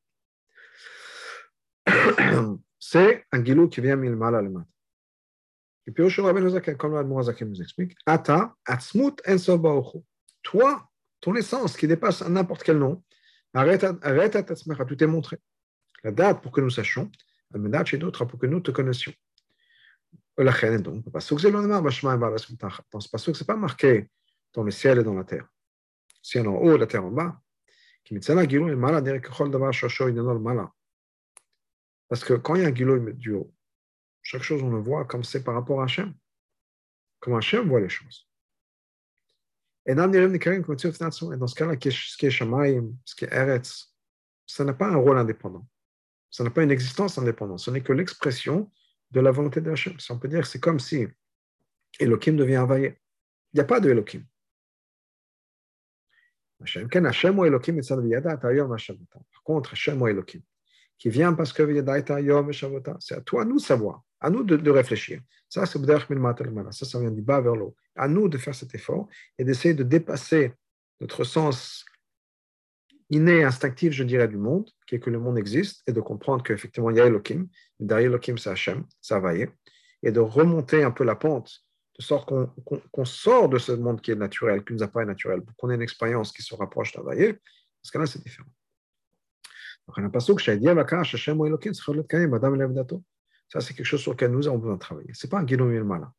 c'est 2.79 3.25
un 3.31 3.43
gilou 3.43 3.69
qui 3.69 3.81
vient 3.81 3.95
milmal 3.95 4.35
al 4.35 4.49
mat. 4.49 4.65
Et 5.85 5.91
puis 5.91 6.03
Rabbeinu 6.03 6.49
comme 6.77 6.93
l'Admorazaken 6.93 7.49
nous 7.49 7.61
explique, 7.61 7.95
Ata 8.05 8.55
atzmut 8.65 9.21
Toi, 10.41 10.89
ton 11.19 11.35
essence 11.35 11.77
qui 11.77 11.87
dépasse 11.87 12.21
n'importe 12.23 12.63
quel 12.63 12.77
nom, 12.77 13.03
arrête 13.53 13.83
à 13.83 14.43
ta 14.43 14.55
tout 14.85 15.03
est 15.03 15.07
montré. 15.07 15.37
La 16.03 16.11
date 16.11 16.41
pour 16.41 16.51
que 16.51 16.61
nous 16.61 16.69
sachions, 16.69 17.09
chez 17.85 17.97
d'autres 17.97 18.25
pour 18.25 18.39
que 18.39 18.45
nous 18.45 18.59
te 18.59 18.71
connaissions. 18.71 19.13
Donc, 20.37 21.05
dans 21.05 21.21
ce 22.99 23.09
passage, 23.09 23.35
ce 23.35 23.43
n'est 23.43 23.45
pas 23.45 23.55
marqué 23.55 24.09
dans 24.53 24.63
le 24.63 24.71
ciel 24.71 24.99
et 24.99 25.03
dans 25.03 25.13
la 25.13 25.23
terre. 25.23 25.47
Ciel 26.21 26.47
en 26.47 26.55
haut, 26.55 26.77
la 26.77 26.87
terre 26.87 27.05
en 27.05 27.11
bas. 27.11 27.39
Parce 32.09 32.23
que 32.25 32.33
quand 32.33 32.55
il 32.55 32.61
y 32.61 32.65
a 32.65 32.67
un 32.67 32.75
gilou 32.75 33.11
du 33.13 33.33
haut, 33.33 33.53
chaque 34.21 34.41
chose 34.41 34.63
on 34.63 34.71
le 34.71 34.79
voit 34.79 35.05
comme 35.05 35.23
c'est 35.23 35.43
par 35.43 35.53
rapport 35.53 35.81
à 35.81 35.85
Hachem. 35.85 36.13
Comme 37.19 37.35
Hachem 37.35 37.67
voit 37.67 37.79
les 37.79 37.89
choses. 37.89 38.27
Et 39.85 39.95
dans 39.95 40.11
ce 40.11 41.55
cas-là, 41.55 41.73
ce 41.73 42.17
qui 42.17 42.25
est 42.25 42.29
Shamaim, 42.29 42.93
ce 43.03 43.15
qui 43.15 43.25
est 43.25 43.33
Eretz, 43.33 43.93
ça 44.45 44.63
n'a 44.63 44.73
pas 44.73 44.87
un 44.87 44.95
rôle 44.95 45.17
indépendant. 45.17 45.67
Ça 46.33 46.43
n'a 46.43 46.49
pas 46.49 46.63
une 46.63 46.71
existence 46.71 47.19
indépendante. 47.19 47.59
Ce 47.59 47.69
n'est 47.69 47.81
que 47.81 47.93
l'expression 47.93 48.71
de 49.11 49.19
la 49.19 49.29
volonté 49.29 49.61
de 49.61 49.69
Hachem. 49.69 49.95
on 50.09 50.17
peut 50.17 50.27
dire 50.27 50.47
c'est 50.47 50.59
comme 50.59 50.79
si 50.79 51.07
Elohim 51.99 52.35
devient 52.35 52.57
envahi. 52.57 52.85
Il 52.85 53.57
n'y 53.57 53.59
a 53.59 53.65
pas 53.65 53.79
de 53.79 53.91
Elohim. 53.91 54.23
Par 56.57 56.67
contre, 59.43 59.73
Hachem 59.73 60.01
ou 60.01 60.07
Elohim, 60.07 60.41
qui 60.97 61.09
vient 61.09 61.33
parce 61.33 61.53
que 61.53 61.61
c'est 62.99 63.15
à 63.15 63.21
toi, 63.21 63.43
à 63.43 63.45
nous 63.45 63.57
de 63.57 63.61
savoir, 63.61 64.01
à 64.19 64.31
nous 64.31 64.43
de, 64.43 64.71
réfléchir. 64.71 65.21
Ça, 65.47 65.67
c'est 65.67 65.79
ça, 65.85 66.85
ça 66.85 66.99
vient 66.99 67.11
du 67.11 67.21
bas 67.21 67.41
vers 67.41 67.55
l'eau. 67.55 67.75
À 67.95 68.07
nous 68.07 68.27
de 68.27 68.39
faire 68.39 68.55
cet 68.55 68.73
effort 68.73 69.07
et 69.37 69.43
d'essayer 69.43 69.75
de 69.75 69.83
dépasser 69.83 70.53
notre 70.99 71.23
sens 71.25 71.85
inné, 73.13 73.43
instinctif, 73.43 73.93
je 73.93 74.03
dirais, 74.03 74.27
du 74.27 74.37
monde, 74.37 74.69
qui 74.87 74.95
est 74.95 74.99
que 74.99 75.09
le 75.09 75.19
monde 75.19 75.37
existe, 75.37 75.83
et 75.87 75.93
de 75.93 76.01
comprendre 76.01 76.43
qu'effectivement, 76.43 76.89
il 76.89 76.97
y 76.97 77.01
a 77.01 77.05
Elohim, 77.05 77.47
derrière 77.79 78.11
Elohim, 78.11 78.37
c'est 78.37 78.49
Hachem, 78.49 78.85
ça 79.01 79.19
va 79.19 79.35
y 79.35 79.47
et 80.05 80.11
de 80.11 80.19
remonter 80.19 80.83
un 80.83 80.91
peu 80.91 81.05
la 81.05 81.15
pente, 81.15 81.63
de 81.97 82.03
sorte 82.03 82.29
qu'on 82.91 83.05
sort 83.05 83.47
de 83.47 83.57
ce 83.57 83.71
monde 83.71 84.01
qui 84.01 84.11
est 84.11 84.15
naturel, 84.15 84.63
qui 84.65 84.73
nous 84.73 84.83
apparaît 84.83 85.05
naturel, 85.05 85.41
pour 85.41 85.55
qu'on 85.55 85.69
ait 85.69 85.75
une 85.75 85.81
expérience 85.81 86.33
qui 86.33 86.41
se 86.41 86.53
rapproche 86.55 86.91
d'Havaïe, 86.93 87.33
parce 87.81 87.91
que 87.91 87.97
là, 87.99 88.05
c'est 88.05 88.21
différent. 88.21 88.49
Ça, 93.49 93.61
c'est 93.61 93.73
quelque 93.73 93.85
chose 93.85 94.01
sur 94.01 94.11
lequel 94.11 94.31
nous 94.31 94.47
avons 94.47 94.57
besoin 94.57 94.75
de 94.75 94.79
travailler. 94.79 95.13
Ce 95.13 95.25
n'est 95.25 95.29
pas 95.29 95.39
un 95.39 95.43
guidon 95.43 95.67
malin. 95.83 96.13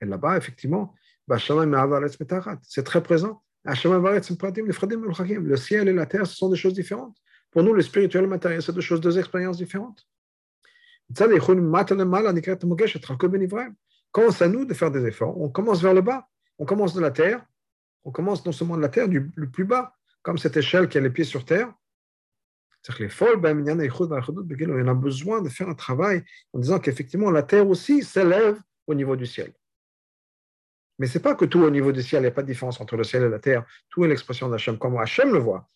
Et 0.00 0.06
là-bas, 0.06 0.36
effectivement, 0.36 0.94
c'est 1.28 2.84
très 2.84 3.02
présent. 3.02 3.42
Le 3.64 5.56
ciel 5.56 5.88
et 5.88 5.92
la 5.92 6.06
terre, 6.06 6.26
ce 6.26 6.34
sont 6.36 6.48
des 6.48 6.56
choses 6.56 6.74
différentes. 6.74 7.16
Pour 7.50 7.62
nous, 7.62 7.74
le 7.74 7.82
spirituel 7.82 8.22
et 8.22 8.24
le 8.24 8.30
matériel, 8.30 8.62
c'est 8.62 8.72
deux 8.72 8.80
choses, 8.80 9.00
deux 9.00 9.18
expériences 9.18 9.58
différentes. 9.58 10.08
C'est 11.14 11.24
à 11.24 11.28
nous 14.48 14.64
de 14.64 14.74
faire 14.74 14.90
des 14.90 15.06
efforts, 15.06 15.40
on 15.40 15.48
commence 15.48 15.82
vers 15.82 15.94
le 15.94 16.00
bas, 16.00 16.26
on 16.58 16.64
commence 16.64 16.94
de 16.94 17.00
la 17.00 17.10
terre, 17.10 17.44
on 18.04 18.10
commence 18.10 18.44
non 18.44 18.52
seulement 18.52 18.76
de 18.76 18.82
la 18.82 18.88
terre, 18.88 19.08
du, 19.08 19.30
plus 19.30 19.64
bas, 19.64 19.94
comme 20.22 20.38
cette 20.38 20.56
échelle 20.56 20.88
qui 20.88 20.98
a 20.98 21.00
les 21.00 21.10
pieds 21.10 21.24
sur 21.24 21.44
terre. 21.44 21.72
C'est-à-dire 22.82 22.98
que 22.98 23.02
les 23.04 23.36
ben, 23.36 23.68
en 23.70 24.88
a 24.88 24.94
besoin 24.94 25.40
de 25.40 25.48
faire 25.48 25.68
un 25.68 25.74
travail 25.74 26.24
en 26.52 26.58
disant 26.58 26.80
qu'effectivement, 26.80 27.30
la 27.30 27.42
terre 27.42 27.68
aussi 27.68 28.02
s'élève 28.02 28.58
au 28.86 28.94
niveau 28.94 29.14
du 29.14 29.26
ciel. 29.26 29.52
Mais 30.98 31.06
ce 31.06 31.18
n'est 31.18 31.22
pas 31.22 31.34
que 31.34 31.44
tout 31.44 31.60
au 31.60 31.70
niveau 31.70 31.92
du 31.92 32.02
ciel, 32.02 32.20
il 32.20 32.24
n'y 32.24 32.28
a 32.28 32.32
pas 32.32 32.42
de 32.42 32.46
différence 32.46 32.80
entre 32.80 32.96
le 32.96 33.04
ciel 33.04 33.22
et 33.24 33.28
la 33.28 33.38
terre. 33.38 33.64
Tout 33.88 34.04
est 34.04 34.08
l'expression 34.08 34.48
d'Hachem, 34.48 34.78
comme 34.78 34.96
Hachem 34.98 35.32
le 35.32 35.38
voit. 35.38 35.68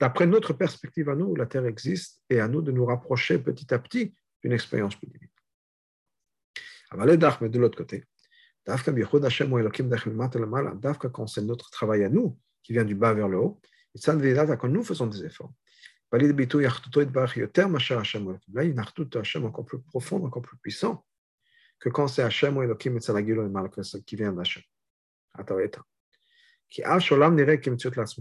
D'après 0.00 0.26
notre 0.26 0.52
perspective 0.52 1.08
à 1.08 1.14
nous, 1.14 1.34
la 1.36 1.46
terre 1.46 1.66
existe 1.66 2.22
et 2.28 2.40
à 2.40 2.48
nous 2.48 2.60
de 2.60 2.72
nous 2.72 2.84
rapprocher 2.84 3.38
petit 3.38 3.72
à 3.72 3.78
petit 3.78 4.14
d'une 4.42 4.52
expérience 4.52 4.96
plus 4.96 5.06
divine. 5.06 5.28
Mais 6.92 7.16
de 7.16 7.58
l'autre 7.58 7.78
côté, 7.78 8.04
quand 11.12 11.26
c'est 11.26 11.42
notre 11.42 11.70
travail 11.70 12.04
à 12.04 12.08
nous, 12.08 12.38
qui 12.62 12.72
vient 12.72 12.84
du 12.84 12.94
bas 12.94 13.14
vers 13.14 13.28
le 13.28 13.38
haut, 13.38 13.60
quand 14.04 14.68
nous 14.68 14.84
faisons 14.84 15.06
des 15.06 15.24
efforts, 15.24 15.52
Là, 16.12 16.18
une 18.64 18.78
artout 18.80 19.08
Hachem 19.14 19.44
encore 19.44 19.64
plus 19.64 19.80
profonde, 19.80 20.24
encore 20.24 20.42
plus 20.42 20.56
puissant 20.58 21.04
que 21.78 21.88
quand 21.88 22.08
c'est 22.08 22.22
Hachem 22.22 22.56
ou 22.56 22.62
Elohim 22.62 22.98
qui 24.04 24.16
vient 24.16 24.32
d'Hachem. 24.32 24.62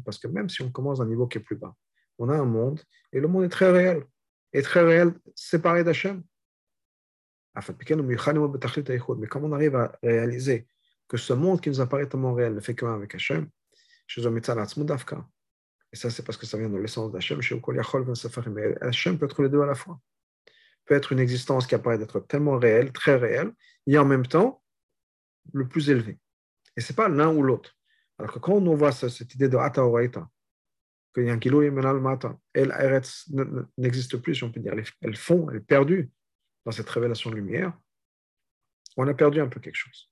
Parce 0.06 0.20
que 0.20 0.28
même 0.28 0.50
si 0.50 0.62
on 0.62 0.72
commence 0.72 1.00
à 1.00 1.04
un 1.04 1.08
niveau 1.08 1.28
qui 1.28 1.40
est 1.40 1.42
plus 1.42 1.56
bas, 1.56 1.76
on 2.20 2.30
a 2.30 2.36
un 2.36 2.46
monde 2.46 2.80
et 3.12 3.20
le 3.20 3.28
monde 3.28 3.46
est 3.46 3.50
très 3.50 3.72
réel. 3.72 4.06
Et 4.54 4.62
très 4.62 4.82
réel, 4.82 5.14
séparé 5.36 5.84
d'Hachem. 5.84 6.24
Mais 7.56 9.28
comment 9.28 9.48
on 9.48 9.52
arrive 9.52 9.76
à 9.76 9.98
réaliser 10.02 10.68
que 11.08 11.18
ce 11.18 11.34
monde 11.34 11.62
qui 11.62 11.70
nous 11.70 11.82
apparaît 11.82 12.08
tellement 12.08 12.34
réel 12.34 12.54
ne 12.56 12.60
fait 12.60 12.76
qu'un 12.76 12.94
avec 12.94 13.14
Hachem, 13.16 13.50
et 15.92 15.96
ça, 15.96 16.10
c'est 16.10 16.24
parce 16.24 16.38
que 16.38 16.46
ça 16.46 16.58
vient 16.58 16.70
de 16.70 16.78
l'essence 16.78 17.12
d'Hachem. 17.12 17.40
Mais 18.52 18.76
Hachem 18.82 19.18
peut 19.18 19.26
être 19.26 19.42
les 19.42 19.50
deux 19.50 19.62
à 19.62 19.66
la 19.66 19.76
fois. 19.76 20.00
Peut 20.86 20.96
être 20.96 21.12
une 21.12 21.20
existence 21.20 21.66
qui 21.66 21.76
apparaît 21.76 21.98
d'être 21.98 22.20
tellement 22.22 22.58
réelle, 22.58 22.92
très 22.92 23.16
réelle, 23.16 23.52
et 23.88 23.98
en 23.98 24.06
même 24.06 24.26
temps 24.26 24.62
le 25.54 25.68
plus 25.68 25.90
élevé. 25.90 26.20
Et 26.76 26.82
ce 26.82 26.92
n'est 26.92 26.96
pas 26.96 27.10
l'un 27.10 27.34
ou 27.34 27.42
l'autre. 27.42 27.76
Alors 28.18 28.34
que 28.34 28.40
quand 28.40 28.54
on 28.54 28.76
voit 28.76 28.92
cette 28.92 29.34
idée 29.34 29.50
de 29.50 29.58
Ata 29.58 29.84
Oraita, 29.84 30.30
que 31.14 31.22
Yankilo 31.22 31.64
et 31.64 31.72
Menal 31.72 32.00
Mata, 32.00 32.38
elle, 32.54 32.70
Eretz 32.70 33.32
n'existe 33.78 34.18
plus, 34.18 34.36
si 34.36 34.44
on 34.44 34.52
peut 34.52 34.60
dire. 34.60 34.74
Elle 35.02 35.16
fond, 35.16 35.50
elle 35.50 35.58
est 35.58 35.62
perdue 35.62 36.12
dans 36.66 36.72
cette 36.72 36.90
révélation 36.90 37.32
de 37.32 37.36
lumière. 37.36 37.74
On 38.96 39.08
a 39.08 39.14
perdu 39.14 39.40
un 39.40 39.48
peu 39.48 39.60
quelque 39.60 39.76
chose. 39.76 40.12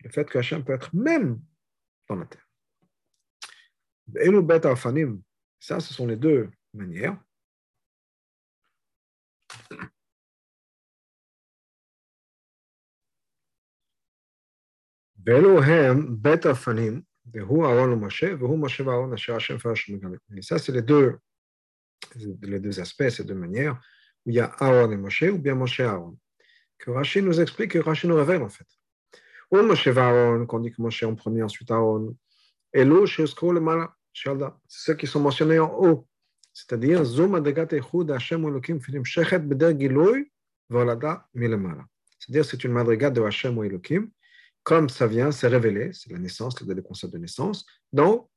Le 0.00 0.10
fait 0.10 0.28
que 0.28 0.38
Hachem 0.38 0.62
peut 0.62 0.74
être 0.74 0.94
même 0.94 1.40
dans 2.08 2.16
la 2.16 2.26
terre. 2.26 2.49
Ça, 5.58 5.80
ce 5.80 5.92
sont 5.92 6.06
les 6.06 6.16
deux 6.16 6.50
manières. 6.72 7.16
Et 20.36 20.42
ça, 20.42 20.58
c'est 20.58 20.72
les 20.72 20.82
deux, 20.82 21.18
les 22.42 22.58
deux 22.58 22.80
aspects, 22.80 23.08
ces 23.10 23.24
deux 23.24 23.34
manières, 23.34 23.80
où 24.24 24.30
il 24.30 24.36
y 24.36 24.40
a 24.40 24.46
Aaron 24.58 24.90
et 24.90 24.96
Moshe, 24.96 25.22
ou 25.22 25.38
bien 25.38 25.54
Moshe 25.54 25.80
et 25.80 25.84
Aaron. 25.84 26.18
Que 26.78 26.90
Rachid 26.90 27.24
nous 27.24 27.38
explique, 27.40 27.72
que 27.72 27.78
Rachid 27.78 28.08
nous 28.08 28.16
révèle, 28.16 28.42
en 28.42 28.48
fait. 28.48 28.66
Ou 29.50 29.62
Moshe 29.62 29.88
va 29.88 30.08
Aaron, 30.08 30.46
qu'on 30.46 30.60
dit 30.60 30.72
que 30.72 30.80
Moshe 30.80 31.02
en 31.02 31.14
premier, 31.14 31.42
ensuite 31.42 31.70
Aaron. 31.70 32.16
Et 32.72 32.84
l'eau, 32.84 33.04
chez 33.06 33.24
le 33.24 33.60
mala 33.60 33.94
mal, 34.12 34.52
c'est 34.68 34.92
ceux 34.92 34.94
qui 34.94 35.06
sont 35.06 35.20
mentionnés 35.20 35.58
en 35.58 35.72
haut. 35.78 36.06
C'est-à-dire, 36.52 37.04
C'est-à-dire, 42.18 42.44
c'est 42.44 42.64
une 42.64 42.72
madriga 42.72 43.10
de 43.10 43.22
Hashem 43.22 43.58
ou 43.58 43.64
Elohim, 43.64 44.10
comme 44.62 44.88
ça 44.88 45.06
vient, 45.06 45.30
c'est 45.30 45.48
révélé, 45.48 45.92
c'est 45.92 46.12
la 46.12 46.18
naissance, 46.18 46.60
le 46.60 46.82
concept 46.82 47.12
de 47.12 47.18
naissance, 47.18 47.64
donc, 47.92 48.28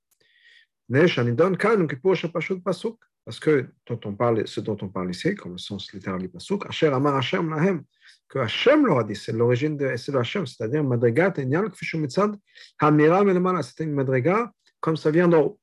parce 3.26 3.40
que 3.40 3.70
dont 3.88 4.00
on 4.06 4.14
parle, 4.16 4.48
ce 4.48 4.60
dont 4.60 4.78
on 4.82 4.90
parle 4.90 5.12
ici, 5.12 5.36
comme 5.36 5.54
le 5.54 5.58
sens 5.58 5.92
littéral 5.94 6.20
du 6.20 6.30
pasuk, 6.30 6.66
Asher 6.66 6.88
Amar 6.88 7.16
Hashem 7.16 7.50
Lahem, 7.50 7.84
que 8.28 8.40
Hashem 8.40 8.86
leur 8.86 9.00
a 9.00 9.04
dit, 9.04 9.16
c'est 9.16 9.32
l'origine 9.32 9.78
de, 9.78 9.96
c'est 9.96 10.16
Hashem, 10.16 10.46
c'est-à-dire 10.46 10.84
Madriga 10.84 11.32
Tenyal 11.32 11.70
Kfishu 11.72 11.98
Mitzad, 11.98 12.36
Hamira 12.80 13.24
Melemala, 13.24 13.64
c'était 13.64 13.86
une 13.86 13.94
madriga 13.94 14.52
comme 14.80 14.98
ça 14.98 15.12
vient 15.12 15.30
d'en 15.30 15.42
haut. 15.42 15.60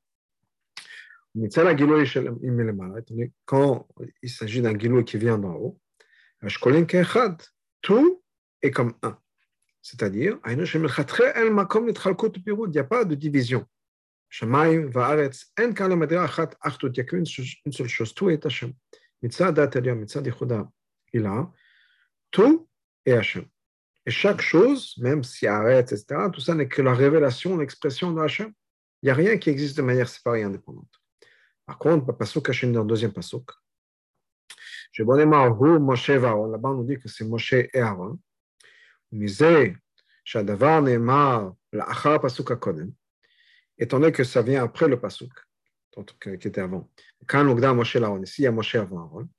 Quand 3.45 3.87
il 4.21 4.29
s'agit 4.29 4.61
d'un 4.61 4.73
guilou 4.73 5.01
qui 5.03 5.17
vient 5.17 5.37
d'en 5.37 5.53
haut, 5.53 5.79
tout 7.81 8.23
est 8.61 8.71
comme 8.71 8.93
un. 9.01 9.17
C'est-à-dire, 9.81 10.37
il 10.45 10.57
n'y 10.57 12.79
a 12.79 12.83
pas 12.83 13.05
de 13.05 13.15
division. 13.15 13.65
Il 14.41 14.47
a 14.47 14.75
qu'une 17.05 17.25
seule 17.25 17.87
chose, 17.87 18.13
tout 18.13 18.29
est 18.29 18.45
Hachem. 18.45 18.73
Tout 22.31 22.67
est 23.05 23.11
Hachem. 23.11 23.45
Et 24.05 24.11
chaque 24.11 24.41
chose, 24.41 24.95
même 24.97 25.23
si 25.23 25.47
arrête, 25.47 25.91
etc., 25.91 26.29
tout 26.33 26.41
ça 26.41 26.55
n'est 26.55 26.67
que 26.67 26.81
la 26.81 26.93
révélation, 26.93 27.57
l'expression 27.57 28.11
de 28.11 28.19
Hachem. 28.19 28.51
Il 29.01 29.07
n'y 29.07 29.11
a 29.11 29.15
rien 29.15 29.37
qui 29.37 29.49
existe 29.49 29.77
de 29.77 29.81
manière 29.81 30.09
séparée 30.09 30.41
et 30.41 30.43
indépendante. 30.43 31.00
Par 31.71 31.77
contre, 31.77 32.05
le 32.07 32.17
pasuk 32.17 32.47
caché 32.47 32.69
dans 32.69 32.81
le 32.81 32.85
deuxième 32.85 33.13
pasuk, 33.13 33.49
je 34.91 35.03
Moshe 35.03 36.09
Aaron. 36.09 36.47
Là-bas, 36.47 36.69
on 36.71 36.73
nous 36.73 36.83
dit 36.83 36.99
que 36.99 37.07
c'est 37.07 37.23
Moshe 37.23 37.53
et 37.53 37.79
Aaron. 37.79 38.19
Misé, 39.13 39.77
Shadavar 40.25 40.81
Neymar, 40.81 41.53
l'achar 41.71 42.19
pasuk 42.19 42.53
kodem. 42.59 42.91
Étant 43.77 44.01
donné 44.01 44.11
que 44.11 44.25
ça 44.25 44.41
vient 44.41 44.65
après 44.65 44.89
le 44.89 44.99
pasuk, 44.99 45.31
qui 46.19 46.29
était 46.29 46.59
avant. 46.59 46.89
Quand 47.25 47.47
on 47.47 47.55
regarde 47.55 47.77
Moshe 47.77 47.95
Aaron, 47.95 48.21
ici 48.21 48.41
il 48.41 48.43
y 48.43 48.47
a 48.47 48.51
Moshe 48.51 48.75
avant 48.75 49.05
Aaron. 49.05 49.29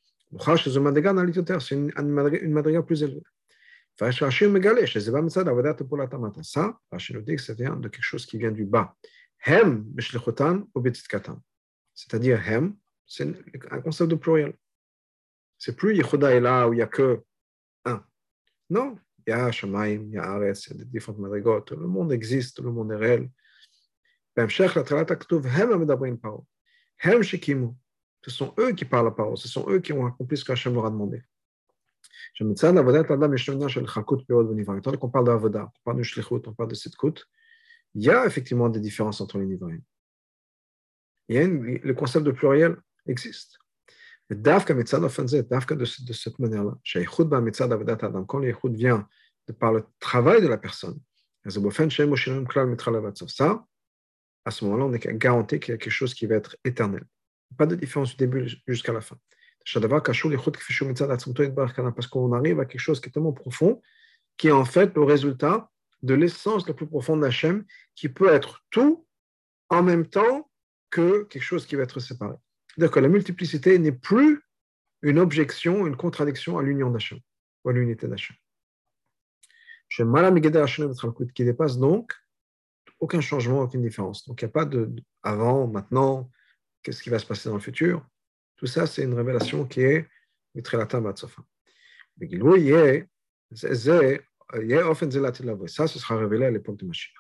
C'est 1.61 1.75
une 1.75 2.53
madriga 2.55 2.83
plus 2.83 3.03
élevée. 3.03 3.23
Rashi 4.01 4.47
mégale, 4.47 4.87
chez 4.87 5.01
Zeba 5.01 5.21
Mitzad, 5.21 5.47
Avodat 5.47 5.75
pour 5.75 5.99
la 5.99 6.07
Tamata. 6.07 6.43
Ça, 6.43 6.81
Rashi 6.91 7.13
nous 7.13 7.21
dit 7.21 7.37
que 7.37 7.43
ça 7.43 7.53
vient 7.53 7.77
de 7.77 7.89
quelque 7.91 8.03
chose 8.03 8.25
qui 8.25 8.39
vient 8.39 8.53
du 8.53 8.65
bas. 8.65 8.97
Hem, 9.45 9.83
Bishlechotan 9.83 10.67
ou 10.75 10.81
Betitkatan 10.81 11.39
c'est-à-dire 11.95 12.47
Hem, 12.49 12.77
c'est 13.07 13.29
un 13.71 13.81
concept 13.81 14.11
de 14.11 14.17
pluriel. 14.17 14.55
C'est 15.59 15.77
plus 15.77 15.95
Yehuda 15.97 16.33
est 16.33 16.41
là 16.41 16.69
où 16.69 16.73
il 16.73 16.77
n'y 16.77 16.83
a 16.83 16.87
que 16.87 17.23
un. 17.85 18.05
Non, 18.71 18.99
il 19.27 19.31
y 19.31 19.33
a 19.33 19.53
Shamaim, 19.53 20.07
il 20.07 20.13
y 20.13 20.19
a 20.19 20.25
Ares, 20.25 20.55
il 20.67 20.73
y 20.73 20.75
a 20.75 20.79
des 20.79 20.85
différentes 20.87 21.21
madrigotes. 21.21 21.73
Le 21.73 21.87
monde 21.87 22.13
existe, 22.13 22.61
le 22.61 22.73
monde 22.73 22.91
est 22.93 22.97
réel. 22.97 23.31
Ce 28.25 28.31
sont 28.31 28.55
eux 28.59 28.73
qui 28.73 28.85
parlent 28.85 29.07
la 29.07 29.11
parole, 29.11 29.37
ce 29.37 29.49
sont 29.49 29.69
eux 29.69 29.81
qui 29.81 29.93
ont 29.93 30.07
accompli 30.07 30.37
ce 30.37 30.45
qu'Hachem 30.45 30.75
leur 30.75 30.87
a 30.87 30.91
demandé. 30.91 31.23
Étant 34.79 34.97
qu'on 34.97 35.11
parle 35.11 35.27
d'Avoda, 35.27 35.65
on 35.65 35.85
parle 35.85 35.99
de 35.99 36.03
Shlichut, 36.03 36.43
on 36.47 36.55
parle 36.55 36.71
de 36.71 36.75
Sitkut, 36.75 37.25
il 37.95 38.03
y 38.05 38.11
a 38.11 38.25
effectivement 38.25 38.69
des 38.69 38.81
différences 38.81 39.21
entre 39.21 39.39
les 39.39 39.47
niveaux 39.47 39.69
le 41.29 41.93
concept 41.93 42.25
de 42.25 42.33
pluriel 42.33 42.77
existe. 43.07 43.59
Dafka 44.31 44.75
de, 44.75 45.79
de 45.79 46.13
cette 46.13 46.39
manière-là, 46.39 46.79
quand 48.27 48.39
l'écoute 48.39 48.75
vient 48.75 49.07
de 49.47 49.53
par 49.53 49.73
le 49.73 49.85
travail 49.99 50.41
de 50.41 50.49
la 50.49 50.57
personne, 50.57 50.99
ça, 51.45 51.61
à 54.45 54.51
ce 54.51 54.65
moment-là, 54.65 54.85
on 54.85 54.93
est 54.93 55.19
garanti 55.19 55.61
qu'il 55.61 55.73
y 55.73 55.75
a 55.75 55.79
quelque 55.79 55.91
chose 55.91 56.15
qui 56.15 56.27
va 56.27 56.37
être 56.37 56.57
éternel. 56.65 57.05
Pas 57.57 57.67
de 57.67 57.75
différence 57.75 58.11
du 58.11 58.17
début 58.17 58.49
jusqu'à 58.67 58.93
la 58.93 59.01
fin. 59.01 59.17
Parce 61.95 62.07
qu'on 62.09 62.33
arrive 62.33 62.61
à 62.61 62.65
quelque 62.65 62.81
chose 62.81 63.01
qui 63.01 63.09
est 63.09 63.13
tellement 63.13 63.33
profond, 63.33 63.81
qui 64.37 64.49
est 64.49 64.53
en 64.53 64.65
fait 64.65 64.95
le 64.95 65.03
résultat 65.03 65.71
de 66.03 66.15
l'essence 66.15 66.67
la 66.67 66.75
plus 66.75 66.87
profonde 66.87 67.21
d'Hachem, 67.21 67.65
qui 67.95 68.09
peut 68.09 68.29
être 68.29 68.65
tout 68.71 69.07
en 69.69 69.83
même 69.83 70.07
temps 70.07 70.51
que 70.93 71.25
quelque 71.25 71.43
chose 71.43 71.67
qui 71.67 71.75
va 71.75 71.83
être 71.83 71.99
séparé. 71.99 72.37
Que 72.79 73.01
la 73.01 73.09
multiplicité 73.09 73.77
n'est 73.79 73.99
plus 74.11 74.41
une 75.01 75.19
objection, 75.19 75.87
une 75.89 75.97
contradiction 75.97 76.59
à 76.59 76.63
l'union 76.63 76.91
d'Hachem, 76.91 77.19
ou 77.65 77.71
à 77.71 77.73
l'unité 77.73 78.07
d'Hachem. 78.07 78.37
Qui 81.35 81.45
dépasse 81.45 81.77
donc 81.79 82.15
aucun 83.01 83.21
changement, 83.21 83.63
aucune 83.63 83.83
différence. 83.83 84.25
Donc 84.27 84.41
il 84.41 84.45
n'y 84.45 84.51
a 84.51 84.53
pas 84.53 84.65
de 84.65 84.95
avant, 85.25 85.67
maintenant, 85.67 86.31
qu'est-ce 86.83 87.03
qui 87.03 87.11
va 87.11 87.19
se 87.19 87.27
passer 87.27 87.49
dans 87.49 87.57
le 87.57 87.61
futur? 87.61 88.07
Tout 88.57 88.67
ça, 88.67 88.87
c'est 88.87 89.03
une 89.03 89.15
révélation 89.15 89.67
qui 89.67 89.81
est 89.81 90.09
Mitrelata 90.55 91.01
Batsofa. 91.01 91.43
Ça, 95.67 95.87
ce 95.89 95.99
sera 95.99 96.17
révélé 96.17 96.45
à 96.47 96.51
l'époque 96.51 96.77
de 96.77 96.87
Mashiach. 96.87 97.19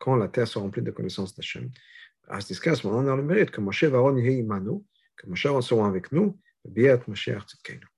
Quand 0.00 0.16
la 0.16 0.28
terre 0.28 0.48
sera 0.48 0.64
remplie 0.64 0.82
de 0.82 0.90
connaissances 0.90 1.34
d'Hachem, 1.36 1.70
à 2.28 2.40
ce 2.40 2.86
moment 2.86 3.00
on 3.00 3.12
a 3.12 3.16
le 3.16 3.22
mérite 3.22 3.50
que 3.50 3.60
Moshe 3.60 3.84
va 3.84 3.98
Aaron 3.98 4.16
que 4.16 5.26
Moshe 5.28 5.46
seront 5.60 5.84
avec 5.84 6.10
nous, 6.10 6.38
Biat 6.64 7.00
Mashiach 7.06 7.46
Tzidkenu. 7.46 7.89